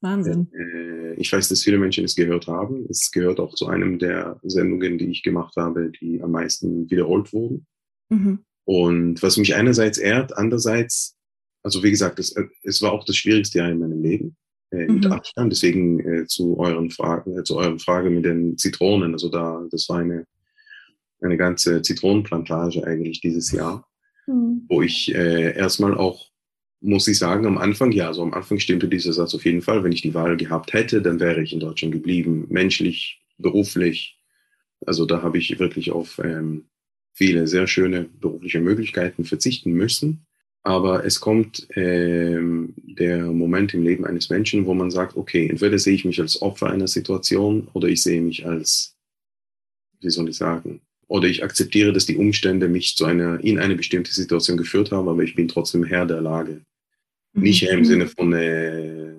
Wahnsinn. 0.00 0.48
Äh, 0.52 1.14
ich 1.14 1.32
weiß, 1.32 1.48
dass 1.48 1.62
viele 1.62 1.78
Menschen 1.78 2.04
es 2.04 2.14
gehört 2.14 2.46
haben. 2.46 2.86
Es 2.88 3.10
gehört 3.10 3.40
auch 3.40 3.54
zu 3.54 3.66
einem 3.66 3.98
der 3.98 4.38
Sendungen, 4.42 4.98
die 4.98 5.06
ich 5.06 5.22
gemacht 5.22 5.54
habe, 5.56 5.90
die 6.00 6.22
am 6.22 6.32
meisten 6.32 6.90
wiederholt 6.90 7.32
wurden. 7.32 7.66
Mhm. 8.14 8.38
Und 8.64 9.22
was 9.22 9.36
mich 9.36 9.54
einerseits 9.54 9.98
ehrt, 9.98 10.36
andererseits, 10.36 11.16
also 11.62 11.82
wie 11.82 11.90
gesagt, 11.90 12.18
es, 12.18 12.34
es 12.62 12.80
war 12.82 12.92
auch 12.92 13.04
das 13.04 13.16
schwierigste 13.16 13.58
Jahr 13.58 13.70
in 13.70 13.78
meinem 13.78 14.02
Leben 14.02 14.36
äh, 14.70 14.86
mit 14.86 15.04
mhm. 15.04 15.12
Abstand. 15.12 15.52
Deswegen 15.52 16.00
äh, 16.00 16.26
zu 16.26 16.58
euren 16.58 16.90
Fragen, 16.90 17.38
äh, 17.38 17.44
zu 17.44 17.56
euren 17.56 17.78
Frage 17.78 18.10
mit 18.10 18.24
den 18.24 18.56
Zitronen. 18.56 19.12
Also 19.12 19.28
da, 19.28 19.62
das 19.70 19.88
war 19.88 19.98
eine 19.98 20.26
eine 21.24 21.36
ganze 21.36 21.82
Zitronenplantage 21.82 22.84
eigentlich 22.84 23.20
dieses 23.20 23.50
Jahr, 23.50 23.88
mhm. 24.26 24.64
wo 24.68 24.82
ich 24.82 25.14
äh, 25.14 25.56
erstmal 25.56 25.96
auch 25.96 26.28
muss 26.86 27.08
ich 27.08 27.18
sagen, 27.18 27.46
am 27.46 27.56
Anfang, 27.56 27.92
ja, 27.92 28.08
also 28.08 28.22
am 28.22 28.34
Anfang 28.34 28.58
stimmte 28.58 28.88
dieser 28.88 29.14
Satz 29.14 29.34
auf 29.34 29.46
jeden 29.46 29.62
Fall. 29.62 29.82
Wenn 29.82 29.92
ich 29.92 30.02
die 30.02 30.12
Wahl 30.12 30.36
gehabt 30.36 30.74
hätte, 30.74 31.00
dann 31.00 31.18
wäre 31.18 31.42
ich 31.42 31.54
in 31.54 31.60
Deutschland 31.60 31.94
geblieben, 31.94 32.44
menschlich, 32.50 33.22
beruflich. 33.38 34.18
Also 34.84 35.06
da 35.06 35.22
habe 35.22 35.38
ich 35.38 35.58
wirklich 35.58 35.92
auf 35.92 36.20
ähm, 36.22 36.66
viele 37.14 37.46
sehr 37.46 37.66
schöne 37.66 38.06
berufliche 38.20 38.60
Möglichkeiten 38.60 39.24
verzichten 39.24 39.72
müssen. 39.72 40.26
Aber 40.62 41.04
es 41.04 41.20
kommt 41.20 41.66
ähm, 41.74 42.74
der 42.76 43.26
Moment 43.26 43.74
im 43.74 43.82
Leben 43.82 44.04
eines 44.06 44.30
Menschen, 44.30 44.66
wo 44.66 44.74
man 44.74 44.90
sagt, 44.90 45.16
okay, 45.16 45.48
entweder 45.48 45.78
sehe 45.78 45.94
ich 45.94 46.04
mich 46.04 46.20
als 46.20 46.40
Opfer 46.42 46.70
einer 46.70 46.88
Situation 46.88 47.68
oder 47.74 47.88
ich 47.88 48.02
sehe 48.02 48.22
mich 48.22 48.46
als, 48.46 48.96
wie 50.00 50.10
soll 50.10 50.28
ich 50.30 50.36
sagen, 50.36 50.80
oder 51.06 51.28
ich 51.28 51.44
akzeptiere, 51.44 51.92
dass 51.92 52.06
die 52.06 52.16
Umstände 52.16 52.68
mich 52.68 52.96
zu 52.96 53.04
einer, 53.04 53.42
in 53.44 53.58
eine 53.58 53.76
bestimmte 53.76 54.12
Situation 54.12 54.56
geführt 54.56 54.90
haben, 54.90 55.08
aber 55.08 55.22
ich 55.22 55.34
bin 55.34 55.48
trotzdem 55.48 55.84
Herr 55.84 56.06
der 56.06 56.22
Lage. 56.22 56.62
Mhm. 57.34 57.42
Nicht 57.42 57.62
im 57.64 57.80
mhm. 57.80 57.84
Sinne 57.84 58.06
von 58.08 58.32
äh, 58.32 59.12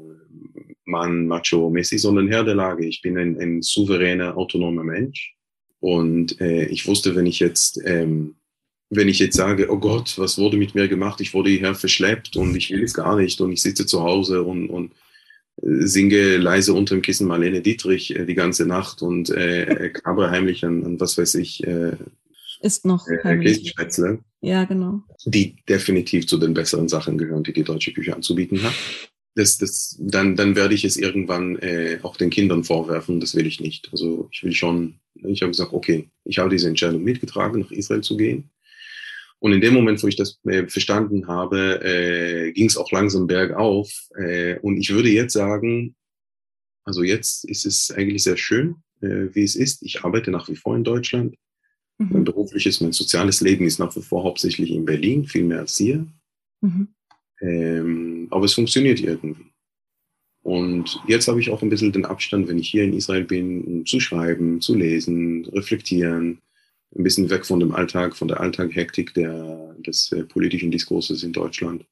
Mann, 0.86 1.28
Macho, 1.28 1.70
Messi, 1.70 2.00
sondern 2.00 2.28
Herr 2.28 2.44
der 2.44 2.56
Lage. 2.56 2.86
Ich 2.88 3.04
bin 3.04 3.20
ein, 3.20 3.40
ein 3.40 3.62
souveräner, 3.62 4.36
autonomer 4.36 4.84
Mensch. 4.84 5.35
Und 5.86 6.42
äh, 6.42 6.66
ich 6.66 6.88
wusste, 6.88 7.16
wenn 7.16 7.28
ich 7.28 7.40
jetzt, 7.40 7.80
ähm, 7.86 8.34
wenn 8.90 9.08
ich 9.08 9.20
jetzt 9.20 9.38
sage, 9.38 9.72
oh 9.72 9.78
Gott, 9.78 10.18
was 10.18 10.40
wurde 10.40 10.58
mit 10.58 10.74
mir 10.74 10.88
gemacht? 10.88 11.22
Ich 11.22 11.36
wurde 11.36 11.52
hierher 11.52 11.76
verschleppt 11.76 12.38
und 12.38 12.56
ich 12.56 12.72
will 12.72 12.84
es 12.84 12.96
gar 12.96 13.16
nicht 13.16 13.40
und 13.40 13.52
ich 13.52 13.62
sitze 13.62 13.86
zu 13.86 14.02
Hause 14.02 14.42
und, 14.42 14.72
und 14.72 14.94
äh, 15.62 15.86
singe 15.86 16.38
leise 16.38 16.74
unter 16.74 16.96
dem 16.96 17.04
Kissen 17.04 17.28
Marlene 17.28 17.62
Dietrich 17.62 18.16
äh, 18.16 18.26
die 18.26 18.34
ganze 18.34 18.66
Nacht 18.66 19.04
und 19.04 19.30
äh, 19.30 19.92
knabbere 19.92 20.32
heimlich 20.32 20.66
an, 20.66 20.84
an, 20.84 21.00
was 21.00 21.20
weiß 21.20 21.36
ich, 21.36 21.64
äh, 21.68 21.92
ist 22.62 22.84
noch 22.84 23.08
äh, 23.08 23.20
Ja, 24.42 24.64
genau. 24.64 25.04
Die 25.28 25.56
definitiv 25.70 26.26
zu 26.26 26.40
den 26.40 26.56
besseren 26.56 26.88
Sachen 26.88 27.20
gehören, 27.20 27.44
die 27.44 27.54
die 27.54 27.64
deutsche 27.64 27.94
Küche 27.94 28.16
anzubieten 28.16 28.64
hat. 28.64 28.74
Das, 29.36 29.60
das, 29.60 29.96
dann, 30.00 30.36
dann 30.36 30.56
werde 30.56 30.74
ich 30.74 30.84
es 30.84 30.98
irgendwann 30.98 31.58
äh, 31.58 32.00
auch 32.02 32.18
den 32.18 32.32
Kindern 32.32 32.64
vorwerfen. 32.64 33.20
Das 33.20 33.36
will 33.36 33.46
ich 33.46 33.60
nicht. 33.60 33.90
Also 33.92 34.30
ich 34.32 34.44
will 34.44 34.54
schon, 34.54 34.96
ich 35.16 35.42
habe 35.42 35.52
gesagt, 35.52 35.74
okay, 35.74 36.10
ich 36.24 36.38
habe 36.38 36.50
diese 36.50 36.68
Entscheidung 36.68 37.04
mitgetragen, 37.04 37.62
nach 37.62 37.72
Israel 37.72 38.02
zu 38.02 38.18
gehen. 38.18 38.50
Und 39.40 39.54
in 39.54 39.62
dem 39.62 39.74
Moment, 39.74 40.02
wo 40.02 40.08
ich 40.08 40.16
das 40.16 40.40
äh, 40.46 40.68
verstanden 40.68 41.28
habe, 41.28 41.84
äh, 41.84 42.52
ging 42.52 42.68
es 42.68 42.78
auch 42.78 42.92
langsam 42.92 43.28
bergauf. 43.28 43.92
Äh, 44.18 44.60
und 44.60 44.78
ich 44.78 44.92
würde 44.92 45.10
jetzt 45.10 45.34
sagen, 45.34 45.96
also 46.84 47.04
jetzt 47.04 47.46
ist 47.46 47.66
es 47.66 47.92
eigentlich 47.92 48.24
sehr 48.24 48.38
schön, 48.38 48.78
äh, 49.02 49.28
wie 49.34 49.44
es 49.44 49.56
ist. 49.56 49.84
Ich 49.84 50.04
arbeite 50.04 50.32
nach 50.32 50.50
wie 50.50 50.56
vor 50.56 50.76
in 50.76 50.84
Deutschland. 50.84 51.36
Mhm. 51.98 52.10
Mein 52.12 52.24
berufliches, 52.24 52.82
mein 52.82 52.92
soziales 52.92 53.42
Leben 53.42 53.66
ist 53.66 53.80
nach 53.80 53.96
wie 53.96 54.02
vor 54.02 54.24
hauptsächlich 54.24 54.72
in 54.72 54.86
Berlin, 54.86 55.26
viel 55.26 55.44
mehr 55.44 55.60
als 55.60 55.78
hier. 55.78 56.08
Mhm. 56.62 56.88
Ähm, 57.42 58.28
aber 58.32 58.46
es 58.46 58.54
funktioniert 58.54 59.00
irgendwie. 59.00 59.46
Und 60.46 61.02
jetzt 61.08 61.28
habe 61.28 61.40
ich 61.40 61.50
auch 61.50 61.64
ein 61.64 61.70
bisschen 61.70 61.92
den 61.92 62.06
Abstand, 62.06 62.48
wenn 62.48 62.60
ich 62.60 62.70
hier 62.70 62.84
in 62.84 62.94
Israel 62.94 63.24
bin, 63.24 63.84
zu 63.88 64.00
schreiben, 64.00 64.62
zu 64.62 64.76
lesen, 64.76 65.44
reflektieren, 65.46 66.40
ein 66.96 67.04
bisschen 67.04 67.32
weg 67.32 67.48
von 67.48 67.60
dem 67.60 67.74
Alltag, 67.74 68.16
von 68.16 68.28
der 68.28 68.42
Alltaghektik 68.42 69.16
der, 69.16 69.74
des 69.80 70.12
äh, 70.12 70.24
politischen 70.24 70.70
Diskurses 70.70 71.24
in 71.24 71.34
Deutschland. 71.34 71.84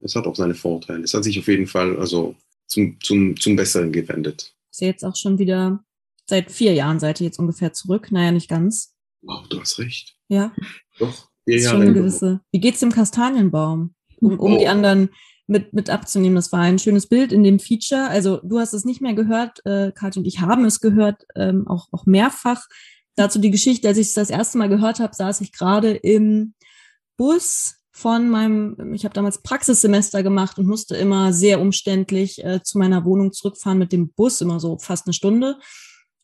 Es 0.00 0.16
hat 0.16 0.26
auch 0.26 0.34
seine 0.34 0.54
Vorteile. 0.54 1.04
Es 1.04 1.14
hat 1.14 1.22
sich 1.22 1.38
auf 1.38 1.46
jeden 1.46 1.68
Fall 1.68 1.96
also 1.96 2.34
zum, 2.66 2.96
zum, 3.00 3.36
zum 3.38 3.54
Besseren 3.54 3.92
gewendet. 3.92 4.52
Ist 4.72 4.80
ja 4.80 4.88
jetzt 4.88 5.04
auch 5.04 5.14
schon 5.14 5.38
wieder 5.38 5.84
seit 6.26 6.50
vier 6.50 6.72
Jahren 6.74 6.98
seid 6.98 7.20
ihr 7.20 7.26
jetzt 7.26 7.38
ungefähr 7.38 7.72
zurück. 7.72 8.10
Naja, 8.10 8.32
nicht 8.32 8.48
ganz. 8.48 8.96
Wow, 9.20 9.46
du 9.46 9.60
hast 9.60 9.78
recht. 9.78 10.16
Ja. 10.26 10.52
Doch, 10.98 11.28
vier 11.44 11.60
Jahre. 11.60 11.76
Schon 11.76 11.82
eine 11.82 11.94
gewisse. 11.94 12.40
Wie 12.50 12.58
geht's 12.58 12.80
dem 12.80 12.90
Kastanienbaum? 12.90 13.94
Um, 14.20 14.40
um 14.40 14.54
oh. 14.54 14.58
die 14.58 14.66
anderen 14.66 15.10
mit, 15.46 15.72
mit 15.72 15.90
abzunehmen. 15.90 16.36
Das 16.36 16.52
war 16.52 16.60
ein 16.60 16.78
schönes 16.78 17.06
Bild 17.06 17.32
in 17.32 17.44
dem 17.44 17.58
Feature. 17.58 18.08
Also 18.08 18.40
du 18.42 18.58
hast 18.58 18.72
es 18.72 18.84
nicht 18.84 19.00
mehr 19.00 19.14
gehört, 19.14 19.64
äh, 19.66 19.92
Katja 19.92 20.20
und 20.20 20.26
ich 20.26 20.40
haben 20.40 20.64
es 20.64 20.80
gehört, 20.80 21.26
ähm, 21.34 21.66
auch, 21.68 21.88
auch 21.92 22.06
mehrfach. 22.06 22.66
Dazu 23.16 23.38
die 23.38 23.50
Geschichte, 23.50 23.88
als 23.88 23.98
ich 23.98 24.08
es 24.08 24.14
das 24.14 24.30
erste 24.30 24.58
Mal 24.58 24.68
gehört 24.68 25.00
habe, 25.00 25.14
saß 25.14 25.40
ich 25.42 25.52
gerade 25.52 25.92
im 25.92 26.54
Bus 27.16 27.76
von 27.90 28.30
meinem, 28.30 28.94
ich 28.94 29.04
habe 29.04 29.14
damals 29.14 29.42
Praxissemester 29.42 30.22
gemacht 30.22 30.58
und 30.58 30.66
musste 30.66 30.96
immer 30.96 31.32
sehr 31.32 31.60
umständlich 31.60 32.42
äh, 32.42 32.62
zu 32.62 32.78
meiner 32.78 33.04
Wohnung 33.04 33.32
zurückfahren 33.32 33.78
mit 33.78 33.92
dem 33.92 34.12
Bus, 34.14 34.40
immer 34.40 34.60
so 34.60 34.78
fast 34.78 35.06
eine 35.06 35.12
Stunde. 35.12 35.58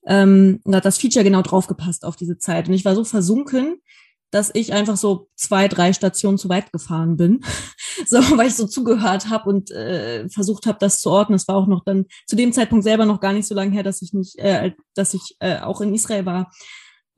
Ähm, 0.06 0.60
und 0.64 0.72
da 0.72 0.78
hat 0.78 0.86
das 0.86 0.96
Feature 0.96 1.24
genau 1.24 1.42
draufgepasst 1.42 2.04
auf 2.04 2.16
diese 2.16 2.38
Zeit. 2.38 2.68
Und 2.68 2.74
ich 2.74 2.86
war 2.86 2.94
so 2.94 3.04
versunken, 3.04 3.82
dass 4.30 4.50
ich 4.54 4.72
einfach 4.72 4.96
so 4.96 5.28
zwei, 5.36 5.68
drei 5.68 5.92
Stationen 5.92 6.38
zu 6.38 6.48
weit 6.48 6.72
gefahren 6.72 7.16
bin, 7.16 7.40
so 8.06 8.18
weil 8.36 8.48
ich 8.48 8.54
so 8.54 8.66
zugehört 8.66 9.30
habe 9.30 9.48
und 9.48 9.70
äh, 9.70 10.28
versucht 10.28 10.66
habe, 10.66 10.78
das 10.80 11.00
zu 11.00 11.10
ordnen. 11.10 11.36
Es 11.36 11.48
war 11.48 11.56
auch 11.56 11.66
noch 11.66 11.84
dann 11.84 12.06
zu 12.26 12.36
dem 12.36 12.52
Zeitpunkt 12.52 12.84
selber 12.84 13.06
noch 13.06 13.20
gar 13.20 13.32
nicht 13.32 13.46
so 13.46 13.54
lange 13.54 13.72
her, 13.72 13.82
dass 13.82 14.02
ich 14.02 14.12
nicht, 14.12 14.38
äh, 14.38 14.72
dass 14.94 15.14
ich 15.14 15.36
äh, 15.40 15.58
auch 15.60 15.80
in 15.80 15.94
Israel 15.94 16.26
war 16.26 16.50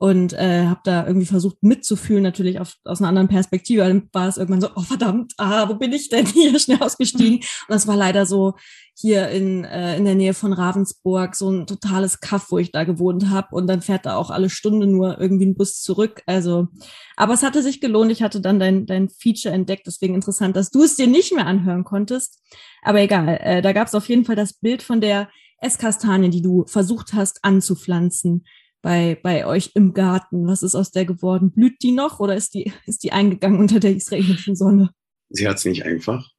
und 0.01 0.33
äh, 0.33 0.65
habe 0.65 0.79
da 0.83 1.05
irgendwie 1.05 1.27
versucht 1.27 1.61
mitzufühlen, 1.61 2.23
natürlich 2.23 2.59
auf, 2.59 2.73
aus 2.85 3.01
einer 3.01 3.09
anderen 3.09 3.27
Perspektive. 3.27 3.83
Dann 3.83 4.09
war 4.13 4.27
es 4.27 4.37
irgendwann 4.37 4.59
so, 4.59 4.69
oh 4.75 4.81
verdammt, 4.81 5.33
ah, 5.37 5.69
wo 5.69 5.75
bin 5.75 5.93
ich 5.93 6.09
denn 6.09 6.25
hier 6.33 6.57
schnell 6.59 6.81
ausgestiegen? 6.81 7.35
Und 7.35 7.69
das 7.69 7.85
war 7.85 7.95
leider 7.95 8.25
so 8.25 8.55
hier 8.97 9.29
in, 9.29 9.63
äh, 9.63 9.97
in 9.97 10.05
der 10.05 10.15
Nähe 10.15 10.33
von 10.33 10.53
Ravensburg, 10.53 11.35
so 11.35 11.51
ein 11.51 11.67
totales 11.67 12.19
Kaff, 12.19 12.47
wo 12.49 12.57
ich 12.57 12.71
da 12.71 12.83
gewohnt 12.83 13.29
habe. 13.29 13.49
Und 13.51 13.67
dann 13.67 13.83
fährt 13.83 14.07
da 14.07 14.15
auch 14.15 14.31
alle 14.31 14.49
Stunde 14.49 14.87
nur 14.87 15.21
irgendwie 15.21 15.45
ein 15.45 15.55
Bus 15.55 15.83
zurück. 15.83 16.23
Also, 16.25 16.69
aber 17.15 17.35
es 17.35 17.43
hatte 17.43 17.61
sich 17.61 17.79
gelohnt. 17.79 18.11
Ich 18.11 18.23
hatte 18.23 18.41
dann 18.41 18.59
dein, 18.59 18.87
dein 18.87 19.07
Feature 19.07 19.53
entdeckt, 19.53 19.85
deswegen 19.85 20.15
interessant, 20.15 20.55
dass 20.55 20.71
du 20.71 20.81
es 20.81 20.95
dir 20.95 21.05
nicht 21.05 21.31
mehr 21.31 21.45
anhören 21.45 21.83
konntest. 21.83 22.41
Aber 22.81 23.01
egal, 23.01 23.37
äh, 23.39 23.61
da 23.61 23.71
gab 23.71 23.87
es 23.87 23.93
auf 23.93 24.09
jeden 24.09 24.25
Fall 24.25 24.35
das 24.35 24.53
Bild 24.53 24.81
von 24.81 24.99
der 24.99 25.29
Esskastanie, 25.59 26.31
die 26.31 26.41
du 26.41 26.65
versucht 26.65 27.13
hast 27.13 27.43
anzupflanzen 27.43 28.45
bei, 28.81 29.19
bei 29.21 29.45
euch 29.45 29.71
im 29.75 29.93
Garten? 29.93 30.47
Was 30.47 30.63
ist 30.63 30.75
aus 30.75 30.91
der 30.91 31.05
geworden? 31.05 31.51
Blüht 31.51 31.81
die 31.81 31.91
noch 31.91 32.19
oder 32.19 32.35
ist 32.35 32.53
die, 32.53 32.71
ist 32.85 33.03
die 33.03 33.11
eingegangen 33.11 33.59
unter 33.59 33.79
der 33.79 33.95
israelischen 33.95 34.55
Sonne? 34.55 34.91
Sie 35.29 35.47
hat 35.47 35.57
es 35.57 35.65
nicht 35.65 35.85
einfach. 35.85 36.29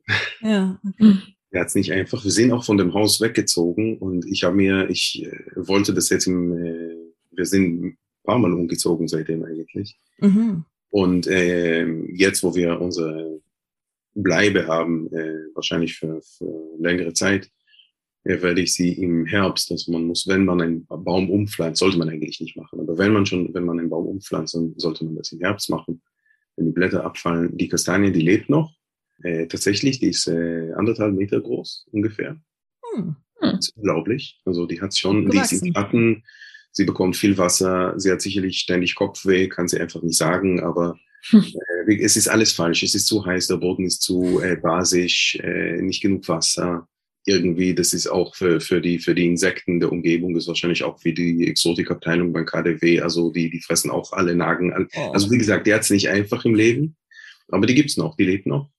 Ja, 0.41 0.81
okay. 0.87 1.15
Sie 1.51 1.59
hat 1.59 1.69
es 1.69 1.75
nicht 1.75 1.93
einfach. 1.93 2.25
Wir 2.25 2.31
sind 2.31 2.53
auch 2.53 2.65
von 2.65 2.77
dem 2.77 2.95
Haus 2.95 3.21
weggezogen 3.21 3.99
und 3.99 4.27
ich 4.27 4.45
habe 4.45 4.57
mir, 4.57 4.89
ich 4.91 5.25
äh, 5.25 5.39
wollte 5.55 5.95
das 5.95 6.09
jetzt 6.09 6.27
im, 6.27 6.53
äh, 6.57 6.97
wir 7.31 7.47
sind 7.47 7.85
ein 7.85 7.99
paar 8.25 8.39
Mal 8.39 8.53
umgezogen 8.53 9.09
seitdem 9.09 9.45
eigentlich. 9.45 9.99
Mhm. 10.19 10.65
Und 10.91 11.27
äh, 11.27 11.87
jetzt, 12.15 12.43
wo 12.43 12.55
wir 12.55 12.81
unsere 12.81 13.41
Bleibe 14.15 14.67
haben, 14.67 15.11
äh, 15.13 15.47
wahrscheinlich 15.55 15.97
für, 15.97 16.21
für 16.21 16.77
längere 16.79 17.15
Zeit, 17.15 17.51
werde 18.25 18.61
ich 18.61 18.75
sie 18.75 18.93
im 18.93 19.27
Herbst, 19.27 19.71
also 19.71 19.93
man 19.93 20.05
muss, 20.05 20.27
wenn 20.29 20.45
man 20.45 20.61
einen 20.61 20.87
Baum 20.87 21.31
umpflanzt, 21.31 21.81
sollte 21.81 21.99
man 21.99 22.09
eigentlich 22.09 22.41
nicht 22.41 22.57
machen, 22.57 22.81
aber 22.81 22.97
wenn 22.99 23.13
man 23.13 23.27
schon, 23.27 23.53
wenn 23.53 23.65
man 23.65 23.79
einen 23.79 23.91
Baum 23.91 24.07
umpflanzt, 24.07 24.55
dann 24.55 24.75
sollte 24.77 25.05
man 25.05 25.17
das 25.17 25.33
im 25.33 25.41
Herbst 25.41 25.71
machen, 25.71 26.03
wenn 26.57 26.67
die 26.67 26.73
Blätter 26.73 27.05
abfallen. 27.05 27.57
Die 27.57 27.69
Kastanie, 27.69 28.13
die 28.13 28.21
lebt 28.21 28.49
noch, 28.49 28.73
äh, 29.23 29.47
tatsächlich, 29.47 29.99
die 29.99 30.09
ist 30.09 30.29
äh, 30.29 30.73
anderthalb 30.73 31.15
Meter 31.15 31.41
groß 31.41 31.87
ungefähr. 31.91 32.41
Hm. 32.95 33.17
Das 33.41 33.69
ist 33.69 33.77
unglaublich. 33.77 34.41
Also 34.45 34.67
die 34.67 34.81
hat 34.81 34.97
schon, 34.97 35.29
die 35.29 35.39
ist 35.39 35.53
im 35.53 35.73
Garten, 35.73 36.23
sie 36.71 36.85
bekommt 36.85 37.17
viel 37.17 37.37
Wasser, 37.39 37.99
sie 37.99 38.13
hat 38.13 38.21
sicherlich 38.21 38.59
ständig 38.59 38.95
Kopfweh, 38.95 39.49
kann 39.49 39.67
sie 39.67 39.81
einfach 39.81 40.01
nicht 40.03 40.17
sagen, 40.17 40.61
aber 40.61 40.97
hm. 41.31 41.45
äh, 41.89 41.97
es 42.03 42.17
ist 42.17 42.29
alles 42.29 42.53
falsch. 42.53 42.85
Es 42.85 42.95
ist 42.95 43.07
zu 43.07 43.25
heiß, 43.25 43.49
der 43.49 43.57
Boden 43.57 43.85
ist 43.85 44.03
zu 44.03 44.41
äh, 44.41 44.57
basisch, 44.57 45.37
äh, 45.43 45.83
nicht 45.83 46.03
genug 46.03 46.29
Wasser 46.29 46.87
irgendwie, 47.25 47.75
das 47.75 47.93
ist 47.93 48.09
auch 48.09 48.35
für, 48.35 48.61
für, 48.61 48.81
die, 48.81 48.99
für 48.99 49.15
die 49.15 49.27
Insekten 49.27 49.79
der 49.79 49.93
Umgebung, 49.93 50.37
ist 50.37 50.49
wahrscheinlich 50.49 50.83
auch 50.83 51.03
wie 51.05 51.15
die 51.15 51.47
Exotikabteilung 51.47 52.33
beim 52.33 52.47
KDW, 52.47 53.01
also 53.01 53.31
die, 53.31 53.51
die 53.51 53.61
fressen 53.61 53.91
auch 53.91 54.13
alle 54.13 54.35
Nagen 54.35 54.73
an. 54.73 54.89
Oh. 54.97 55.13
Also 55.13 55.31
wie 55.31 55.39
gesagt, 55.39 55.67
die 55.67 55.75
hat 55.75 55.83
es 55.83 55.91
nicht 55.91 56.09
einfach 56.09 56.45
im 56.45 56.55
Leben, 56.55 56.97
aber 57.49 57.67
die 57.67 57.75
gibt's 57.75 57.97
noch, 57.97 58.17
die 58.17 58.25
lebt 58.25 58.47
noch. 58.47 58.71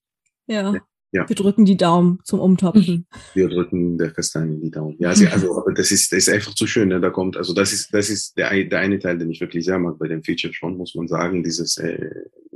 Ja. 0.48 0.74
ja. 1.14 1.30
Wir 1.30 1.36
drücken 1.36 1.64
die 1.64 1.78
Daumen 1.78 2.20
zum 2.26 2.41
Umtopfen. 2.41 3.08
Wir 3.34 3.48
drücken 3.48 3.98
der 3.98 4.12
Kastanie 4.12 4.60
die 4.60 4.72
Daumen. 4.72 4.98
Ja, 5.00 5.16
sie, 5.16 5.28
also, 5.28 5.58
aber 5.58 5.72
das 5.74 5.91
ist, 5.91 6.12
das 6.12 6.28
ist 6.28 6.30
einfach 6.30 6.54
zu 6.54 6.68
schön, 6.68 6.89
ne? 6.89 7.00
da 7.00 7.12
kommt, 7.12 7.38
also 7.38 7.54
das 7.54 7.72
ist, 7.72 7.94
das 7.94 8.10
ist 8.10 8.38
der, 8.38 8.66
der 8.66 8.80
eine 8.80 9.00
Teil, 9.00 9.18
den 9.18 9.32
ich 9.32 9.39
wirklich 9.39 9.64
sehr 9.64 9.80
mag 9.80 9.98
bei 9.98 10.10
dem 10.10 10.22
Feature 10.22 10.54
schon, 10.54 10.76
muss 10.76 10.96
man 10.96 11.08
sagen, 11.08 11.44
dieses 11.44 11.78
äh, 11.78 12.10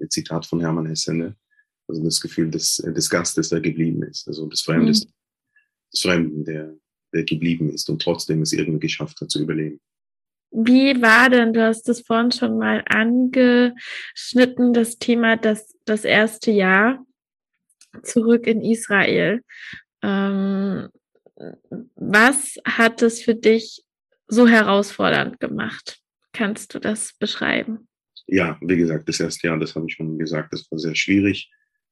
Zitat 0.09 0.45
von 0.45 0.59
Hermann 0.59 0.87
Hesse, 0.87 1.13
ne? 1.13 1.35
Also 1.89 2.03
das 2.03 2.19
Gefühl 2.19 2.51
des, 2.51 2.83
des 2.85 3.09
Gastes, 3.09 3.47
der 3.47 3.61
geblieben 3.61 4.03
ist, 4.03 4.27
also 4.27 4.45
des 4.47 4.61
Fremdes. 4.61 5.05
Mhm 5.05 5.11
Fremden, 6.01 6.45
der, 6.45 6.73
der 7.13 7.23
geblieben 7.23 7.69
ist 7.69 7.89
und 7.89 8.01
trotzdem 8.01 8.41
es 8.41 8.53
irgendwie 8.53 8.79
geschafft 8.79 9.21
hat 9.21 9.31
zu 9.31 9.41
überleben. 9.41 9.79
Wie 10.51 11.01
war 11.01 11.29
denn, 11.29 11.53
du 11.53 11.61
hast 11.61 11.83
das 11.89 12.01
vorhin 12.01 12.31
schon 12.31 12.57
mal 12.57 12.83
angeschnitten, 12.87 14.73
das 14.73 14.97
Thema, 14.97 15.35
das, 15.35 15.75
das 15.85 16.05
erste 16.05 16.51
Jahr 16.51 17.05
zurück 18.03 18.47
in 18.47 18.61
Israel. 18.61 19.43
Ähm, 20.01 20.89
was 21.95 22.57
hat 22.65 23.01
es 23.01 23.21
für 23.21 23.35
dich 23.35 23.83
so 24.27 24.47
herausfordernd 24.47 25.39
gemacht? 25.39 25.99
Kannst 26.33 26.73
du 26.73 26.79
das 26.79 27.13
beschreiben? 27.19 27.87
Ja, 28.27 28.57
wie 28.61 28.77
gesagt, 28.77 29.07
das 29.07 29.19
erste 29.19 29.47
Jahr, 29.47 29.59
das 29.59 29.75
habe 29.75 29.85
ich 29.87 29.93
schon 29.93 30.17
gesagt, 30.17 30.53
das 30.53 30.69
war 30.71 30.79
sehr 30.79 30.95
schwierig. 30.95 31.49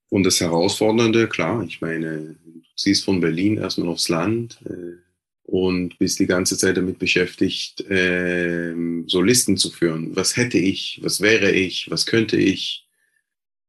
Und 0.10 0.24
das 0.24 0.40
Herausfordernde, 0.42 1.28
klar, 1.28 1.64
ich 1.64 1.82
meine, 1.82 2.38
ziehst 2.76 3.06
von 3.06 3.20
Berlin 3.22 3.58
erstmal 3.58 3.90
aufs 3.90 4.10
Land 4.10 4.60
äh, 4.66 4.98
und 5.44 5.98
bist 6.00 6.20
die 6.20 6.26
ganze 6.26 6.58
Zeit 6.58 6.78
damit 6.78 7.00
beschäftigt, 7.00 7.82
äh, 7.90 8.74
so 9.08 9.22
Listen 9.22 9.58
zu 9.58 9.70
führen. 9.70 10.16
Was 10.16 10.38
hätte 10.38 10.58
ich? 10.58 11.00
Was 11.04 11.22
wäre 11.22 11.52
ich? 11.52 11.90
Was 11.90 12.06
könnte 12.06 12.38
ich? 12.38 12.88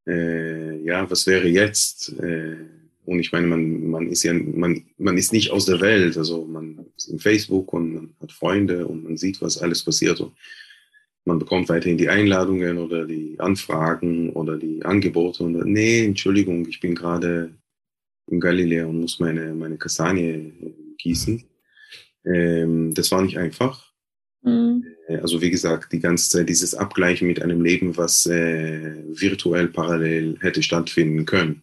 Äh, 0.07 0.83
ja, 0.83 1.11
was 1.11 1.27
wäre 1.27 1.49
jetzt? 1.49 2.19
Äh, 2.19 2.57
und 3.05 3.21
ich 3.21 3.31
meine, 3.31 3.47
man, 3.47 3.87
man 3.89 4.09
ist 4.09 4.25
ja, 4.25 4.33
man, 4.33 4.85
man 4.99 5.17
ist 5.17 5.33
nicht 5.33 5.51
aus 5.51 5.67
der 5.67 5.81
Welt. 5.81 6.17
Also 6.17 6.45
man 6.45 6.87
ist 6.97 7.09
in 7.09 7.19
Facebook 7.19 7.73
und 7.73 7.95
man 7.95 8.15
hat 8.21 8.33
Freunde 8.33 8.87
und 8.87 9.05
man 9.05 9.17
sieht, 9.17 9.41
was 9.41 9.59
alles 9.59 9.85
passiert. 9.85 10.21
Und 10.21 10.33
man 11.27 11.39
bekommt 11.39 11.69
weiterhin 11.69 11.99
die 11.99 12.09
Einladungen 12.09 12.79
oder 12.79 13.05
die 13.05 13.37
Anfragen 13.39 14.31
oder 14.31 14.57
die 14.57 14.85
Angebote 14.85 15.43
und 15.43 15.55
nee, 15.67 16.05
Entschuldigung, 16.05 16.67
ich 16.69 16.81
bin 16.81 16.95
gerade 16.95 17.51
in 18.27 18.41
Galiläa 18.41 18.87
und 18.87 19.01
muss 19.01 19.21
meine, 19.21 19.55
meine 19.55 19.79
Kastanie 19.79 20.53
gießen. 20.99 21.45
Ähm, 22.25 22.95
das 22.95 23.11
war 23.13 23.23
nicht 23.23 23.39
einfach. 23.39 23.93
Mhm. 24.43 24.85
Äh, 25.09 25.19
also 25.19 25.41
wie 25.41 25.51
gesagt, 25.51 25.93
die 25.93 26.01
ganze 26.01 26.31
Zeit 26.31 26.49
dieses 26.49 26.75
Abgleichen 26.75 27.29
mit 27.29 27.41
einem 27.43 27.63
Leben, 27.63 27.97
was 27.97 28.27
äh, 28.27 29.03
virtuell 29.09 29.69
parallel 29.69 30.39
hätte 30.41 30.63
stattfinden 30.63 31.25
können. 31.25 31.63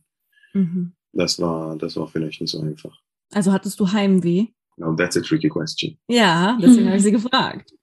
Mhm. 0.53 0.93
Das 1.11 1.39
war, 1.39 1.78
das 1.78 1.95
war 1.95 2.07
vielleicht 2.07 2.41
nicht 2.41 2.51
so 2.51 2.61
einfach. 2.61 2.99
Also 3.32 3.51
hattest 3.51 3.80
du 3.80 3.91
Heimweh? 3.91 4.47
No, 4.78 4.95
that's 4.95 5.18
a 5.18 5.22
tricky 5.22 5.49
question. 5.49 5.97
Ja, 6.07 6.57
deswegen 6.61 6.88
habe 6.88 6.97
ich 6.97 7.03
sie 7.03 7.11
gefragt. 7.20 7.74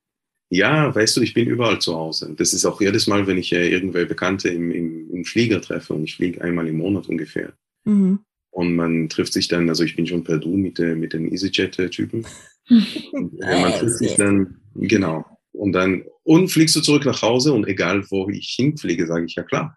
Ja, 0.52 0.92
weißt 0.92 1.16
du, 1.16 1.20
ich 1.20 1.32
bin 1.32 1.48
überall 1.48 1.80
zu 1.80 1.94
Hause. 1.94 2.34
Das 2.36 2.52
ist 2.52 2.64
auch 2.64 2.80
jedes 2.80 3.06
Mal, 3.06 3.26
wenn 3.28 3.38
ich 3.38 3.52
äh, 3.52 3.70
irgendwelche 3.70 4.08
Bekannte 4.08 4.48
im, 4.48 4.72
im, 4.72 5.10
im 5.12 5.24
Flieger 5.24 5.60
treffe 5.60 5.94
und 5.94 6.02
ich 6.02 6.16
fliege 6.16 6.42
einmal 6.42 6.66
im 6.66 6.78
Monat 6.78 7.08
ungefähr. 7.08 7.52
Mhm. 7.84 8.20
Und 8.50 8.74
man 8.74 9.08
trifft 9.08 9.32
sich 9.32 9.48
dann, 9.48 9.68
also 9.68 9.84
ich 9.84 9.96
bin 9.96 10.06
schon 10.06 10.24
per 10.24 10.38
Du 10.38 10.56
mit, 10.56 10.78
äh, 10.80 10.94
mit 10.94 11.12
den 11.12 11.30
EasyJet-Typen. 11.32 12.26
äh, 12.68 13.60
man 13.60 13.72
trifft 13.72 13.98
sich 13.98 14.14
dann, 14.16 14.60
genau. 14.74 15.24
Und 15.52 15.72
dann, 15.72 16.04
und 16.24 16.48
fliegst 16.48 16.74
du 16.76 16.80
zurück 16.80 17.04
nach 17.04 17.22
Hause 17.22 17.52
und 17.52 17.66
egal 17.66 18.04
wo 18.10 18.28
ich 18.28 18.54
hinfliege, 18.56 19.06
sage 19.06 19.26
ich 19.26 19.34
ja 19.34 19.42
klar. 19.42 19.76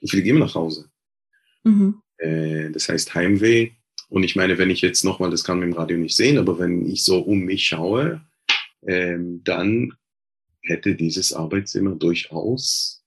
Ich 0.00 0.10
fliege 0.10 0.30
immer 0.30 0.40
nach 0.40 0.54
Hause. 0.54 0.90
Mhm. 1.64 2.00
Äh, 2.18 2.70
das 2.70 2.88
heißt 2.88 3.14
Heimweh. 3.14 3.72
Und 4.08 4.22
ich 4.22 4.36
meine, 4.36 4.58
wenn 4.58 4.70
ich 4.70 4.80
jetzt 4.80 5.04
nochmal, 5.04 5.30
das 5.30 5.44
kann 5.44 5.58
man 5.58 5.68
im 5.68 5.74
Radio 5.74 5.98
nicht 5.98 6.16
sehen, 6.16 6.38
aber 6.38 6.58
wenn 6.58 6.86
ich 6.86 7.04
so 7.04 7.20
um 7.20 7.40
mich 7.40 7.66
schaue, 7.66 8.20
ähm, 8.86 9.42
dann 9.44 9.94
hätte 10.60 10.94
dieses 10.94 11.32
Arbeitszimmer 11.32 11.94
durchaus 11.96 13.02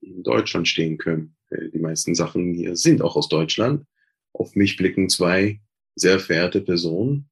in 0.00 0.22
Deutschland 0.22 0.68
stehen 0.68 0.98
können. 0.98 1.36
Äh, 1.50 1.70
die 1.70 1.78
meisten 1.78 2.14
Sachen 2.14 2.54
hier 2.54 2.76
sind 2.76 3.02
auch 3.02 3.16
aus 3.16 3.28
Deutschland. 3.28 3.86
Auf 4.32 4.54
mich 4.54 4.76
blicken 4.76 5.08
zwei 5.08 5.60
sehr 5.94 6.20
verehrte 6.20 6.60
Personen. 6.60 7.28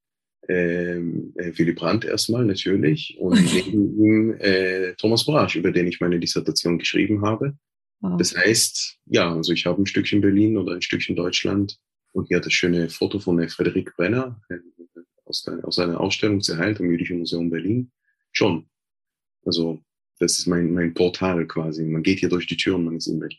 Ähm, 0.49 1.33
äh, 1.37 1.53
Willy 1.57 1.73
Brandt 1.73 2.05
erstmal 2.05 2.45
natürlich 2.45 3.17
und 3.21 3.41
neben 3.55 4.03
ihm 4.03 4.35
äh, 4.39 4.95
Thomas 4.95 5.25
Brasch, 5.25 5.57
über 5.57 5.71
den 5.71 5.87
ich 5.87 6.01
meine 6.01 6.19
Dissertation 6.19 6.79
geschrieben 6.79 7.23
habe. 7.23 7.57
Wow. 8.01 8.17
Das 8.19 8.35
heißt, 8.35 8.99
ja, 9.07 9.33
also 9.35 9.53
ich 9.53 9.67
habe 9.67 9.83
ein 9.83 9.87
Stückchen 9.87 10.21
Berlin 10.21 10.57
oder 10.57 10.75
ein 10.75 10.83
Stückchen 10.83 11.15
Deutschland 11.15 11.79
und 12.13 12.29
hier 12.29 12.41
das 12.41 12.53
schöne 12.53 12.89
Foto 12.89 13.21
von 13.21 13.47
Frederik 13.49 13.95
Brenner, 13.97 14.41
äh, 14.49 14.57
aus, 15.25 15.43
der, 15.43 15.65
aus 15.65 15.79
einer 15.79 16.01
Ausstellung 16.01 16.41
zerheilt 16.41 16.81
am 16.81 16.91
Jüdischen 16.91 17.19
Museum 17.19 17.51
Berlin. 17.51 17.93
Schon. 18.33 18.69
Also, 19.45 19.81
das 20.19 20.39
ist 20.39 20.47
mein, 20.47 20.73
mein 20.73 20.95
Portal 20.95 21.47
quasi. 21.47 21.85
Man 21.85 22.03
geht 22.03 22.19
hier 22.19 22.29
durch 22.29 22.47
die 22.47 22.57
Tür 22.57 22.77
und 22.77 22.85
man 22.85 22.97
ist 22.97 23.07
in 23.07 23.21
Berlin. 23.21 23.39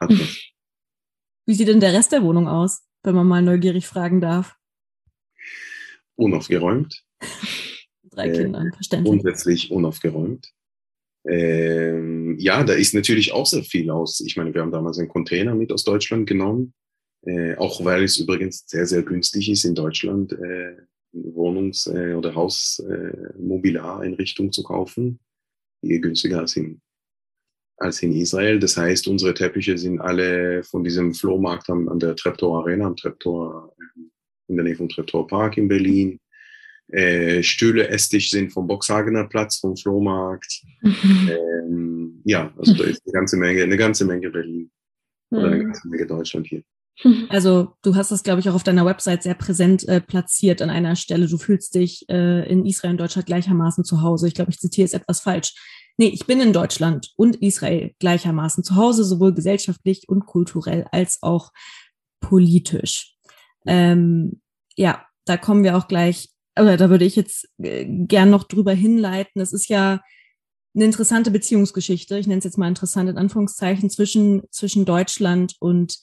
Hat 0.00 0.10
was. 0.10 0.40
Wie 1.46 1.54
sieht 1.54 1.68
denn 1.68 1.80
der 1.80 1.92
Rest 1.92 2.12
der 2.12 2.22
Wohnung 2.22 2.48
aus, 2.48 2.82
wenn 3.04 3.14
man 3.14 3.26
mal 3.26 3.40
neugierig 3.40 3.86
fragen 3.86 4.20
darf? 4.20 4.56
Unaufgeräumt. 6.16 7.04
Drei 8.10 8.30
Kinder, 8.30 8.66
äh, 8.66 8.72
verständlich. 8.72 9.10
Grundsätzlich 9.10 9.70
unaufgeräumt. 9.70 10.50
Ähm, 11.28 12.36
ja, 12.38 12.64
da 12.64 12.72
ist 12.72 12.94
natürlich 12.94 13.32
auch 13.32 13.46
sehr 13.46 13.62
viel 13.62 13.90
aus. 13.90 14.20
Ich 14.20 14.36
meine, 14.36 14.52
wir 14.54 14.62
haben 14.62 14.72
damals 14.72 14.98
einen 14.98 15.08
Container 15.08 15.54
mit 15.54 15.70
aus 15.72 15.84
Deutschland 15.84 16.26
genommen, 16.26 16.74
äh, 17.22 17.54
auch 17.56 17.84
weil 17.84 18.02
es 18.04 18.18
übrigens 18.18 18.64
sehr, 18.66 18.86
sehr 18.86 19.02
günstig 19.02 19.50
ist 19.50 19.64
in 19.64 19.74
Deutschland, 19.74 20.32
äh, 20.32 20.76
Wohnungs- 21.12 21.88
äh, 21.88 22.14
oder 22.14 22.34
Hausmobiliareinrichtung 22.34 24.48
äh, 24.48 24.50
zu 24.50 24.62
kaufen, 24.62 25.20
die 25.82 26.00
günstiger 26.00 26.38
als 26.40 26.56
in, 26.56 26.80
als 27.78 28.02
in 28.02 28.12
Israel. 28.12 28.58
Das 28.58 28.76
heißt, 28.76 29.08
unsere 29.08 29.34
Teppiche 29.34 29.76
sind 29.76 30.00
alle 30.00 30.62
von 30.64 30.84
diesem 30.84 31.14
Flohmarkt 31.14 31.68
an, 31.70 31.88
an 31.88 31.98
der 31.98 32.16
Treptower 32.16 32.60
Arena, 32.60 32.86
am 32.86 32.96
Treptower, 32.96 33.72
ähm, 33.80 34.10
in 34.48 34.56
der 34.56 34.64
Nähe 34.64 34.76
vom 34.76 34.88
Treptower 34.88 35.26
Park 35.26 35.56
in 35.56 35.68
Berlin. 35.68 36.20
Äh, 36.88 37.42
Stühle, 37.42 37.88
Esstisch 37.88 38.30
sind 38.30 38.52
vom 38.52 38.66
Boxhagener 38.66 39.24
Platz, 39.24 39.58
vom 39.58 39.76
Flohmarkt. 39.76 40.62
Mhm. 40.82 41.30
Ähm, 41.66 42.22
ja, 42.24 42.54
also 42.56 42.74
da 42.74 42.84
ist 42.84 43.02
eine 43.04 43.12
ganze 43.12 43.36
Menge, 43.36 43.64
eine 43.64 43.76
ganze 43.76 44.04
Menge 44.04 44.30
Berlin. 44.30 44.70
Oder 45.30 45.46
eine 45.46 45.56
mhm. 45.56 45.64
ganze 45.64 45.88
Menge 45.88 46.06
Deutschland 46.06 46.46
hier. 46.46 46.62
Also 47.28 47.74
du 47.82 47.94
hast 47.94 48.10
das, 48.10 48.22
glaube 48.22 48.40
ich, 48.40 48.48
auch 48.48 48.54
auf 48.54 48.62
deiner 48.62 48.86
Website 48.86 49.22
sehr 49.22 49.34
präsent 49.34 49.86
äh, 49.88 50.00
platziert 50.00 50.62
an 50.62 50.70
einer 50.70 50.96
Stelle. 50.96 51.26
Du 51.26 51.38
fühlst 51.38 51.74
dich 51.74 52.08
äh, 52.08 52.48
in 52.48 52.64
Israel 52.64 52.92
und 52.92 53.00
Deutschland 53.00 53.26
gleichermaßen 53.26 53.84
zu 53.84 54.02
Hause. 54.02 54.28
Ich 54.28 54.34
glaube, 54.34 54.50
ich 54.50 54.58
zitiere 54.58 54.86
es 54.86 54.92
etwas 54.92 55.20
falsch. 55.20 55.54
Nee, 55.98 56.08
ich 56.08 56.26
bin 56.26 56.40
in 56.40 56.52
Deutschland 56.52 57.12
und 57.16 57.36
Israel 57.36 57.94
gleichermaßen 57.98 58.64
zu 58.64 58.76
Hause, 58.76 59.04
sowohl 59.04 59.32
gesellschaftlich 59.32 60.08
und 60.08 60.26
kulturell 60.26 60.86
als 60.92 61.22
auch 61.22 61.52
politisch. 62.20 63.16
Ähm, 63.66 64.40
ja, 64.76 65.06
da 65.24 65.36
kommen 65.36 65.64
wir 65.64 65.76
auch 65.76 65.88
gleich, 65.88 66.30
oder 66.58 66.76
da 66.76 66.90
würde 66.90 67.04
ich 67.04 67.16
jetzt 67.16 67.48
äh, 67.58 67.86
gern 67.86 68.30
noch 68.30 68.44
drüber 68.44 68.72
hinleiten. 68.72 69.40
Es 69.40 69.52
ist 69.52 69.68
ja 69.68 70.00
eine 70.74 70.84
interessante 70.84 71.30
Beziehungsgeschichte, 71.30 72.18
ich 72.18 72.26
nenne 72.26 72.38
es 72.38 72.44
jetzt 72.44 72.58
mal 72.58 72.68
interessant 72.68 73.08
in 73.08 73.16
Anführungszeichen, 73.16 73.88
zwischen, 73.88 74.42
zwischen 74.50 74.84
Deutschland 74.84 75.54
und 75.58 75.98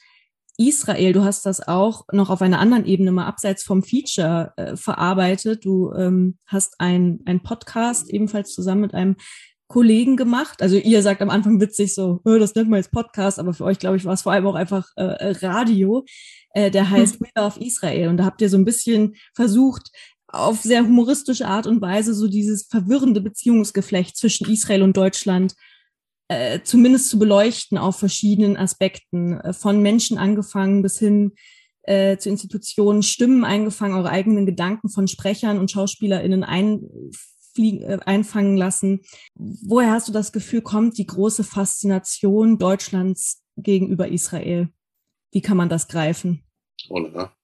Israel, 0.58 1.14
du 1.14 1.24
hast 1.24 1.46
das 1.46 1.68
auch 1.68 2.06
noch 2.12 2.30
auf 2.30 2.42
einer 2.42 2.60
anderen 2.60 2.86
Ebene 2.86 3.12
mal 3.12 3.26
abseits 3.26 3.64
vom 3.64 3.82
Feature 3.82 4.54
äh, 4.56 4.76
verarbeitet. 4.76 5.66
Du 5.66 5.92
ähm, 5.94 6.38
hast 6.46 6.80
ein, 6.80 7.22
ein 7.26 7.42
Podcast 7.42 8.10
ebenfalls 8.10 8.54
zusammen 8.54 8.82
mit 8.82 8.94
einem 8.94 9.16
Kollegen 9.68 10.18
gemacht. 10.18 10.62
Also 10.62 10.78
ihr 10.78 11.02
sagt 11.02 11.22
am 11.22 11.30
Anfang 11.30 11.60
witzig 11.60 11.94
so, 11.94 12.22
oh, 12.26 12.38
das 12.38 12.56
nennt 12.56 12.70
man 12.70 12.78
jetzt 12.78 12.92
Podcast, 12.92 13.40
aber 13.40 13.54
für 13.54 13.64
euch, 13.64 13.80
glaube 13.80 13.98
ich, 13.98 14.06
war 14.06 14.14
es 14.14 14.22
vor 14.22 14.32
allem 14.32 14.48
auch 14.48 14.56
einfach 14.56 14.90
äh, 14.96 15.32
Radio. 15.46 16.06
Äh, 16.54 16.70
der 16.70 16.90
heißt 16.90 17.16
hm. 17.16 17.22
We 17.22 17.42
Love 17.42 17.64
Israel. 17.64 18.10
Und 18.10 18.18
da 18.18 18.26
habt 18.26 18.42
ihr 18.42 18.50
so 18.50 18.58
ein 18.58 18.66
bisschen 18.66 19.16
versucht, 19.34 19.90
auf 20.28 20.62
sehr 20.62 20.84
humoristische 20.84 21.48
Art 21.48 21.68
und 21.68 21.82
Weise 21.82 22.14
so 22.14 22.28
dieses 22.28 22.66
verwirrende 22.66 23.22
Beziehungsgeflecht 23.22 24.18
zwischen 24.18 24.50
Israel 24.52 24.82
und 24.82 24.98
Deutschland 24.98 25.56
äh, 26.28 26.62
zumindest 26.64 27.10
zu 27.10 27.20
beleuchten 27.20 27.78
auf 27.78 28.00
verschiedenen 28.00 28.58
Aspekten, 28.58 29.40
äh, 29.40 29.54
von 29.54 29.82
Menschen 29.82 30.18
angefangen 30.18 30.82
bis 30.82 30.98
hin 30.98 31.34
äh, 31.84 32.18
zu 32.18 32.30
Institutionen, 32.30 33.04
Stimmen 33.04 33.44
eingefangen, 33.44 33.96
eure 33.96 34.10
eigenen 34.10 34.46
Gedanken 34.46 34.90
von 34.90 35.08
Sprechern 35.08 35.60
und 35.60 35.70
SchauspielerInnen 35.70 36.44
einfliegen, 37.54 37.82
äh, 37.82 38.00
einfangen 38.06 38.58
lassen. 38.58 39.02
Woher 39.36 39.92
hast 39.92 40.08
du 40.08 40.12
das 40.12 40.32
Gefühl, 40.32 40.62
kommt 40.62 40.98
die 40.98 41.08
große 41.08 41.44
Faszination 41.44 42.58
Deutschlands 42.58 43.42
gegenüber 43.58 44.08
Israel? 44.08 44.70
Wie 45.32 45.42
kann 45.42 45.58
man 45.58 45.70
das 45.70 45.88
greifen? 45.88 46.44
Hola. 46.90 47.36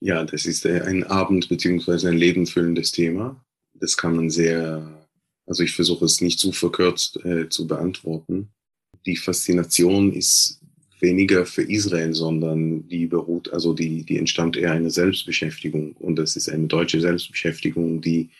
Ja, 0.00 0.24
das 0.24 0.44
ist 0.46 0.66
äh, 0.66 0.82
ein 0.82 1.04
Abend- 1.04 1.48
bzw. 1.48 2.08
ein 2.08 2.16
lebenfüllendes 2.16 2.92
Thema. 2.92 3.44
Das 3.74 3.96
kann 3.96 4.16
man 4.16 4.30
sehr 4.30 5.00
also 5.46 5.62
ich 5.62 5.72
versuche 5.72 6.04
es 6.04 6.20
nicht 6.20 6.38
zu 6.38 6.52
verkürzt 6.52 7.22
äh, 7.24 7.48
zu 7.48 7.66
beantworten. 7.66 8.48
Die 9.06 9.16
Faszination 9.16 10.12
ist 10.12 10.60
weniger 11.00 11.44
für 11.44 11.62
Israel, 11.62 12.14
sondern 12.14 12.88
die 12.88 13.06
beruht, 13.06 13.52
also 13.52 13.74
die, 13.74 14.04
die 14.04 14.16
entstand 14.16 14.56
eher 14.56 14.72
eine 14.72 14.90
Selbstbeschäftigung. 14.90 15.92
Und 15.98 16.16
das 16.16 16.36
ist 16.36 16.48
eine 16.48 16.66
deutsche 16.66 17.00
Selbstbeschäftigung, 17.00 18.00
die 18.00 18.30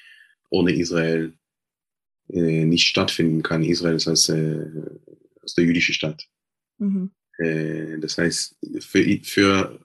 ohne 0.54 0.72
Israel 0.72 1.32
äh, 2.28 2.64
nicht 2.64 2.86
stattfinden 2.86 3.42
kann. 3.42 3.64
Israel 3.64 3.96
ist 3.96 4.08
als, 4.08 4.28
äh, 4.28 4.66
als 5.42 5.54
der 5.54 5.64
jüdische 5.64 5.92
Staat. 5.92 6.26
Mhm. 6.78 7.10
Äh, 7.38 7.98
das 7.98 8.16
heißt, 8.18 8.56
für, 8.80 9.18
für 9.22 9.80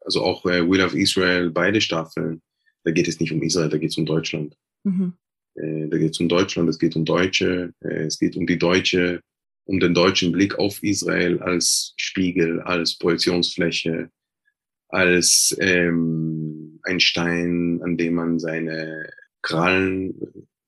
also 0.00 0.22
auch 0.22 0.44
äh, 0.46 0.66
Will 0.68 0.80
of 0.80 0.94
Israel, 0.94 1.50
beide 1.50 1.80
Staffeln, 1.80 2.40
da 2.84 2.90
geht 2.90 3.08
es 3.08 3.20
nicht 3.20 3.30
um 3.30 3.42
Israel, 3.42 3.68
da 3.68 3.76
geht 3.76 3.90
es 3.90 3.98
um 3.98 4.06
Deutschland. 4.06 4.56
Mhm. 4.84 5.12
Äh, 5.54 5.88
da 5.88 5.98
geht 5.98 6.12
es 6.12 6.20
um 6.20 6.28
Deutschland, 6.28 6.68
es 6.70 6.78
geht 6.78 6.96
um 6.96 7.04
Deutsche, 7.04 7.74
äh, 7.80 8.06
es 8.06 8.18
geht 8.18 8.36
um 8.36 8.46
die 8.46 8.58
deutsche, 8.58 9.20
um 9.64 9.78
den 9.80 9.92
deutschen 9.92 10.32
Blick 10.32 10.58
auf 10.58 10.82
Israel 10.82 11.40
als 11.40 11.92
Spiegel, 11.98 12.60
als 12.62 12.96
Projektionsfläche, 12.96 14.10
als 14.88 15.54
ähm, 15.60 16.80
ein 16.84 17.00
Stein, 17.00 17.82
an 17.82 17.98
dem 17.98 18.14
man 18.14 18.38
seine 18.38 19.10
Krallen 19.48 20.20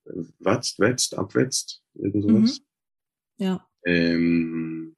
äh, 0.07 0.23
watzt, 0.39 0.81
wetzt, 0.81 1.17
abwetzt, 1.17 1.83
irgend 1.95 2.23
sowas. 2.25 2.61
Mhm. 3.39 3.45
Ja. 3.45 3.67
Ähm, 3.85 4.97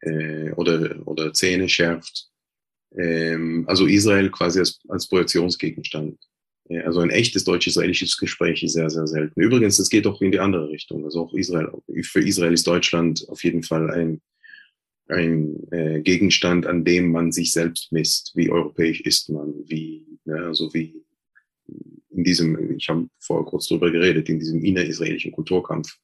äh, 0.00 0.52
oder, 0.52 1.06
oder 1.06 1.32
Zähne 1.32 1.68
schärft. 1.68 2.28
Ähm, 2.94 3.64
also 3.66 3.86
Israel 3.86 4.30
quasi 4.30 4.58
als, 4.58 4.80
als 4.88 5.08
Projektionsgegenstand. 5.08 6.18
Äh, 6.68 6.80
also 6.82 7.00
ein 7.00 7.10
echtes 7.10 7.44
deutsch-israelisches 7.44 8.18
Gespräch 8.18 8.62
ist 8.62 8.74
sehr, 8.74 8.90
sehr 8.90 9.06
selten. 9.06 9.40
Übrigens, 9.40 9.78
das 9.78 9.88
geht 9.88 10.06
auch 10.06 10.20
in 10.20 10.32
die 10.32 10.40
andere 10.40 10.68
Richtung. 10.68 11.04
Also 11.04 11.22
auch 11.22 11.34
Israel, 11.34 11.72
für 12.02 12.20
Israel 12.20 12.52
ist 12.52 12.66
Deutschland 12.66 13.26
auf 13.28 13.42
jeden 13.44 13.62
Fall 13.62 13.90
ein, 13.90 14.20
ein 15.08 15.72
äh, 15.72 16.00
Gegenstand, 16.02 16.66
an 16.66 16.84
dem 16.84 17.12
man 17.12 17.32
sich 17.32 17.52
selbst 17.52 17.92
misst. 17.92 18.32
Wie 18.34 18.50
europäisch 18.50 19.00
ist 19.00 19.30
man? 19.30 19.54
Wie, 19.64 20.04
ne, 20.26 20.46
also 20.46 20.72
wie 20.74 21.05
in 22.16 22.24
diesem, 22.24 22.76
ich 22.76 22.88
habe 22.88 23.08
vorher 23.18 23.46
kurz 23.46 23.68
drüber 23.68 23.90
geredet, 23.90 24.28
in 24.28 24.38
diesem 24.38 24.64
innerisraelischen 24.64 25.32
Kulturkampf. 25.32 25.96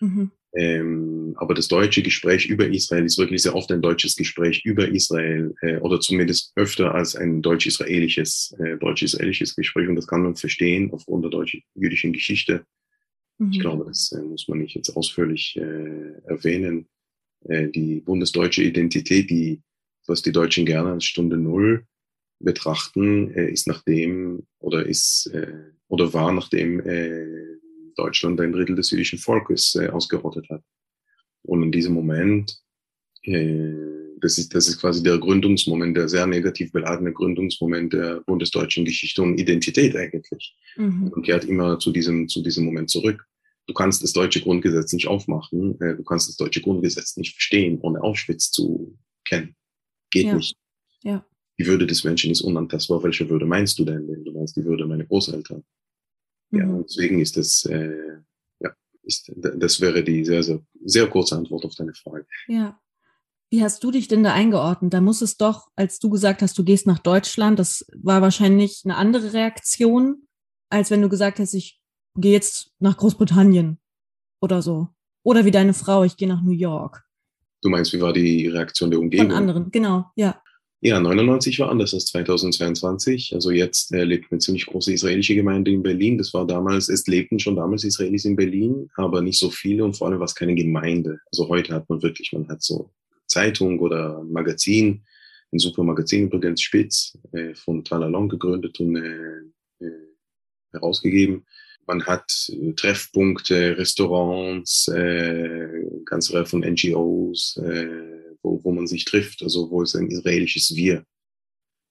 Mhm. 0.00 0.30
Ähm, 0.54 1.34
aber 1.36 1.54
das 1.54 1.68
deutsche 1.68 2.02
Gespräch 2.02 2.46
über 2.46 2.66
Israel 2.66 3.04
ist 3.04 3.16
wirklich 3.16 3.40
sehr 3.40 3.54
oft 3.54 3.72
ein 3.72 3.80
deutsches 3.80 4.16
Gespräch 4.16 4.62
über 4.64 4.86
Israel 4.86 5.54
äh, 5.62 5.78
oder 5.78 5.98
zumindest 6.00 6.52
öfter 6.56 6.94
als 6.94 7.16
ein 7.16 7.40
deutsch-israelisches 7.40 8.54
äh, 8.58 8.76
deutsch-israelisches 8.76 9.56
Gespräch 9.56 9.88
und 9.88 9.96
das 9.96 10.06
kann 10.06 10.22
man 10.22 10.36
verstehen 10.36 10.90
aufgrund 10.92 11.24
der 11.24 11.30
deutsch-jüdischen 11.30 12.12
Geschichte. 12.12 12.66
Mhm. 13.38 13.50
Ich 13.52 13.60
glaube, 13.60 13.86
das 13.86 14.12
äh, 14.12 14.20
muss 14.22 14.46
man 14.46 14.58
nicht 14.58 14.74
jetzt 14.74 14.94
ausführlich 14.94 15.56
äh, 15.56 16.12
erwähnen. 16.26 16.86
Äh, 17.48 17.68
die 17.68 18.00
bundesdeutsche 18.00 18.62
Identität, 18.62 19.30
die 19.30 19.62
was 20.06 20.20
die 20.20 20.32
Deutschen 20.32 20.66
gerne 20.66 20.92
als 20.92 21.04
Stunde 21.04 21.38
Null 21.38 21.86
betrachten, 22.42 23.30
äh, 23.34 23.50
ist 23.50 23.66
nachdem 23.66 24.46
oder 24.58 24.86
ist 24.86 25.30
äh, 25.32 25.52
oder 25.88 26.12
war 26.12 26.32
nachdem 26.32 26.80
äh, 26.80 27.58
Deutschland 27.96 28.40
ein 28.40 28.52
Drittel 28.52 28.76
des 28.76 28.90
jüdischen 28.90 29.18
Volkes 29.18 29.74
äh, 29.74 29.88
ausgerottet 29.88 30.48
hat. 30.50 30.62
Und 31.42 31.62
in 31.62 31.72
diesem 31.72 31.94
Moment, 31.94 32.58
äh, 33.24 33.74
das, 34.20 34.38
ist, 34.38 34.54
das 34.54 34.68
ist 34.68 34.80
quasi 34.80 35.02
der 35.02 35.18
Gründungsmoment, 35.18 35.96
der 35.96 36.08
sehr 36.08 36.26
negativ 36.26 36.72
beladene 36.72 37.12
Gründungsmoment 37.12 37.92
der 37.92 38.20
bundesdeutschen 38.26 38.84
Geschichte 38.84 39.22
und 39.22 39.38
Identität 39.38 39.96
eigentlich. 39.96 40.56
Mhm. 40.76 41.08
Und 41.08 41.22
kehrt 41.24 41.44
immer 41.44 41.78
zu 41.78 41.90
diesem, 41.90 42.28
zu 42.28 42.42
diesem 42.42 42.64
Moment 42.64 42.90
zurück. 42.90 43.26
Du 43.66 43.74
kannst 43.74 44.02
das 44.02 44.12
deutsche 44.12 44.40
Grundgesetz 44.40 44.92
nicht 44.92 45.06
aufmachen, 45.06 45.80
äh, 45.80 45.96
du 45.96 46.02
kannst 46.02 46.28
das 46.28 46.36
deutsche 46.36 46.62
Grundgesetz 46.62 47.16
nicht 47.16 47.34
verstehen, 47.34 47.78
ohne 47.80 48.02
Auschwitz 48.02 48.50
zu 48.50 48.98
kennen. 49.24 49.54
Geht 50.10 50.26
ja. 50.26 50.34
nicht. 50.34 50.56
Ja. 51.02 51.26
Die 51.58 51.66
Würde 51.66 51.86
des 51.86 52.04
Menschen 52.04 52.30
ist 52.30 52.40
unantastbar. 52.40 53.02
Welche 53.02 53.28
Würde 53.28 53.46
meinst 53.46 53.78
du 53.78 53.84
denn, 53.84 54.08
wenn 54.08 54.24
du 54.24 54.32
meinst 54.32 54.56
die 54.56 54.64
Würde 54.64 54.86
meiner 54.86 55.04
Großeltern? 55.04 55.64
Ja, 56.50 56.66
mhm. 56.66 56.84
deswegen 56.84 57.20
ist 57.20 57.36
das, 57.36 57.64
äh, 57.64 58.20
ja, 58.60 58.70
ist, 59.02 59.32
das 59.36 59.80
wäre 59.80 60.02
die 60.02 60.24
sehr, 60.24 60.42
sehr, 60.42 60.60
sehr 60.84 61.08
kurze 61.08 61.36
Antwort 61.36 61.64
auf 61.64 61.74
deine 61.74 61.94
Frage. 61.94 62.26
Ja. 62.46 62.78
Wie 63.50 63.62
hast 63.62 63.84
du 63.84 63.90
dich 63.90 64.08
denn 64.08 64.22
da 64.22 64.32
eingeordnet? 64.32 64.94
Da 64.94 65.02
muss 65.02 65.20
es 65.20 65.36
doch, 65.36 65.68
als 65.76 65.98
du 65.98 66.08
gesagt 66.08 66.40
hast, 66.40 66.56
du 66.56 66.64
gehst 66.64 66.86
nach 66.86 66.98
Deutschland, 66.98 67.58
das 67.58 67.84
war 67.94 68.22
wahrscheinlich 68.22 68.80
eine 68.84 68.96
andere 68.96 69.34
Reaktion, 69.34 70.26
als 70.70 70.90
wenn 70.90 71.02
du 71.02 71.10
gesagt 71.10 71.38
hast, 71.38 71.52
ich 71.52 71.78
gehe 72.16 72.32
jetzt 72.32 72.72
nach 72.78 72.96
Großbritannien 72.96 73.78
oder 74.40 74.62
so. 74.62 74.88
Oder 75.22 75.44
wie 75.44 75.50
deine 75.50 75.74
Frau, 75.74 76.02
ich 76.02 76.16
gehe 76.16 76.28
nach 76.28 76.42
New 76.42 76.52
York. 76.52 77.04
Du 77.60 77.68
meinst, 77.68 77.92
wie 77.92 78.00
war 78.00 78.12
die 78.12 78.48
Reaktion 78.48 78.90
der 78.90 78.98
Umgebung? 78.98 79.28
Von 79.28 79.36
anderen, 79.36 79.70
genau, 79.70 80.06
ja. 80.16 80.41
Ja, 80.84 80.98
99 80.98 81.60
war 81.60 81.70
anders 81.70 81.94
als 81.94 82.06
2022. 82.06 83.34
Also 83.34 83.52
jetzt 83.52 83.92
äh, 83.92 84.02
lebt 84.02 84.32
eine 84.32 84.40
ziemlich 84.40 84.66
große 84.66 84.92
israelische 84.92 85.36
Gemeinde 85.36 85.70
in 85.70 85.80
Berlin. 85.80 86.18
Das 86.18 86.34
war 86.34 86.44
damals, 86.44 86.88
es 86.88 87.06
lebten 87.06 87.38
schon 87.38 87.54
damals 87.54 87.84
Israelis 87.84 88.24
in 88.24 88.34
Berlin, 88.34 88.90
aber 88.96 89.22
nicht 89.22 89.38
so 89.38 89.48
viele 89.48 89.84
und 89.84 89.96
vor 89.96 90.08
allem 90.08 90.18
war 90.18 90.24
es 90.24 90.34
keine 90.34 90.56
Gemeinde. 90.56 91.20
Also 91.30 91.48
heute 91.48 91.72
hat 91.72 91.88
man 91.88 92.02
wirklich, 92.02 92.32
man 92.32 92.48
hat 92.48 92.64
so 92.64 92.90
Zeitung 93.28 93.78
oder 93.78 94.24
Magazin, 94.24 95.04
ein 95.52 95.60
super 95.60 95.84
Magazin 95.84 96.24
übrigens, 96.24 96.60
Spitz, 96.62 97.16
äh, 97.30 97.54
von 97.54 97.84
Talalong 97.84 98.28
gegründet 98.28 98.80
und 98.80 98.96
äh, 98.96 99.86
äh, 99.86 100.08
herausgegeben. 100.72 101.46
Man 101.86 102.04
hat 102.06 102.24
äh, 102.48 102.72
Treffpunkte, 102.72 103.78
Restaurants, 103.78 104.88
äh, 104.88 105.68
ganze 106.06 106.34
Reihe 106.34 106.46
von 106.46 106.62
NGOs, 106.62 107.56
äh, 107.58 108.21
wo, 108.42 108.62
wo 108.62 108.72
man 108.72 108.86
sich 108.86 109.04
trifft, 109.04 109.42
also 109.42 109.70
wo 109.70 109.82
es 109.82 109.94
ein 109.94 110.08
israelisches 110.08 110.74
Wir 110.74 111.04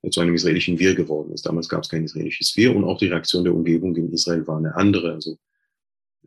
zu 0.10 0.20
einem 0.20 0.34
israelischen 0.34 0.80
Wir 0.80 0.95
geworden 0.95 1.32
ist. 1.32 1.45
Damals 1.45 1.70
gab 1.70 1.84
es 1.84 1.89
kein 1.89 2.04
israelisches 2.04 2.56
Wir 2.58 2.76
und 2.76 2.84
auch 2.84 2.97
die 2.97 3.08
Reaktion 3.08 3.43
der 3.43 3.54
Umgebung 3.54 3.95
in 3.95 4.12
Israel 4.12 4.47
war 4.47 4.58
eine 4.58 4.76
andere. 4.76 5.14
Also 5.14 5.38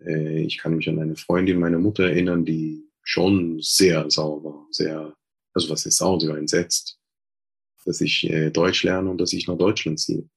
äh, 0.01 0.43
ich 0.43 0.59
kann 0.59 0.77
mich 0.77 0.89
an 0.89 1.01
eine 1.01 1.17
Freundin 1.17 1.59
meiner 1.59 1.79
Mutter 1.79 2.05
erinnern, 2.05 2.45
die 2.45 2.85
schon 3.03 3.61
sehr 3.61 4.09
sauer 4.11 4.45
war, 4.45 4.67
sehr, 4.71 5.15
also 5.53 5.71
was 5.71 5.85
ist 5.87 5.99
sauer, 5.99 6.21
sie 6.21 6.29
war 6.29 6.39
entsetzt, 6.39 6.99
dass 7.85 8.01
ich 8.01 8.31
äh, 8.31 8.51
Deutsch 8.51 8.85
lerne 8.85 9.11
und 9.11 9.21
dass 9.21 9.33
ich 9.33 9.47
nach 9.47 9.59
Deutschland 9.59 9.99
ziehe. 9.99 10.29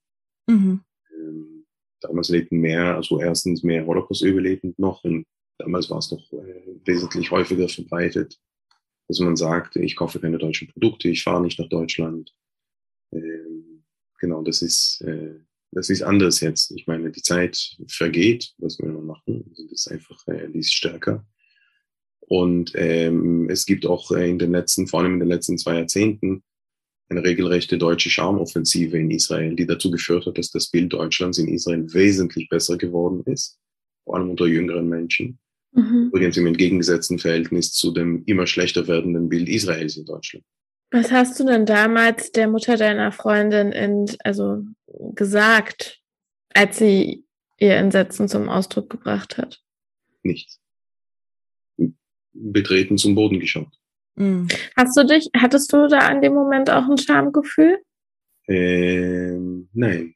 Mhm. 0.47 0.81
Ähm, 1.15 1.65
damals 2.01 2.29
lebten 2.29 2.57
mehr, 2.57 2.95
also 2.95 3.21
erstens 3.21 3.63
mehr 3.63 3.85
Holocaust-Überlebend 3.85 4.79
noch 4.79 5.03
und 5.03 5.25
damals 5.59 5.89
war 5.89 5.99
es 5.99 6.11
noch 6.11 6.33
äh, 6.33 6.79
wesentlich 6.85 7.31
häufiger 7.31 7.69
verbreitet 7.69 8.37
dass 9.07 9.19
man 9.19 9.35
sagt, 9.35 9.75
ich 9.77 9.95
kaufe 9.95 10.19
keine 10.19 10.37
deutschen 10.37 10.67
Produkte, 10.67 11.09
ich 11.09 11.23
fahre 11.23 11.41
nicht 11.41 11.59
nach 11.59 11.69
Deutschland. 11.69 12.33
Ähm, 13.11 13.83
genau, 14.19 14.41
das 14.43 14.61
ist, 14.61 15.01
äh, 15.01 15.39
das 15.71 15.89
ist 15.89 16.01
anders 16.01 16.41
jetzt. 16.41 16.71
Ich 16.71 16.87
meine, 16.87 17.11
die 17.11 17.21
Zeit 17.21 17.77
vergeht, 17.87 18.53
was 18.57 18.79
will 18.79 18.91
man 18.91 19.05
machen? 19.05 19.45
Also 19.49 19.63
das 19.63 19.85
ist 19.85 19.91
einfach, 19.91 20.27
äh, 20.27 20.49
die 20.49 20.59
ist 20.59 20.73
stärker. 20.73 21.25
Und 22.19 22.73
ähm, 22.75 23.49
es 23.49 23.65
gibt 23.65 23.85
auch 23.85 24.11
äh, 24.11 24.29
in 24.29 24.39
den 24.39 24.51
letzten, 24.51 24.87
vor 24.87 25.01
allem 25.01 25.13
in 25.13 25.19
den 25.21 25.29
letzten 25.29 25.57
zwei 25.57 25.75
Jahrzehnten, 25.75 26.43
eine 27.09 27.23
regelrechte 27.23 27.77
deutsche 27.77 28.09
Charmoffensive 28.09 28.97
in 28.97 29.11
Israel, 29.11 29.55
die 29.55 29.65
dazu 29.65 29.89
geführt 29.89 30.25
hat, 30.25 30.37
dass 30.37 30.51
das 30.51 30.67
Bild 30.69 30.91
Deutschlands 30.91 31.37
in 31.37 31.47
Israel 31.47 31.85
wesentlich 31.93 32.49
besser 32.49 32.77
geworden 32.77 33.23
ist, 33.25 33.57
vor 34.03 34.17
allem 34.17 34.29
unter 34.29 34.45
jüngeren 34.45 34.89
Menschen. 34.89 35.39
Mhm. 35.71 36.07
Übrigens 36.07 36.37
im 36.37 36.47
entgegengesetzten 36.47 37.19
Verhältnis 37.19 37.71
zu 37.73 37.91
dem 37.91 38.23
immer 38.25 38.47
schlechter 38.47 38.87
werdenden 38.87 39.29
Bild 39.29 39.49
Israels 39.49 39.97
in 39.97 40.05
Deutschland. 40.05 40.45
Was 40.91 41.11
hast 41.11 41.39
du 41.39 41.45
denn 41.45 41.65
damals 41.65 42.31
der 42.31 42.47
Mutter 42.47 42.77
deiner 42.77 43.11
Freundin 43.11 43.71
in, 43.71 44.05
also 44.23 44.63
gesagt, 45.13 46.01
als 46.53 46.77
sie 46.77 47.25
ihr 47.59 47.75
Entsetzen 47.75 48.27
zum 48.29 48.47
Ausdruck 48.47 48.89
gebracht 48.89 49.37
hat? 49.37 49.61
Nichts. 50.23 50.59
Betreten 52.33 52.97
zum 52.97 53.15
Boden 53.15 53.39
geschaut. 53.39 53.73
Mhm. 54.15 54.47
Hast 54.75 54.97
du 54.97 55.05
dich, 55.05 55.29
hattest 55.35 55.71
du 55.73 55.87
da 55.87 55.99
an 55.99 56.21
dem 56.21 56.33
Moment 56.33 56.69
auch 56.69 56.87
ein 56.89 56.97
Schamgefühl? 56.97 57.79
Ähm, 58.47 59.69
nein. 59.73 60.15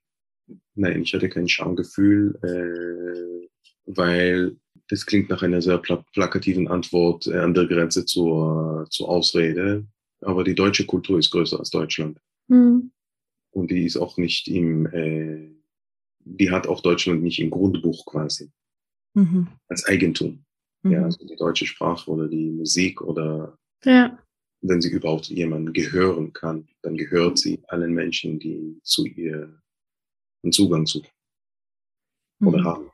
Nein, 0.75 1.01
ich 1.01 1.13
hatte 1.13 1.29
kein 1.29 1.49
Schamgefühl, 1.49 2.39
äh, 2.43 3.47
weil 3.85 4.55
das 4.91 5.05
klingt 5.05 5.29
nach 5.29 5.41
einer 5.41 5.61
sehr 5.61 5.77
plakativen 5.77 6.67
Antwort 6.67 7.25
äh, 7.25 7.37
an 7.37 7.53
der 7.53 7.65
Grenze 7.65 8.05
zur, 8.05 8.85
zur 8.89 9.07
Ausrede. 9.07 9.87
Aber 10.19 10.43
die 10.43 10.53
deutsche 10.53 10.85
Kultur 10.85 11.17
ist 11.17 11.31
größer 11.31 11.57
als 11.57 11.69
Deutschland. 11.69 12.19
Mhm. 12.49 12.91
Und 13.51 13.71
die 13.71 13.85
ist 13.85 13.95
auch 13.95 14.17
nicht 14.17 14.49
im, 14.49 14.85
äh, 14.87 15.49
die 16.19 16.51
hat 16.51 16.67
auch 16.67 16.81
Deutschland 16.81 17.23
nicht 17.23 17.39
im 17.39 17.49
Grundbuch 17.49 18.05
quasi. 18.05 18.51
Mhm. 19.13 19.47
Als 19.69 19.85
Eigentum. 19.85 20.43
Mhm. 20.83 20.91
Ja, 20.91 21.03
also 21.05 21.25
die 21.25 21.37
deutsche 21.37 21.65
Sprache 21.65 22.11
oder 22.11 22.27
die 22.27 22.51
Musik 22.51 23.01
oder 23.01 23.57
ja. 23.85 24.19
wenn 24.59 24.81
sie 24.81 24.89
überhaupt 24.89 25.27
jemandem 25.27 25.73
gehören 25.73 26.33
kann, 26.33 26.67
dann 26.81 26.97
gehört 26.97 27.37
sie 27.37 27.63
allen 27.69 27.93
Menschen, 27.93 28.39
die 28.39 28.77
zu 28.83 29.05
ihr 29.05 29.57
einen 30.43 30.51
Zugang 30.51 30.85
suchen 30.85 31.07
oder 32.41 32.59
mhm. 32.59 32.65
haben. 32.65 32.90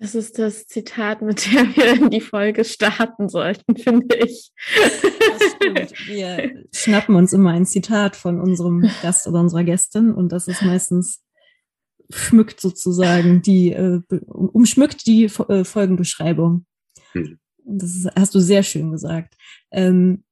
Das 0.00 0.14
ist 0.14 0.38
das 0.38 0.66
Zitat, 0.66 1.22
mit 1.22 1.44
dem 1.46 1.74
wir 1.74 1.94
in 1.94 2.10
die 2.10 2.20
Folge 2.20 2.64
starten 2.64 3.28
sollten, 3.28 3.76
finde 3.76 4.16
ich. 4.16 4.52
Das 4.76 5.52
stimmt. 5.56 6.06
Wir 6.06 6.64
schnappen 6.72 7.16
uns 7.16 7.32
immer 7.32 7.50
ein 7.50 7.66
Zitat 7.66 8.14
von 8.14 8.40
unserem 8.40 8.88
Gast 9.02 9.26
oder 9.26 9.40
unserer 9.40 9.64
Gästin 9.64 10.12
und 10.12 10.30
das 10.30 10.46
ist 10.46 10.62
meistens 10.62 11.22
schmückt 12.10 12.60
sozusagen 12.60 13.42
die, 13.42 13.72
äh, 13.72 14.00
umschmückt 14.28 15.06
die 15.06 15.24
äh, 15.24 15.64
Folgenbeschreibung. 15.64 16.64
Hm. 17.12 17.38
Das 17.64 17.94
ist, 17.94 18.08
hast 18.16 18.34
du 18.34 18.40
sehr 18.40 18.62
schön 18.62 18.92
gesagt. 18.92 19.34
Ähm, 19.70 20.24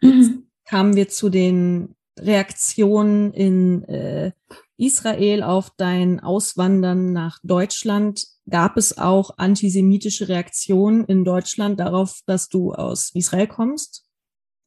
jetzt 0.00 0.32
kamen 0.64 0.94
wir 0.94 1.08
zu 1.08 1.30
den 1.30 1.96
Reaktionen 2.18 3.32
in 3.32 3.84
äh, 3.84 4.32
Israel 4.78 5.42
auf 5.42 5.70
dein 5.76 6.20
Auswandern 6.20 7.12
nach 7.12 7.38
Deutschland 7.42 8.24
gab 8.48 8.76
es 8.76 8.96
auch 8.96 9.36
antisemitische 9.36 10.28
Reaktionen 10.28 11.04
in 11.04 11.24
Deutschland 11.24 11.80
darauf, 11.80 12.20
dass 12.26 12.48
du 12.48 12.72
aus 12.72 13.10
Israel 13.14 13.48
kommst, 13.48 14.06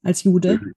als 0.04 0.24
Jude? 0.24 0.60
Mhm. 0.60 0.74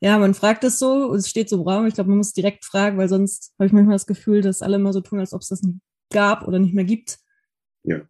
Ja, 0.00 0.18
man 0.18 0.34
fragt 0.34 0.64
es 0.64 0.78
so, 0.78 1.14
es 1.14 1.28
steht 1.28 1.48
so 1.48 1.56
im 1.56 1.62
Raum. 1.62 1.86
Ich 1.86 1.94
glaube, 1.94 2.10
man 2.10 2.18
muss 2.18 2.32
direkt 2.32 2.64
fragen, 2.64 2.98
weil 2.98 3.08
sonst 3.08 3.54
habe 3.58 3.66
ich 3.66 3.72
manchmal 3.72 3.94
das 3.94 4.06
Gefühl, 4.06 4.42
dass 4.42 4.62
alle 4.62 4.76
immer 4.76 4.92
so 4.92 5.00
tun, 5.00 5.20
als 5.20 5.32
ob 5.32 5.42
es 5.42 5.48
das 5.48 5.62
nicht 5.62 5.78
gab 6.10 6.46
oder 6.48 6.58
nicht 6.58 6.74
mehr 6.74 6.84
gibt. 6.84 7.18
Ja. 7.84 8.06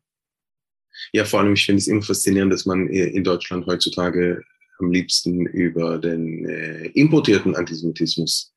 Ja, 1.12 1.25
vor 1.25 1.41
allem, 1.41 1.55
ich 1.55 1.67
finde 1.67 1.79
es 1.79 1.89
immer 1.89 2.03
faszinierend, 2.03 2.53
dass 2.53 2.67
man 2.67 2.89
in 2.89 3.25
Deutschland 3.25 3.67
heutzutage 3.67 4.43
am 4.79 4.91
liebsten 4.91 5.47
über 5.47 5.99
den 5.99 6.45
äh, 6.47 6.87
importierten 6.87 7.55
Antisemitismus 7.55 8.55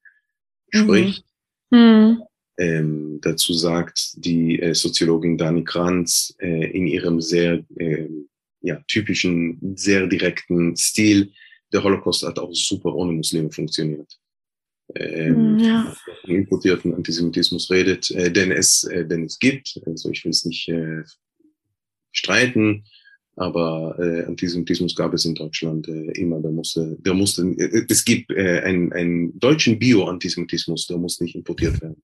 spricht. 0.69 1.19
Mhm. 1.19 1.27
Ähm, 2.59 3.19
dazu 3.21 3.53
sagt 3.53 4.13
die 4.15 4.59
äh, 4.59 4.73
Soziologin 4.73 5.37
Dani 5.37 5.63
Kranz 5.63 6.35
äh, 6.39 6.71
in 6.71 6.87
ihrem 6.87 7.21
sehr 7.21 7.63
äh, 7.75 8.07
ja, 8.61 8.81
typischen, 8.87 9.59
sehr 9.75 10.07
direkten 10.07 10.75
Stil, 10.75 11.31
der 11.71 11.83
Holocaust 11.83 12.23
hat 12.23 12.39
auch 12.39 12.53
super 12.53 12.93
ohne 12.95 13.11
Muslime 13.11 13.51
funktioniert. 13.51 14.17
Ähm, 14.95 15.59
ja. 15.59 15.93
importierten 16.23 16.93
Antisemitismus 16.93 17.69
redet, 17.69 18.09
äh, 18.11 18.31
denn 18.31 18.51
es, 18.51 18.85
äh, 18.85 19.05
denn 19.05 19.25
es 19.25 19.37
gibt, 19.37 19.79
also 19.85 20.09
ich 20.09 20.23
will 20.23 20.31
es 20.31 20.45
nicht 20.45 20.69
äh, 20.69 21.03
streiten, 22.11 22.85
aber 23.37 23.95
äh, 23.99 24.25
Antisemitismus 24.25 24.95
gab 24.95 25.13
es 25.13 25.23
in 25.25 25.35
Deutschland 25.35 25.87
äh, 25.87 26.11
immer. 26.19 26.41
Der 26.41 26.49
musste, 26.49 26.97
der 26.99 27.13
musste, 27.13 27.43
äh, 27.43 27.85
es 27.87 28.03
gibt 28.03 28.31
äh, 28.31 28.61
einen, 28.61 28.91
einen 28.93 29.39
deutschen 29.39 29.77
Bio-Antisemitismus, 29.77 30.87
der 30.87 30.97
muss 30.97 31.21
nicht 31.21 31.35
importiert 31.35 31.79
werden. 31.81 32.01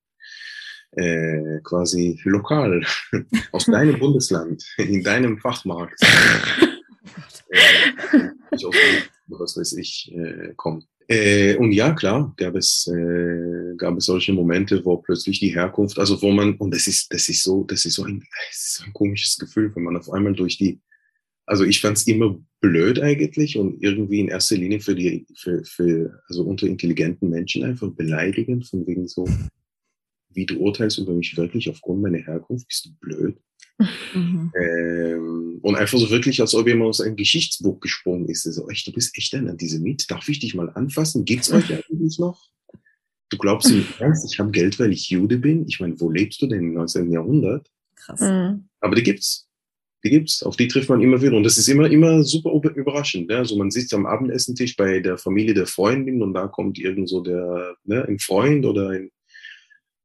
Äh, 0.92 1.60
quasi 1.64 2.20
lokal 2.22 2.86
aus 3.52 3.66
deinem 3.66 3.98
Bundesland, 3.98 4.64
in 4.78 5.02
deinem 5.02 5.38
Fachmarkt. 5.38 6.00
äh, 7.50 8.30
was 9.26 9.56
weiß 9.56 9.72
ich, 9.72 10.14
äh, 10.14 10.54
kommt. 10.54 10.86
Äh, 11.08 11.56
und 11.56 11.72
ja, 11.72 11.92
klar, 11.94 12.32
gab 12.36 12.54
es, 12.54 12.86
äh, 12.86 13.74
gab 13.76 13.96
es 13.96 14.06
solche 14.06 14.32
Momente, 14.32 14.84
wo 14.84 14.98
plötzlich 14.98 15.40
die 15.40 15.52
Herkunft, 15.52 15.98
also 15.98 16.22
wo 16.22 16.30
man, 16.30 16.54
und 16.58 16.72
das 16.72 16.86
ist, 16.86 17.12
das 17.12 17.28
ist 17.28 17.42
so, 17.42 17.64
das 17.64 17.84
ist 17.84 17.94
so 17.94 18.04
ein, 18.04 18.20
das 18.20 18.56
ist 18.56 18.74
so 18.76 18.84
ein 18.84 18.92
komisches 18.92 19.36
Gefühl, 19.36 19.74
wenn 19.74 19.82
man 19.82 19.96
auf 19.96 20.10
einmal 20.12 20.32
durch 20.32 20.56
die 20.58 20.80
also 21.46 21.64
ich 21.64 21.80
fand 21.80 21.96
es 21.96 22.06
immer 22.06 22.38
blöd 22.60 23.00
eigentlich 23.00 23.58
und 23.58 23.82
irgendwie 23.82 24.20
in 24.20 24.28
erster 24.28 24.56
Linie 24.56 24.80
für 24.80 24.94
die, 24.94 25.26
für, 25.36 25.62
für, 25.64 26.22
also 26.28 26.44
unter 26.44 26.66
intelligenten 26.66 27.28
Menschen 27.28 27.64
einfach 27.64 27.90
beleidigend, 27.90 28.66
von 28.66 28.86
wegen 28.86 29.06
so, 29.06 29.28
wie 30.30 30.46
du 30.46 30.58
urteilst 30.58 30.98
über 30.98 31.12
mich 31.12 31.36
wirklich 31.36 31.68
aufgrund 31.68 32.02
meiner 32.02 32.18
Herkunft, 32.18 32.66
bist 32.66 32.86
du 32.86 32.90
blöd. 33.00 33.36
Mhm. 34.14 34.52
Ähm, 34.58 35.58
und 35.62 35.74
einfach 35.74 35.98
so 35.98 36.08
wirklich, 36.10 36.40
als 36.40 36.54
ob 36.54 36.66
jemand 36.66 36.90
aus 36.90 37.00
einem 37.00 37.16
Geschichtsbuch 37.16 37.80
gesprungen 37.80 38.28
ist. 38.28 38.44
So, 38.44 38.68
echt, 38.68 38.86
du 38.86 38.92
bist 38.92 39.16
echt 39.18 39.34
ein 39.34 39.48
Antisemit? 39.48 40.10
Darf 40.10 40.28
ich 40.28 40.38
dich 40.38 40.54
mal 40.54 40.70
anfassen? 40.70 41.24
Gibt's 41.24 41.52
euch 41.52 41.72
eigentlich 41.90 42.18
noch? 42.18 42.40
Du 43.30 43.38
glaubst 43.38 43.70
im 43.70 43.84
Ernst, 43.98 44.30
ich 44.30 44.38
habe 44.38 44.50
Geld, 44.50 44.78
weil 44.78 44.92
ich 44.92 45.10
Jude 45.10 45.38
bin? 45.38 45.66
Ich 45.66 45.80
meine, 45.80 45.98
wo 46.00 46.10
lebst 46.10 46.40
du 46.40 46.46
denn 46.46 46.60
im 46.60 46.74
19. 46.74 47.10
Jahrhundert? 47.10 47.68
Krass. 47.96 48.20
Mhm. 48.20 48.68
Aber 48.80 48.94
die 48.94 49.02
gibt's 49.02 49.43
die 50.04 50.10
gibt's, 50.10 50.42
auf 50.42 50.56
die 50.56 50.68
trifft 50.68 50.88
man 50.88 51.00
immer 51.00 51.20
wieder. 51.22 51.36
Und 51.36 51.44
das 51.44 51.58
ist 51.58 51.68
immer, 51.68 51.90
immer 51.90 52.22
super 52.22 52.52
überraschend. 52.74 53.28
Ne? 53.28 53.38
Also 53.38 53.56
man 53.56 53.70
sitzt 53.70 53.94
am 53.94 54.06
Abendessentisch 54.06 54.76
bei 54.76 55.00
der 55.00 55.16
Familie 55.18 55.54
der 55.54 55.66
Freundin 55.66 56.22
und 56.22 56.34
da 56.34 56.46
kommt 56.46 56.78
irgend 56.78 57.08
so 57.08 57.20
der, 57.22 57.76
ne, 57.84 58.04
ein 58.06 58.18
Freund 58.18 58.66
oder 58.66 58.90
ein, 58.90 59.10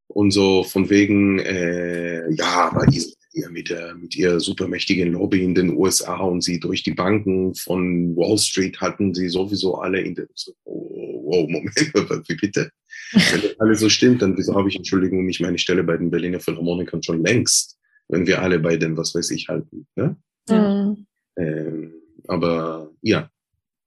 und 0.08 0.32
so 0.32 0.64
von 0.64 0.90
wegen, 0.90 1.38
äh, 1.40 2.32
ja, 2.34 2.72
aber 2.72 2.88
die 2.88 3.04
mit 3.52 3.70
der, 3.70 3.96
mit 3.96 4.16
ihr 4.16 4.40
supermächtigen 4.40 5.14
Lobby 5.14 5.44
in 5.44 5.56
den 5.56 5.78
USA 5.78 6.18
und 6.18 6.44
sie 6.44 6.60
durch 6.60 6.84
die 6.84 6.94
Banken 6.94 7.54
von 7.56 8.16
Wall 8.16 8.38
Street 8.38 8.82
hatten 8.82 9.14
sie 9.14 9.30
sowieso 9.30 9.76
alle 9.76 10.02
in 10.02 10.16
der, 10.16 10.28
so, 10.34 10.52
oh, 10.66 11.48
Moment, 11.48 11.76
wie 12.28 12.36
bitte? 12.36 12.72
Wenn 13.12 13.42
das 13.42 13.60
alles 13.60 13.80
so 13.80 13.90
stimmt, 13.90 14.22
dann 14.22 14.38
wieso 14.38 14.56
habe 14.56 14.68
ich, 14.68 14.76
Entschuldigung, 14.76 15.26
nicht 15.26 15.42
meine 15.42 15.60
Stelle 15.60 15.84
bei 15.84 15.96
den 15.96 16.10
Berliner 16.10 16.40
Philharmonikern 16.40 17.04
schon 17.04 17.24
längst? 17.24 17.79
Wenn 18.10 18.28
wir 18.28 18.42
alle 18.42 18.60
bei 18.60 18.76
dem, 18.76 18.98
was 18.98 19.16
weiß 19.16 19.32
ich, 19.32 19.48
halten. 19.48 19.88
Ne? 19.96 20.18
Mhm. 20.50 21.06
Ähm, 21.38 21.94
aber 22.28 22.92
ja, 23.02 23.30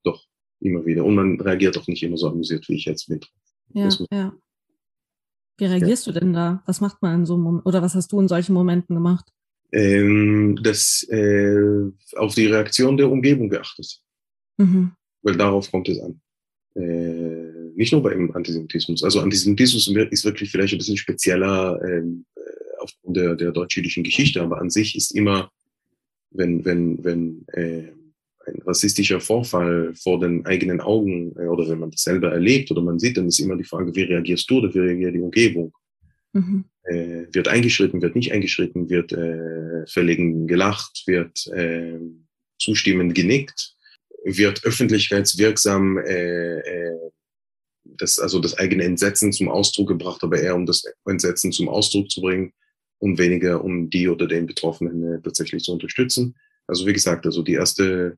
doch, 0.05 0.25
immer 0.61 0.87
wieder. 0.87 1.05
Und 1.05 1.15
man 1.15 1.41
reagiert 1.41 1.77
auch 1.77 1.87
nicht 1.87 2.03
immer 2.03 2.17
so 2.17 2.29
amüsiert, 2.29 2.69
wie 2.69 2.77
ich 2.77 2.87
jetzt 2.87 3.11
mit. 3.11 3.29
Ja, 3.75 3.89
ja. 4.11 4.33
Wie 5.59 5.65
reagierst 5.67 6.07
ja. 6.07 6.13
du 6.13 6.21
denn 6.21 6.33
da? 6.33 6.63
Was 6.67 6.81
macht 6.81 7.03
man 7.03 7.21
in 7.21 7.27
so 7.27 7.35
einem 7.35 7.43
Moment? 7.43 7.67
Oder 7.67 7.83
was 7.83 7.95
hast 7.95 8.13
du 8.13 8.21
in 8.21 8.29
solchen 8.29 8.55
Momenten 8.55 8.95
gemacht? 8.95 9.31
Ähm, 9.73 10.59
das 10.63 11.07
äh, 11.11 11.91
auf 12.17 12.35
die 12.35 12.47
Reaktion 12.47 12.97
der 12.97 13.11
Umgebung 13.11 13.49
geachtet. 13.49 14.01
Mhm. 14.59 14.93
Weil 15.23 15.37
darauf 15.37 15.71
kommt 15.71 15.89
es 15.89 16.01
an. 16.01 16.21
Äh, 16.75 17.73
nicht 17.75 17.93
nur 17.93 18.03
beim 18.03 18.31
Antisemitismus. 18.33 19.03
Also 19.03 19.21
Antisemitismus 19.21 19.89
ist 20.11 20.25
wirklich 20.25 20.51
vielleicht 20.51 20.75
ein 20.75 20.79
bisschen 20.79 20.97
spezieller 20.97 21.81
ähm, 21.85 22.25
aufgrund 22.83 23.17
der, 23.17 23.35
der 23.35 23.53
deutsch-jüdischen 23.53 24.05
Geschichte, 24.05 24.43
aber 24.43 24.61
an 24.61 24.71
sich 24.71 24.97
ist 24.97 25.13
immer, 25.13 25.51
wenn, 26.31 26.65
wenn, 26.65 27.05
wenn 27.05 27.47
äh, 27.53 27.93
ein 28.47 28.63
rassistischer 28.63 29.21
Vorfall 29.21 29.95
vor 29.95 30.21
den 30.21 30.45
eigenen 30.47 30.81
Augen 30.81 31.35
äh, 31.37 31.47
oder 31.47 31.69
wenn 31.69 31.79
man 31.79 31.91
das 31.91 32.03
selber 32.03 32.33
erlebt 32.33 32.71
oder 32.71 32.83
man 32.83 32.99
sieht, 32.99 33.17
dann 33.17 33.29
ist 33.29 33.39
immer 33.39 33.57
die 33.57 33.65
Frage, 33.65 33.95
wie 33.95 34.03
reagierst 34.03 34.51
du 34.51 34.59
oder 34.59 34.75
wie 34.75 34.81
reagiert 34.81 35.15
die 35.15 35.21
Umgebung? 35.21 35.73
Mhm. 36.33 36.65
Äh, 36.85 37.27
wird 37.33 37.49
eingeschritten, 37.49 38.03
wird 38.03 38.17
nicht 38.17 38.33
eingeschritten, 38.33 38.91
wird 38.91 39.13
äh, 39.13 39.87
verlegen 39.87 40.47
gelacht, 40.47 41.05
wird 41.07 41.47
äh, 41.49 41.99
zustimmend 42.59 43.15
genickt, 43.15 43.75
wird 44.25 44.65
öffentlichkeitswirksam 44.65 45.99
äh, 45.99 46.59
äh, 46.59 46.99
das, 47.85 48.19
also 48.19 48.41
das 48.41 48.59
eigene 48.59 48.85
Entsetzen 48.85 49.33
zum 49.33 49.49
Ausdruck 49.49 49.89
gebracht, 49.89 50.23
aber 50.23 50.41
eher 50.41 50.57
um 50.57 50.67
das 50.67 50.85
Entsetzen 51.05 51.53
zum 51.53 51.69
Ausdruck 51.69 52.11
zu 52.11 52.21
bringen 52.21 52.53
und 53.03 53.19
weniger 53.19 53.65
um 53.65 53.91
die 53.91 54.09
oder 54.09 54.29
den 54.29 54.47
Betroffenen 54.47 55.15
äh, 55.15 55.21
tatsächlich 55.21 55.65
zu 55.65 55.73
unterstützen. 55.73 56.37
Also 56.69 56.87
wie 56.87 56.93
gesagt, 56.93 57.27
also 57.27 57.43
die 57.43 57.55
erste, 57.55 58.17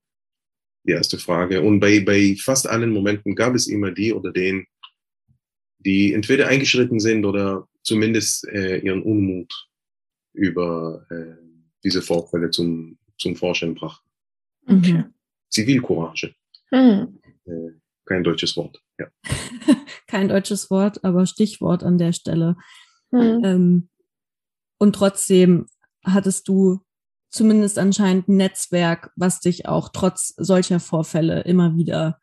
die 0.86 0.92
erste 0.92 1.18
Frage. 1.18 1.62
Und 1.62 1.80
bei, 1.80 2.00
bei 2.00 2.36
fast 2.38 2.68
allen 2.68 2.90
Momenten 2.90 3.34
gab 3.34 3.54
es 3.54 3.66
immer 3.66 3.92
die 3.92 4.12
oder 4.12 4.30
den, 4.30 4.66
die 5.78 6.12
entweder 6.12 6.48
eingeschritten 6.48 7.00
sind 7.00 7.24
oder 7.24 7.66
zumindest 7.82 8.46
äh, 8.48 8.78
ihren 8.78 9.02
Unmut 9.02 9.50
über 10.34 11.06
äh, 11.10 11.34
diese 11.82 12.02
Vorfälle 12.02 12.50
zum, 12.50 12.98
zum 13.16 13.36
Vorschein 13.36 13.74
brachten. 13.74 14.06
Okay. 14.66 15.04
Zivilcourage. 15.48 16.34
Mhm. 16.70 17.20
Äh, 17.46 17.70
kein 18.04 18.22
deutsches 18.22 18.54
Wort, 18.58 18.82
ja. 18.98 19.06
kein 20.06 20.28
deutsches 20.28 20.70
Wort, 20.70 21.02
aber 21.04 21.24
Stichwort 21.24 21.82
an 21.82 21.96
der 21.96 22.12
Stelle. 22.12 22.56
Mhm. 23.10 23.40
Ähm, 23.44 23.88
und 24.84 24.94
trotzdem 24.94 25.66
hattest 26.04 26.46
du 26.46 26.80
zumindest 27.30 27.78
anscheinend 27.78 28.28
ein 28.28 28.36
Netzwerk, 28.36 29.10
was 29.16 29.40
dich 29.40 29.66
auch 29.66 29.88
trotz 29.88 30.34
solcher 30.36 30.78
Vorfälle 30.78 31.40
immer 31.40 31.74
wieder 31.74 32.20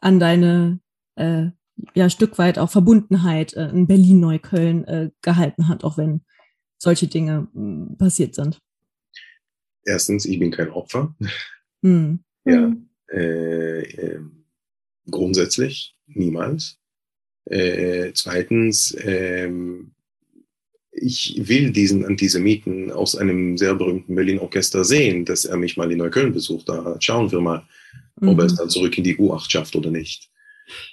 an 0.00 0.18
deine 0.18 0.80
äh, 1.16 1.48
ja 1.94 2.08
Stück 2.08 2.38
weit 2.38 2.58
auch 2.58 2.70
Verbundenheit 2.70 3.52
äh, 3.52 3.68
in 3.68 3.86
Berlin-Neukölln 3.86 4.84
äh, 4.84 5.10
gehalten 5.20 5.68
hat, 5.68 5.84
auch 5.84 5.98
wenn 5.98 6.22
solche 6.78 7.06
Dinge 7.06 7.48
mh, 7.52 7.88
hm, 7.88 7.98
passiert 7.98 8.34
sind. 8.34 8.62
Erstens, 9.84 10.24
ich 10.24 10.38
bin 10.38 10.50
kein 10.50 10.70
Opfer. 10.70 11.14
Hm. 11.82 12.24
Ja, 12.46 12.72
äh, 13.12 13.82
äh, 13.82 14.20
grundsätzlich 15.10 15.98
niemals. 16.06 16.78
Äh, 17.44 18.12
zweitens, 18.14 18.96
ähm, 19.00 19.94
ich 20.92 21.40
will 21.48 21.70
diesen 21.70 22.04
Antisemiten 22.04 22.90
aus 22.90 23.16
einem 23.16 23.56
sehr 23.56 23.74
berühmten 23.74 24.14
Berlin-Orchester 24.14 24.84
sehen, 24.84 25.24
dass 25.24 25.44
er 25.44 25.56
mich 25.56 25.76
mal 25.76 25.90
in 25.90 25.98
Neukölln 25.98 26.32
besucht. 26.32 26.68
Da 26.68 26.96
schauen 27.00 27.30
wir 27.30 27.40
mal, 27.40 27.64
mhm. 28.20 28.28
ob 28.28 28.38
er 28.40 28.46
es 28.46 28.52
mhm. 28.52 28.56
dann 28.56 28.70
zurück 28.70 28.98
in 28.98 29.04
die 29.04 29.16
U8 29.16 29.50
schafft 29.50 29.76
oder 29.76 29.90
nicht. 29.90 30.30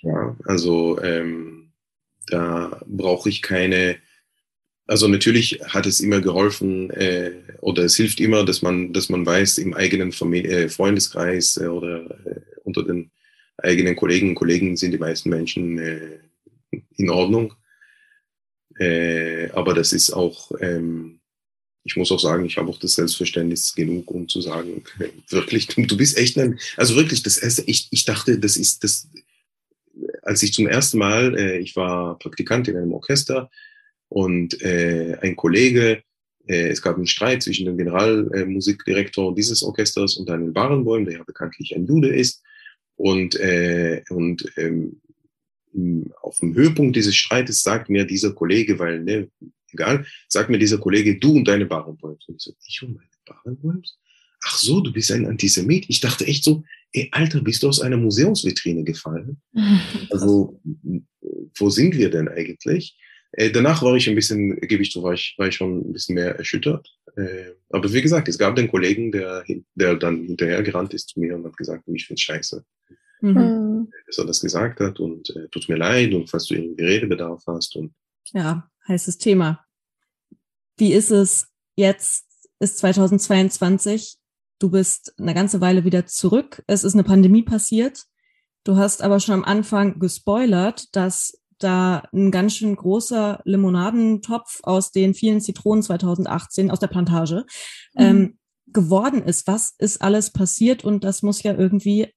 Ja, 0.01 0.35
also 0.45 1.01
ähm, 1.01 1.71
da 2.27 2.81
brauche 2.85 3.29
ich 3.29 3.41
keine. 3.41 3.97
Also 4.85 5.07
natürlich 5.07 5.59
hat 5.67 5.85
es 5.85 5.99
immer 5.99 6.21
geholfen 6.21 6.89
äh, 6.91 7.31
oder 7.59 7.83
es 7.83 7.97
hilft 7.97 8.21
immer, 8.21 8.45
dass 8.45 8.61
man, 8.61 8.93
dass 8.93 9.09
man 9.09 9.25
weiß, 9.25 9.57
im 9.57 9.73
eigenen 9.73 10.13
Familie, 10.13 10.65
äh, 10.65 10.69
Freundeskreis 10.69 11.57
äh, 11.57 11.67
oder 11.67 12.09
äh, 12.25 12.39
unter 12.63 12.83
den 12.83 13.11
eigenen 13.57 13.95
Kollegen 13.95 14.29
und 14.29 14.35
Kollegen 14.35 14.77
sind 14.77 14.91
die 14.91 14.97
meisten 14.97 15.29
Menschen 15.29 15.77
äh, 15.77 16.19
in 16.95 17.09
Ordnung. 17.09 17.53
Äh, 18.79 19.49
aber 19.51 19.73
das 19.73 19.93
ist 19.93 20.11
auch, 20.11 20.51
ähm, 20.59 21.19
ich 21.83 21.95
muss 21.95 22.11
auch 22.11 22.19
sagen, 22.19 22.45
ich 22.45 22.57
habe 22.57 22.69
auch 22.69 22.79
das 22.79 22.95
Selbstverständnis 22.95 23.73
genug, 23.73 24.11
um 24.11 24.27
zu 24.27 24.41
sagen, 24.41 24.83
wirklich, 25.29 25.67
du 25.67 25.97
bist 25.97 26.17
echt 26.17 26.37
ein, 26.37 26.59
also 26.75 26.95
wirklich, 26.95 27.23
das 27.23 27.37
erste, 27.37 27.63
ich, 27.63 27.87
ich 27.91 28.05
dachte, 28.05 28.37
das 28.39 28.57
ist 28.57 28.83
das, 28.83 29.09
als 30.21 30.43
ich 30.43 30.53
zum 30.53 30.67
ersten 30.67 30.97
Mal, 30.97 31.37
äh, 31.37 31.57
ich 31.59 31.75
war 31.75 32.19
Praktikant 32.19 32.67
in 32.67 32.77
einem 32.77 32.93
Orchester 32.93 33.49
und 34.09 34.61
äh, 34.61 35.17
ein 35.21 35.35
Kollege, 35.35 36.03
äh, 36.47 36.69
es 36.69 36.81
gab 36.81 36.95
einen 36.95 37.07
Streit 37.07 37.43
zwischen 37.43 37.65
dem 37.65 37.77
Generalmusikdirektor 37.77 39.35
dieses 39.35 39.63
Orchesters 39.63 40.17
und 40.17 40.29
Daniel 40.29 40.51
Barenboim, 40.51 41.05
der 41.05 41.15
ja 41.15 41.23
bekanntlich 41.23 41.75
ein 41.75 41.85
Jude 41.85 42.09
ist. 42.09 42.43
Und, 42.95 43.35
äh, 43.35 44.03
und 44.09 44.51
ähm, 44.57 45.01
auf 46.21 46.39
dem 46.39 46.55
Höhepunkt 46.55 46.95
dieses 46.95 47.15
Streites 47.15 47.61
sagt 47.61 47.89
mir 47.89 48.05
dieser 48.05 48.33
Kollege, 48.33 48.79
weil, 48.79 49.03
ne, 49.03 49.29
egal, 49.71 50.05
sagt 50.27 50.49
mir 50.49 50.59
dieser 50.59 50.77
Kollege, 50.77 51.17
du 51.17 51.35
und 51.35 51.47
deine 51.47 51.65
Barenbäume. 51.65 52.17
Und 52.27 52.35
ich 52.35 52.43
so, 52.43 52.53
ich 52.65 52.83
und 52.83 52.95
meine 52.95 53.09
Barenbäume? 53.25 53.81
ach 54.45 54.57
so, 54.57 54.81
du 54.81 54.91
bist 54.91 55.11
ein 55.11 55.25
Antisemit. 55.25 55.85
Ich 55.89 55.99
dachte 55.99 56.25
echt 56.25 56.43
so, 56.43 56.63
ey, 56.93 57.09
Alter, 57.11 57.41
bist 57.41 57.63
du 57.63 57.69
aus 57.69 57.81
einer 57.81 57.97
Museumsvitrine 57.97 58.83
gefallen? 58.83 59.41
Also, 60.09 60.59
wo 61.57 61.69
sind 61.69 61.97
wir 61.97 62.09
denn 62.09 62.29
eigentlich? 62.29 62.97
Äh, 63.33 63.51
danach 63.51 63.81
war 63.81 63.95
ich 63.95 64.07
ein 64.07 64.15
bisschen, 64.15 64.59
gebe 64.61 64.81
ich 64.81 64.91
zu, 64.91 65.03
war 65.03 65.13
ich, 65.13 65.35
war 65.37 65.47
ich 65.47 65.55
schon 65.55 65.79
ein 65.79 65.93
bisschen 65.93 66.15
mehr 66.15 66.35
erschüttert. 66.35 66.87
Äh, 67.15 67.51
aber 67.69 67.91
wie 67.91 68.01
gesagt, 68.01 68.27
es 68.27 68.37
gab 68.37 68.55
den 68.55 68.69
Kollegen, 68.69 69.11
der, 69.11 69.43
der 69.75 69.95
dann 69.95 70.23
hinterher 70.23 70.63
gerannt 70.63 70.93
ist 70.93 71.09
zu 71.09 71.19
mir 71.19 71.35
und 71.35 71.45
hat 71.45 71.57
gesagt, 71.57 71.83
ich 71.87 72.07
find's 72.07 72.21
scheiße. 72.21 72.63
Mhm. 73.21 73.91
Dass 74.05 74.17
er 74.17 74.25
das 74.25 74.41
gesagt 74.41 74.79
hat 74.79 74.99
und 74.99 75.29
äh, 75.35 75.47
tut 75.49 75.67
mir 75.69 75.77
leid 75.77 76.13
und 76.13 76.29
falls 76.29 76.45
du 76.45 76.55
irgendwie 76.55 76.83
Redebedarf 76.83 77.43
hast 77.47 77.75
und 77.75 77.93
ja, 78.33 78.69
heißes 78.87 79.17
Thema. 79.17 79.65
Wie 80.77 80.93
ist 80.93 81.11
es 81.11 81.47
jetzt? 81.75 82.25
Ist 82.59 82.79
2022. 82.79 84.17
Du 84.59 84.71
bist 84.71 85.13
eine 85.19 85.33
ganze 85.33 85.61
Weile 85.61 85.85
wieder 85.85 86.05
zurück. 86.05 86.63
Es 86.67 86.83
ist 86.83 86.93
eine 86.93 87.03
Pandemie 87.03 87.43
passiert. 87.43 88.05
Du 88.63 88.75
hast 88.75 89.01
aber 89.01 89.19
schon 89.19 89.35
am 89.35 89.43
Anfang 89.43 89.99
gespoilert, 89.99 90.95
dass 90.95 91.39
da 91.59 92.03
ein 92.13 92.31
ganz 92.31 92.55
schön 92.55 92.75
großer 92.75 93.41
Limonadentopf 93.45 94.59
aus 94.63 94.91
den 94.91 95.13
vielen 95.13 95.41
Zitronen 95.41 95.83
2018 95.83 96.69
aus 96.69 96.79
der 96.79 96.87
Plantage 96.87 97.45
mhm. 97.93 98.03
ähm, 98.03 98.37
geworden 98.67 99.23
ist. 99.23 99.47
Was 99.47 99.73
ist 99.77 100.01
alles 100.01 100.31
passiert? 100.31 100.83
Und 100.83 101.03
das 101.03 101.23
muss 101.23 101.41
ja 101.43 101.53
irgendwie 101.53 102.13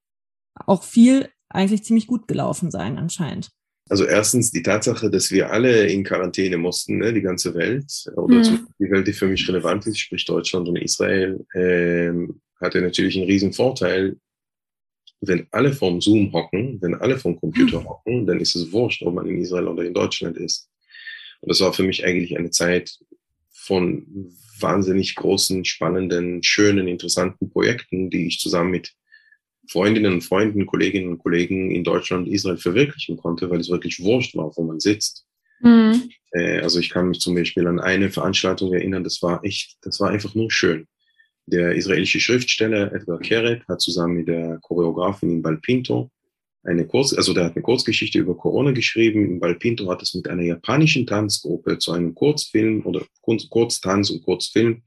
auch 0.55 0.85
viel 0.85 1.29
eigentlich 1.49 1.85
ziemlich 1.85 2.07
gut 2.07 2.29
gelaufen 2.29 2.71
sein 2.71 2.99
anscheinend. 2.99 3.51
Also 3.89 4.05
erstens 4.05 4.53
die 4.53 4.63
Tatsache, 4.63 5.11
dass 5.11 5.33
wir 5.33 5.51
alle 5.51 5.89
in 5.89 6.05
Quarantäne 6.05 6.57
mussten, 6.59 6.99
ne, 6.99 7.13
die 7.13 7.23
ganze 7.23 7.55
Welt, 7.55 7.93
oder 8.15 8.37
mhm. 8.37 8.69
die 8.79 8.91
Welt, 8.91 9.09
die 9.09 9.13
für 9.13 9.27
mich 9.27 9.49
relevant 9.49 9.85
ist, 9.87 9.99
sprich 9.99 10.25
Deutschland 10.25 10.69
und 10.69 10.77
Israel, 10.77 11.45
ähm, 11.55 12.41
hatte 12.61 12.81
natürlich 12.81 13.17
einen 13.17 13.27
riesen 13.27 13.53
Vorteil. 13.53 14.17
Wenn 15.21 15.49
alle 15.51 15.73
vom 15.73 16.01
Zoom 16.01 16.33
hocken, 16.33 16.79
wenn 16.81 16.95
alle 16.95 17.19
vom 17.19 17.39
Computer 17.39 17.81
mhm. 17.81 17.89
hocken, 17.89 18.27
dann 18.27 18.39
ist 18.39 18.55
es 18.55 18.71
wurscht, 18.71 19.03
ob 19.03 19.15
man 19.15 19.27
in 19.27 19.41
Israel 19.41 19.67
oder 19.67 19.83
in 19.83 19.93
Deutschland 19.93 20.37
ist. 20.37 20.69
Und 21.41 21.51
das 21.51 21.61
war 21.61 21.73
für 21.73 21.83
mich 21.83 22.05
eigentlich 22.05 22.39
eine 22.39 22.51
Zeit 22.51 22.97
von 23.51 24.07
wahnsinnig 24.61 25.17
großen, 25.17 25.65
spannenden, 25.65 26.45
schönen, 26.45 26.87
interessanten 26.87 27.51
Projekten, 27.51 28.09
die 28.09 28.29
ich 28.29 28.39
zusammen 28.39 28.71
mit 28.71 28.93
Freundinnen 29.71 30.15
und 30.15 30.23
Freunden, 30.23 30.67
Kolleginnen 30.67 31.11
und 31.11 31.19
Kollegen 31.19 31.71
in 31.71 31.85
Deutschland 31.85 32.27
und 32.27 32.33
Israel 32.33 32.57
verwirklichen 32.57 33.17
konnte, 33.17 33.49
weil 33.51 33.61
es 33.61 33.71
wirklich 33.71 34.01
wurscht 34.01 34.37
war, 34.37 34.51
wo 34.57 34.65
man 34.65 34.81
sitzt. 34.81 35.25
Mhm. 35.61 36.11
Äh, 36.33 36.61
also 36.61 36.81
ich 36.81 36.91
kann 36.91 37.09
mich 37.09 37.21
zum 37.21 37.35
Beispiel 37.35 37.67
an 37.67 37.81
eine 37.81 38.11
Veranstaltung 38.11 38.73
erinnern, 38.73 39.05
das 39.05 39.23
war 39.23 39.45
echt, 39.45 39.77
das 39.83 40.01
war 40.01 40.11
einfach 40.11 40.35
nur 40.35 40.51
schön. 40.51 40.87
Der 41.47 41.75
israelische 41.75 42.21
Schriftsteller 42.21 42.93
Edgar 42.93 43.19
Keret 43.19 43.67
hat 43.69 43.81
zusammen 43.81 44.15
mit 44.15 44.29
der 44.29 44.59
Choreografin 44.63 45.31
in 45.31 45.43
Balpinto 45.43 46.11
eine 46.63 46.87
Kurz, 46.87 47.15
also 47.15 47.33
der 47.33 47.45
hat 47.45 47.57
eine 47.57 47.63
Kurzgeschichte 47.63 48.19
über 48.19 48.37
Corona 48.37 48.73
geschrieben. 48.73 49.25
In 49.25 49.41
Balpinto 49.41 49.91
hat 49.91 50.03
es 50.03 50.15
mit 50.15 50.29
einer 50.29 50.43
japanischen 50.43 51.07
Tanzgruppe 51.07 51.79
zu 51.79 51.93
einem 51.93 52.15
Kurzfilm 52.15 52.85
oder 52.85 53.03
Kurztanz 53.23 54.11
und 54.11 54.23
Kurzfilm 54.23 54.83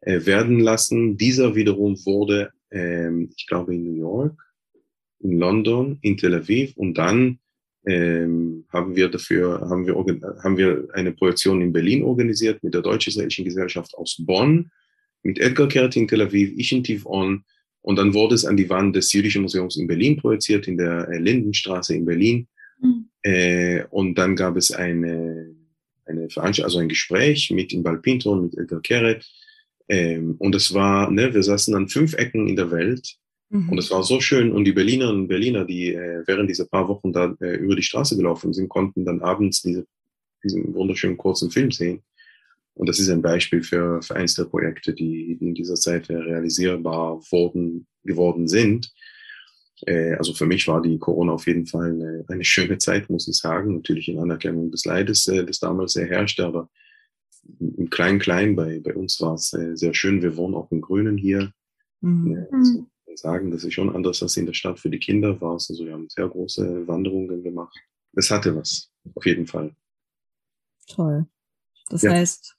äh, 0.00 0.24
werden 0.24 0.60
lassen. 0.60 1.16
Dieser 1.16 1.56
wiederum 1.56 1.96
wurde 2.04 2.52
ähm, 2.70 3.30
ich 3.36 3.46
glaube 3.46 3.74
in 3.74 3.84
New 3.84 3.98
York, 3.98 4.40
in 5.20 5.38
London, 5.38 5.98
in 6.02 6.16
Tel 6.16 6.34
Aviv 6.34 6.76
und 6.76 6.96
dann 6.96 7.38
ähm, 7.86 8.64
haben 8.70 8.96
wir 8.96 9.08
dafür 9.08 9.60
haben 9.68 9.86
wir 9.86 9.94
haben 10.42 10.56
wir 10.56 10.88
eine 10.92 11.12
Projektion 11.12 11.62
in 11.62 11.72
Berlin 11.72 12.02
organisiert 12.02 12.62
mit 12.62 12.74
der 12.74 12.82
Deutsch-Israelischen 12.82 13.44
Gesellschaft 13.44 13.94
aus 13.94 14.16
Bonn, 14.18 14.70
mit 15.22 15.38
Edgar 15.38 15.68
Kert 15.68 15.96
in 15.96 16.08
Tel 16.08 16.22
Aviv, 16.22 16.52
ich 16.56 16.72
in 16.72 16.84
Tiv-On 16.84 17.44
und 17.82 17.96
dann 17.96 18.14
wurde 18.14 18.34
es 18.34 18.44
an 18.44 18.56
die 18.56 18.68
Wand 18.68 18.96
des 18.96 19.12
Jüdischen 19.12 19.42
Museums 19.42 19.76
in 19.76 19.86
Berlin 19.86 20.16
projiziert, 20.16 20.68
in 20.68 20.76
der 20.76 21.08
äh, 21.08 21.18
Lindenstraße 21.18 21.94
in 21.94 22.04
Berlin. 22.04 22.46
Mhm. 22.80 23.08
Äh, 23.22 23.84
und 23.90 24.16
dann 24.16 24.36
gab 24.36 24.56
es 24.56 24.72
eine, 24.72 25.54
eine 26.04 26.28
Veranstaltung, 26.28 26.64
also 26.66 26.78
ein 26.80 26.88
Gespräch 26.88 27.50
mit 27.50 27.72
Inbal 27.72 27.98
Pinto 27.98 28.32
und 28.32 28.42
mit 28.42 28.58
Edgar 28.58 28.82
Keret 28.82 29.26
ähm, 29.88 30.36
und 30.38 30.54
es 30.54 30.74
war, 30.74 31.10
ne, 31.10 31.32
wir 31.32 31.42
saßen 31.42 31.74
an 31.74 31.88
fünf 31.88 32.14
Ecken 32.14 32.46
in 32.46 32.56
der 32.56 32.70
Welt 32.70 33.16
mhm. 33.48 33.70
und 33.70 33.78
es 33.78 33.90
war 33.90 34.02
so 34.02 34.20
schön. 34.20 34.52
Und 34.52 34.64
die 34.64 34.72
Berlinerinnen 34.72 35.22
und 35.22 35.28
Berliner, 35.28 35.64
die 35.64 35.94
äh, 35.94 36.22
während 36.26 36.50
dieser 36.50 36.66
paar 36.66 36.88
Wochen 36.88 37.12
da 37.12 37.34
äh, 37.40 37.56
über 37.56 37.74
die 37.74 37.82
Straße 37.82 38.16
gelaufen 38.16 38.52
sind, 38.52 38.68
konnten 38.68 39.04
dann 39.04 39.22
abends 39.22 39.62
diese, 39.62 39.86
diesen 40.44 40.74
wunderschönen 40.74 41.16
kurzen 41.16 41.50
Film 41.50 41.70
sehen. 41.70 42.02
Und 42.74 42.88
das 42.88 43.00
ist 43.00 43.08
ein 43.08 43.22
Beispiel 43.22 43.62
für, 43.62 44.00
für 44.02 44.14
eins 44.14 44.34
der 44.34 44.44
Projekte, 44.44 44.94
die, 44.94 45.36
die 45.40 45.48
in 45.48 45.54
dieser 45.54 45.74
Zeit 45.74 46.08
realisierbar 46.08 47.20
wurden, 47.30 47.86
geworden 48.04 48.46
sind. 48.46 48.92
Äh, 49.86 50.14
also 50.14 50.34
für 50.34 50.46
mich 50.46 50.68
war 50.68 50.82
die 50.82 50.98
Corona 50.98 51.32
auf 51.32 51.46
jeden 51.46 51.66
Fall 51.66 51.92
eine, 51.92 52.24
eine 52.28 52.44
schöne 52.44 52.78
Zeit, 52.78 53.08
muss 53.08 53.26
ich 53.26 53.38
sagen. 53.38 53.74
Natürlich 53.74 54.08
in 54.08 54.18
Anerkennung 54.18 54.70
des 54.70 54.84
Leides, 54.84 55.26
äh, 55.28 55.44
das 55.44 55.60
damals 55.60 55.96
herrschte, 55.96 56.44
aber 56.44 56.68
im 57.58 57.90
Klein-Klein, 57.90 58.56
bei, 58.56 58.80
bei 58.80 58.94
uns 58.94 59.20
war 59.20 59.34
es 59.34 59.52
äh, 59.52 59.76
sehr 59.76 59.94
schön. 59.94 60.22
Wir 60.22 60.36
wohnen 60.36 60.54
auch 60.54 60.70
im 60.70 60.80
Grünen 60.80 61.16
hier. 61.16 61.52
Mhm. 62.00 62.32
Ja, 62.32 62.46
also, 62.52 62.86
sagen, 63.18 63.50
das 63.50 63.64
ist 63.64 63.74
schon 63.74 63.94
anders 63.94 64.22
als 64.22 64.36
in 64.36 64.46
der 64.46 64.52
Stadt 64.52 64.78
für 64.78 64.90
die 64.90 64.98
Kinder 64.98 65.40
war 65.40 65.56
es. 65.56 65.68
Also 65.70 65.84
wir 65.84 65.92
haben 65.92 66.08
sehr 66.08 66.28
große 66.28 66.86
Wanderungen 66.86 67.42
gemacht. 67.42 67.76
Es 68.14 68.30
hatte 68.30 68.56
was, 68.56 68.90
auf 69.14 69.26
jeden 69.26 69.46
Fall. 69.46 69.74
Toll. 70.86 71.26
Das 71.90 72.02
ja. 72.02 72.12
heißt, 72.12 72.56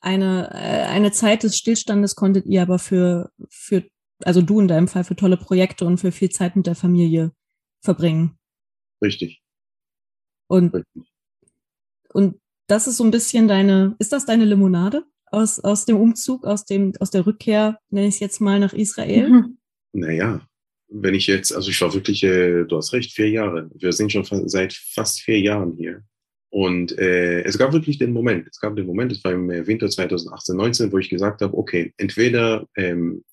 eine, 0.00 0.50
äh, 0.52 0.86
eine 0.86 1.12
Zeit 1.12 1.42
des 1.42 1.56
Stillstandes 1.56 2.14
konntet 2.14 2.46
ihr 2.46 2.62
aber 2.62 2.78
für, 2.78 3.30
für, 3.48 3.84
also 4.22 4.42
du 4.42 4.60
in 4.60 4.68
deinem 4.68 4.88
Fall, 4.88 5.04
für 5.04 5.16
tolle 5.16 5.36
Projekte 5.36 5.84
und 5.84 5.98
für 5.98 6.12
viel 6.12 6.30
Zeit 6.30 6.56
mit 6.56 6.66
der 6.66 6.76
Familie 6.76 7.32
verbringen. 7.80 8.38
Richtig. 9.02 9.42
Und, 10.48 10.74
Richtig. 10.74 11.12
und 12.12 12.40
das 12.66 12.86
ist 12.86 12.96
so 12.96 13.04
ein 13.04 13.10
bisschen 13.10 13.48
deine, 13.48 13.94
ist 13.98 14.12
das 14.12 14.26
deine 14.26 14.44
Limonade 14.44 15.04
aus, 15.26 15.60
aus 15.60 15.84
dem 15.84 15.96
Umzug, 15.96 16.44
aus 16.44 16.64
dem, 16.64 16.92
aus 17.00 17.10
der 17.10 17.26
Rückkehr, 17.26 17.78
nenne 17.90 18.08
ich 18.08 18.14
es 18.14 18.20
jetzt 18.20 18.40
mal, 18.40 18.58
nach 18.58 18.72
Israel? 18.72 19.28
Mhm. 19.28 19.58
Naja, 19.92 20.46
wenn 20.88 21.14
ich 21.14 21.26
jetzt, 21.26 21.54
also 21.54 21.70
ich 21.70 21.80
war 21.80 21.94
wirklich, 21.94 22.22
äh, 22.22 22.64
du 22.64 22.76
hast 22.76 22.92
recht, 22.92 23.12
vier 23.12 23.30
Jahre. 23.30 23.70
Wir 23.74 23.92
sind 23.92 24.12
schon 24.12 24.24
seit 24.48 24.72
fast 24.72 25.20
vier 25.20 25.40
Jahren 25.40 25.72
hier. 25.76 26.02
Und 26.50 26.96
äh, 26.98 27.42
es 27.42 27.58
gab 27.58 27.72
wirklich 27.72 27.98
den 27.98 28.12
Moment, 28.12 28.48
es 28.48 28.60
gab 28.60 28.76
den 28.76 28.86
Moment, 28.86 29.12
es 29.12 29.22
war 29.24 29.32
im 29.32 29.50
äh, 29.50 29.66
Winter 29.66 29.90
2018, 29.90 30.56
19, 30.56 30.92
wo 30.92 30.98
ich 30.98 31.10
gesagt 31.10 31.42
habe, 31.42 31.56
okay, 31.56 31.92
entweder 31.96 32.66
ähm, 32.76 33.24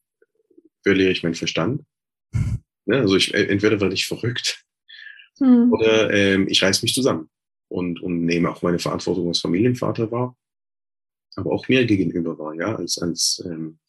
verliere 0.83 1.11
ich 1.11 1.23
meinen 1.23 1.35
Verstand, 1.35 1.83
ne? 2.85 2.97
also 2.97 3.15
ich, 3.15 3.33
äh, 3.33 3.45
entweder 3.45 3.79
werde 3.79 3.93
ich 3.93 4.07
verrückt, 4.07 4.65
mhm. 5.39 5.71
oder 5.71 6.11
ähm, 6.11 6.47
ich 6.49 6.63
reiß 6.63 6.81
mich 6.81 6.93
zusammen 6.93 7.29
und, 7.73 8.01
und 8.03 8.23
nehme 8.25 8.51
auch 8.51 8.61
meine 8.61 8.77
Verantwortung 8.77 9.27
als 9.29 9.39
Familienvater 9.39 10.11
wahr, 10.11 10.37
aber 11.35 11.51
auch 11.51 11.67
mir 11.67 11.85
gegenüber 11.85 12.37
war, 12.37 12.53
ja, 12.53 12.75
als, 12.75 12.99
als 12.99 13.43
ähm, 13.45 13.79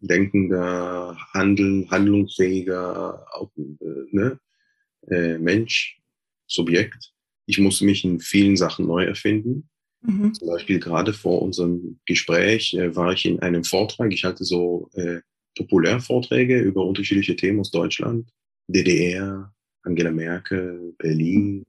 denkender, 0.00 1.16
handel, 1.32 1.88
handlungsfähiger 1.90 3.26
auch, 3.34 3.50
äh, 3.56 4.06
ne, 4.12 4.38
äh, 5.08 5.38
Mensch, 5.38 6.00
Subjekt. 6.46 7.12
Ich 7.46 7.58
musste 7.58 7.86
mich 7.86 8.04
in 8.04 8.20
vielen 8.20 8.56
Sachen 8.56 8.86
neu 8.86 9.04
erfinden. 9.04 9.68
Mhm. 10.02 10.32
Zum 10.34 10.48
Beispiel 10.48 10.78
gerade 10.78 11.12
vor 11.12 11.42
unserem 11.42 11.98
Gespräch 12.06 12.74
äh, 12.74 12.94
war 12.94 13.12
ich 13.12 13.24
in 13.24 13.40
einem 13.40 13.64
Vortrag. 13.64 14.12
Ich 14.12 14.22
halte 14.22 14.44
so 14.44 14.88
äh, 14.92 15.20
Populärvorträge 15.56 16.60
über 16.60 16.86
unterschiedliche 16.86 17.34
Themen 17.34 17.58
aus 17.58 17.72
Deutschland, 17.72 18.30
DDR, 18.68 19.52
Angela 19.82 20.12
Merkel, 20.12 20.94
Berlin, 20.98 21.64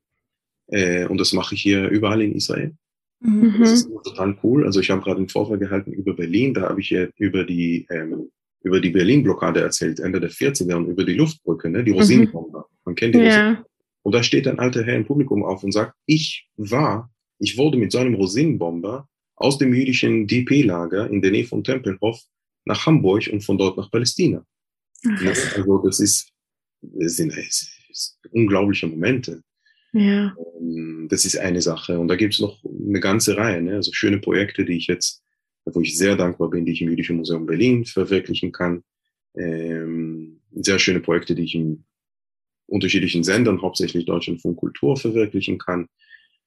äh, 0.68 1.06
und 1.06 1.20
das 1.20 1.34
mache 1.34 1.56
ich 1.56 1.62
hier 1.62 1.88
überall 1.90 2.22
in 2.22 2.34
Israel. 2.34 2.74
Mhm. 3.20 3.56
Das 3.60 3.72
ist 3.72 3.90
total 4.04 4.38
cool. 4.44 4.66
Also 4.66 4.80
ich 4.80 4.90
habe 4.92 5.02
gerade 5.02 5.18
einen 5.18 5.30
Vortrag 5.30 5.60
gehalten 5.60 5.92
über 5.92 6.14
Berlin. 6.14 6.54
Da 6.54 6.70
habe 6.70 6.82
ich 6.82 6.90
ja 6.90 7.08
über 7.18 7.44
die, 7.44 7.88
ähm, 7.90 8.30
über 8.62 8.80
die 8.80 8.90
Berlin-Blockade 8.90 9.62
erzählt, 9.62 10.00
Ende 10.00 10.20
der 10.20 10.32
40er 10.32 10.76
und 10.76 10.88
über 10.88 11.04
die 11.04 11.14
Luftbrücke, 11.14 11.70
ne? 11.70 11.84
die 11.84 11.92
mhm. 11.92 11.98
Rosinenbomber. 11.98 12.66
Man 12.84 12.96
kennt 12.96 13.16
die 13.16 13.20
ja. 13.20 13.64
Und 14.04 14.14
da 14.14 14.22
steht 14.22 14.48
ein 14.48 14.60
alter 14.60 14.84
Herr 14.84 14.96
im 14.96 15.06
Publikum 15.06 15.44
auf 15.44 15.64
und 15.64 15.72
sagt, 15.72 15.96
ich 16.06 16.48
war, 16.58 17.12
ich 17.40 17.58
wurde 17.58 17.78
mit 17.78 17.92
so 17.92 17.98
einem 17.98 18.14
Rosinenbomber 18.14 19.08
aus 19.36 19.58
dem 19.58 19.74
jüdischen 19.74 20.28
DP-Lager 20.28 21.10
in 21.10 21.24
der 21.24 21.32
Nähe 21.32 21.46
von 21.46 21.64
Tempelhof 21.64 22.22
nach 22.66 22.86
Hamburg 22.86 23.28
und 23.32 23.42
von 23.42 23.58
dort 23.58 23.78
nach 23.78 23.90
Palästina. 23.90 24.46
Ja, 25.04 25.32
also 25.56 25.80
das 25.80 26.00
ist, 26.00 26.30
das 26.82 27.16
sind, 27.16 27.36
das 27.36 27.68
sind 27.92 28.34
unglaubliche 28.34 28.88
Momente. 28.88 29.42
Ja. 29.96 30.36
Ähm, 30.60 31.08
das 31.10 31.24
ist 31.26 31.38
eine 31.38 31.62
Sache. 31.62 31.98
Und 31.98 32.10
da 32.10 32.16
gibt 32.16 32.34
es 32.34 32.42
noch 32.42 32.62
eine 32.64 33.00
ganze 33.00 33.38
Reihe, 33.38 33.62
ne? 33.62 33.76
also 33.76 33.94
schöne 33.94 34.20
Projekte, 34.20 34.66
die 34.66 34.78
ich 34.78 34.88
jetzt, 34.88 35.24
wo 35.64 35.80
ich 35.80 35.98
sehr 35.98 36.18
dankbar 36.18 36.50
bin, 36.50 36.66
die 36.66 36.74
ich 36.74 36.82
im 36.82 36.90
Jüdischen 36.90 37.16
Museum 37.16 37.46
Berlin 37.46 37.86
verwirklichen 37.86 38.52
kann. 38.52 38.84
Ähm, 39.38 40.42
sehr 40.52 40.80
schöne 40.80 41.00
Projekte, 41.00 41.34
die 41.34 41.44
ich 41.44 41.56
in 41.56 41.86
unterschiedlichen 42.68 43.24
Sendern, 43.24 43.62
hauptsächlich 43.62 44.06
Deutschland 44.06 44.42
von 44.42 44.56
Kultur, 44.56 44.98
verwirklichen 44.98 45.60
kann. 45.60 45.88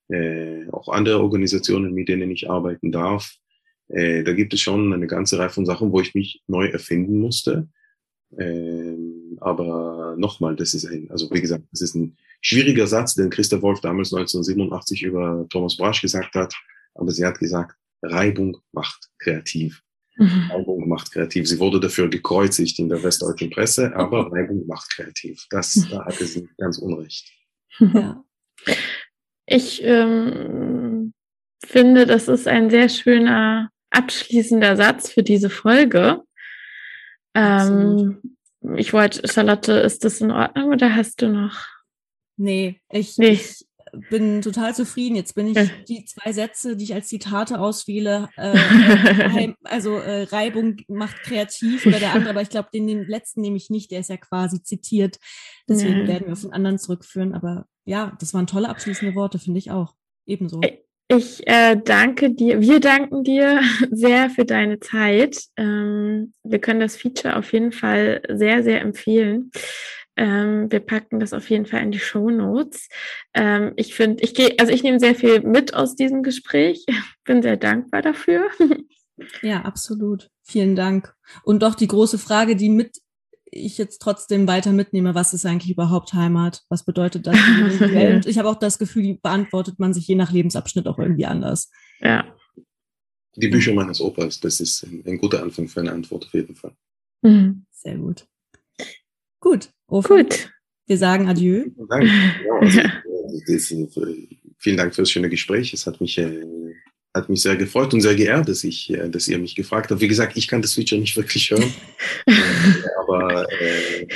Äh, 0.09 0.69
auch 0.71 0.89
andere 0.89 1.21
Organisationen, 1.21 1.95
mit 1.95 2.09
denen 2.09 2.31
ich 2.31 2.51
arbeiten 2.51 2.93
darf. 2.93 3.35
äh, 3.89 4.25
da 4.25 4.33
gibt 4.35 4.53
es 4.53 4.61
schon 4.61 4.93
eine 4.93 5.07
ganze 5.07 5.39
Reihe 5.39 5.51
von 5.51 5.65
Sachen, 5.65 5.91
wo 5.93 6.01
ich 6.01 6.15
mich 6.15 6.43
neu 6.47 6.67
erfinden 6.67 7.19
musste. 7.19 7.69
Ähm, 8.39 9.39
aber 9.41 10.17
nochmal, 10.19 10.55
das 10.55 10.75
ist 10.75 10.85
ein, 10.85 11.11
also 11.11 11.31
wie 11.31 11.41
gesagt, 11.41 11.65
das 11.73 11.81
ist 11.81 11.95
ein 11.95 12.17
schwieriger 12.41 12.87
Satz, 12.87 13.15
den 13.15 13.31
Christa 13.31 13.61
Wolf 13.63 13.81
damals 13.81 14.13
1987 14.13 15.03
über 15.03 15.47
Thomas 15.51 15.77
Brasch 15.77 16.01
gesagt 16.01 16.35
hat. 16.35 16.55
Aber 16.95 17.11
sie 17.11 17.25
hat 17.25 17.39
gesagt, 17.39 17.77
Reibung 18.03 18.59
macht 18.73 19.09
kreativ. 19.19 19.83
Mhm. 20.17 20.51
Reibung 20.51 20.89
macht 20.89 21.13
kreativ. 21.13 21.49
Sie 21.49 21.59
wurde 21.59 21.81
dafür 21.81 22.09
gekreuzigt 22.09 22.79
in 22.79 22.89
der 22.89 23.03
westdeutschen 23.03 23.51
Presse, 23.51 23.93
aber 23.97 24.31
Reibung 24.33 24.67
macht 24.67 24.91
kreativ. 24.95 25.47
Das, 25.51 25.87
da 25.91 26.05
hatte 26.05 26.27
sie 26.27 26.49
ganz 26.59 26.79
unrecht. 26.79 27.31
Ja. 27.79 28.25
Ich 29.47 29.83
ähm, 29.85 31.15
finde, 31.65 32.07
das 32.07 32.29
ist 32.29 32.49
ein 32.49 32.71
sehr 32.71 32.89
schöner 32.89 33.71
abschließender 33.91 34.77
Satz 34.77 35.11
für 35.11 35.23
diese 35.23 35.49
Folge. 35.49 36.23
Ähm, 37.35 38.21
ich 38.77 38.93
wollte, 38.93 39.27
Charlotte, 39.29 39.73
ist 39.73 40.05
das 40.05 40.21
in 40.21 40.31
Ordnung 40.31 40.71
oder 40.71 40.95
hast 40.95 41.23
du 41.23 41.29
noch? 41.29 41.67
Nee, 42.39 42.81
ich, 42.91 43.19
nee. 43.19 43.31
ich 43.31 43.67
bin 44.11 44.43
total 44.43 44.75
zufrieden. 44.75 45.17
Jetzt 45.17 45.35
bin 45.35 45.49
ich 45.49 45.71
die 45.89 46.05
zwei 46.05 46.33
Sätze, 46.33 46.77
die 46.77 46.85
ich 46.85 46.95
als 46.95 47.09
Zitate 47.09 47.59
auswähle, 47.59 48.29
äh, 48.37 49.53
also 49.65 49.97
äh, 49.97 50.23
Reibung 50.25 50.77
macht 50.89 51.23
kreativ 51.23 51.87
oder 51.87 51.99
der 51.99 52.13
andere, 52.13 52.31
aber 52.31 52.43
ich 52.43 52.51
glaube, 52.51 52.69
den, 52.73 52.87
den 52.87 53.07
letzten 53.07 53.41
nehme 53.41 53.57
ich 53.57 53.71
nicht, 53.71 53.91
der 53.91 54.01
ist 54.01 54.11
ja 54.11 54.17
quasi 54.17 54.63
zitiert. 54.63 55.19
Deswegen 55.69 56.01
ja. 56.01 56.09
werden 56.09 56.27
wir 56.27 56.33
auf 56.33 56.43
den 56.43 56.53
anderen 56.53 56.79
zurückführen. 56.79 57.35
Aber 57.35 57.67
ja, 57.85 58.17
das 58.21 58.35
waren 58.35 58.47
tolle 58.47 58.69
abschließende 58.69 59.15
Worte, 59.15 59.39
finde 59.39 59.59
ich 59.59 59.71
auch. 59.71 59.95
Ebenso. 60.27 60.61
Ich 61.11 61.47
äh, 61.47 61.75
danke 61.83 62.35
dir, 62.35 62.61
wir 62.61 62.81
danken 62.81 63.25
dir 63.25 63.63
sehr 63.91 64.29
für 64.29 64.45
deine 64.45 64.79
Zeit. 64.79 65.39
Ähm, 65.57 66.35
wir 66.45 66.59
können 66.59 66.81
das 66.81 66.97
Feature 66.97 67.37
auf 67.37 67.53
jeden 67.53 67.73
Fall 67.73 68.21
sehr, 68.29 68.63
sehr 68.63 68.83
empfehlen. 68.83 69.51
Ähm, 70.19 70.71
wir 70.71 70.81
packen 70.81 71.21
das 71.21 71.33
auf 71.33 71.49
jeden 71.49 71.65
Fall 71.65 71.81
in 71.81 71.93
die 71.93 72.01
Show 72.01 72.29
Notes. 72.29 72.89
Ähm, 73.35 73.73
ich 73.77 73.95
finde, 73.95 74.23
ich 74.25 74.35
gehe, 74.35 74.57
also 74.59 74.73
ich 74.73 74.83
nehme 74.83 74.99
sehr 74.99 75.15
viel 75.15 75.43
mit 75.43 75.75
aus 75.75 75.95
diesem 75.95 76.25
Gespräch. 76.25 76.85
Bin 77.25 77.41
sehr 77.41 77.57
dankbar 77.57 78.03
dafür. 78.03 78.49
Ja, 79.43 79.63
absolut. 79.63 80.31
Vielen 80.45 80.77
Dank. 80.77 81.13
Und 81.43 81.65
doch 81.65 81.75
die 81.75 81.89
große 81.89 82.19
Frage, 82.19 82.55
die 82.55 82.69
mit 82.69 82.99
ich 83.51 83.77
jetzt 83.77 83.99
trotzdem 83.99 84.47
weiter 84.47 84.71
mitnehme, 84.71 85.17
was 85.17 85.35
ist 85.35 85.45
eigentlich 85.45 85.73
überhaupt 85.73 86.13
Heimat? 86.13 86.63
Was 86.69 86.85
bedeutet 86.85 87.27
das? 87.27 87.37
Und 87.81 88.27
ich 88.27 88.39
habe 88.39 88.49
auch 88.49 88.61
das 88.61 88.79
Gefühl, 88.79 89.03
die 89.03 89.15
beantwortet 89.15 89.81
man 89.81 89.93
sich 89.93 90.07
je 90.07 90.15
nach 90.15 90.31
Lebensabschnitt 90.31 90.87
auch 90.87 91.01
irgendwie 91.01 91.27
anders. 91.27 91.69
Ja. 91.99 92.33
Die 93.35 93.49
Bücher 93.49 93.75
meines 93.75 94.01
Opas, 94.01 94.39
das 94.39 94.61
ist 94.61 94.85
ein, 94.85 95.03
ein 95.05 95.19
guter 95.19 95.43
Anfang 95.43 95.67
für 95.67 95.81
eine 95.81 95.91
Antwort 95.91 96.27
auf 96.27 96.35
jeden 96.35 96.55
Fall. 96.55 96.77
Mhm. 97.23 97.67
Sehr 97.73 97.97
gut. 97.97 98.29
Gut. 99.41 99.71
Ofen. 99.89 100.17
Gut. 100.19 100.51
Wir 100.87 100.99
sagen 100.99 101.29
Adieu. 101.29 101.67
Dank. 101.89 102.05
Ja, 102.05 102.55
also, 102.61 102.81
ist, 103.47 103.75
vielen 104.59 104.77
Dank 104.77 104.95
für 104.95 105.03
das 105.03 105.11
schöne 105.11 105.29
Gespräch. 105.29 105.73
Es 105.73 105.87
hat 105.87 106.01
mich, 106.01 106.17
äh, 106.19 106.43
hat 107.15 107.29
mich 107.29 107.43
sehr 107.43 107.57
gefreut 107.57 107.93
und 107.93 108.01
sehr 108.01 108.15
geehrt, 108.15 108.49
dass, 108.49 108.65
ich, 108.65 108.91
äh, 108.93 109.09
dass 109.09 109.29
ihr 109.29 109.39
mich 109.39 109.55
gefragt 109.55 109.91
habt. 109.91 110.01
Wie 110.01 110.09
gesagt, 110.09 110.37
ich 110.37 110.49
kann 110.49 110.63
das 110.63 110.75
Feature 110.75 111.01
nicht 111.01 111.17
wirklich 111.17 111.51
hören, 111.51 111.73
aber 113.01 113.47
äh, 113.61 114.07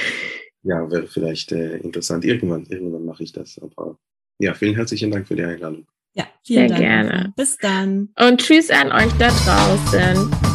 ja, 0.62 0.91
wäre 0.91 1.07
vielleicht 1.07 1.53
äh, 1.53 1.77
interessant. 1.79 2.25
Irgendwann, 2.25 2.64
irgendwann 2.66 3.05
mache 3.05 3.23
ich 3.25 3.33
das. 3.33 3.61
Aber 3.61 3.99
ja, 4.39 4.55
vielen 4.55 4.75
herzlichen 4.75 5.11
Dank 5.11 5.29
für 5.29 5.37
die 5.37 5.45
Einladung. 5.45 5.87
Ja, 6.14 6.25
vielen 6.45 6.68
sehr 6.68 6.79
Dank. 6.79 6.81
gerne. 6.81 7.33
Bis 7.37 7.57
dann. 7.59 8.09
Und 8.18 8.41
tschüss 8.41 8.70
an 8.70 8.93
euch 8.93 9.12
da 9.18 9.29
draußen. 9.29 10.52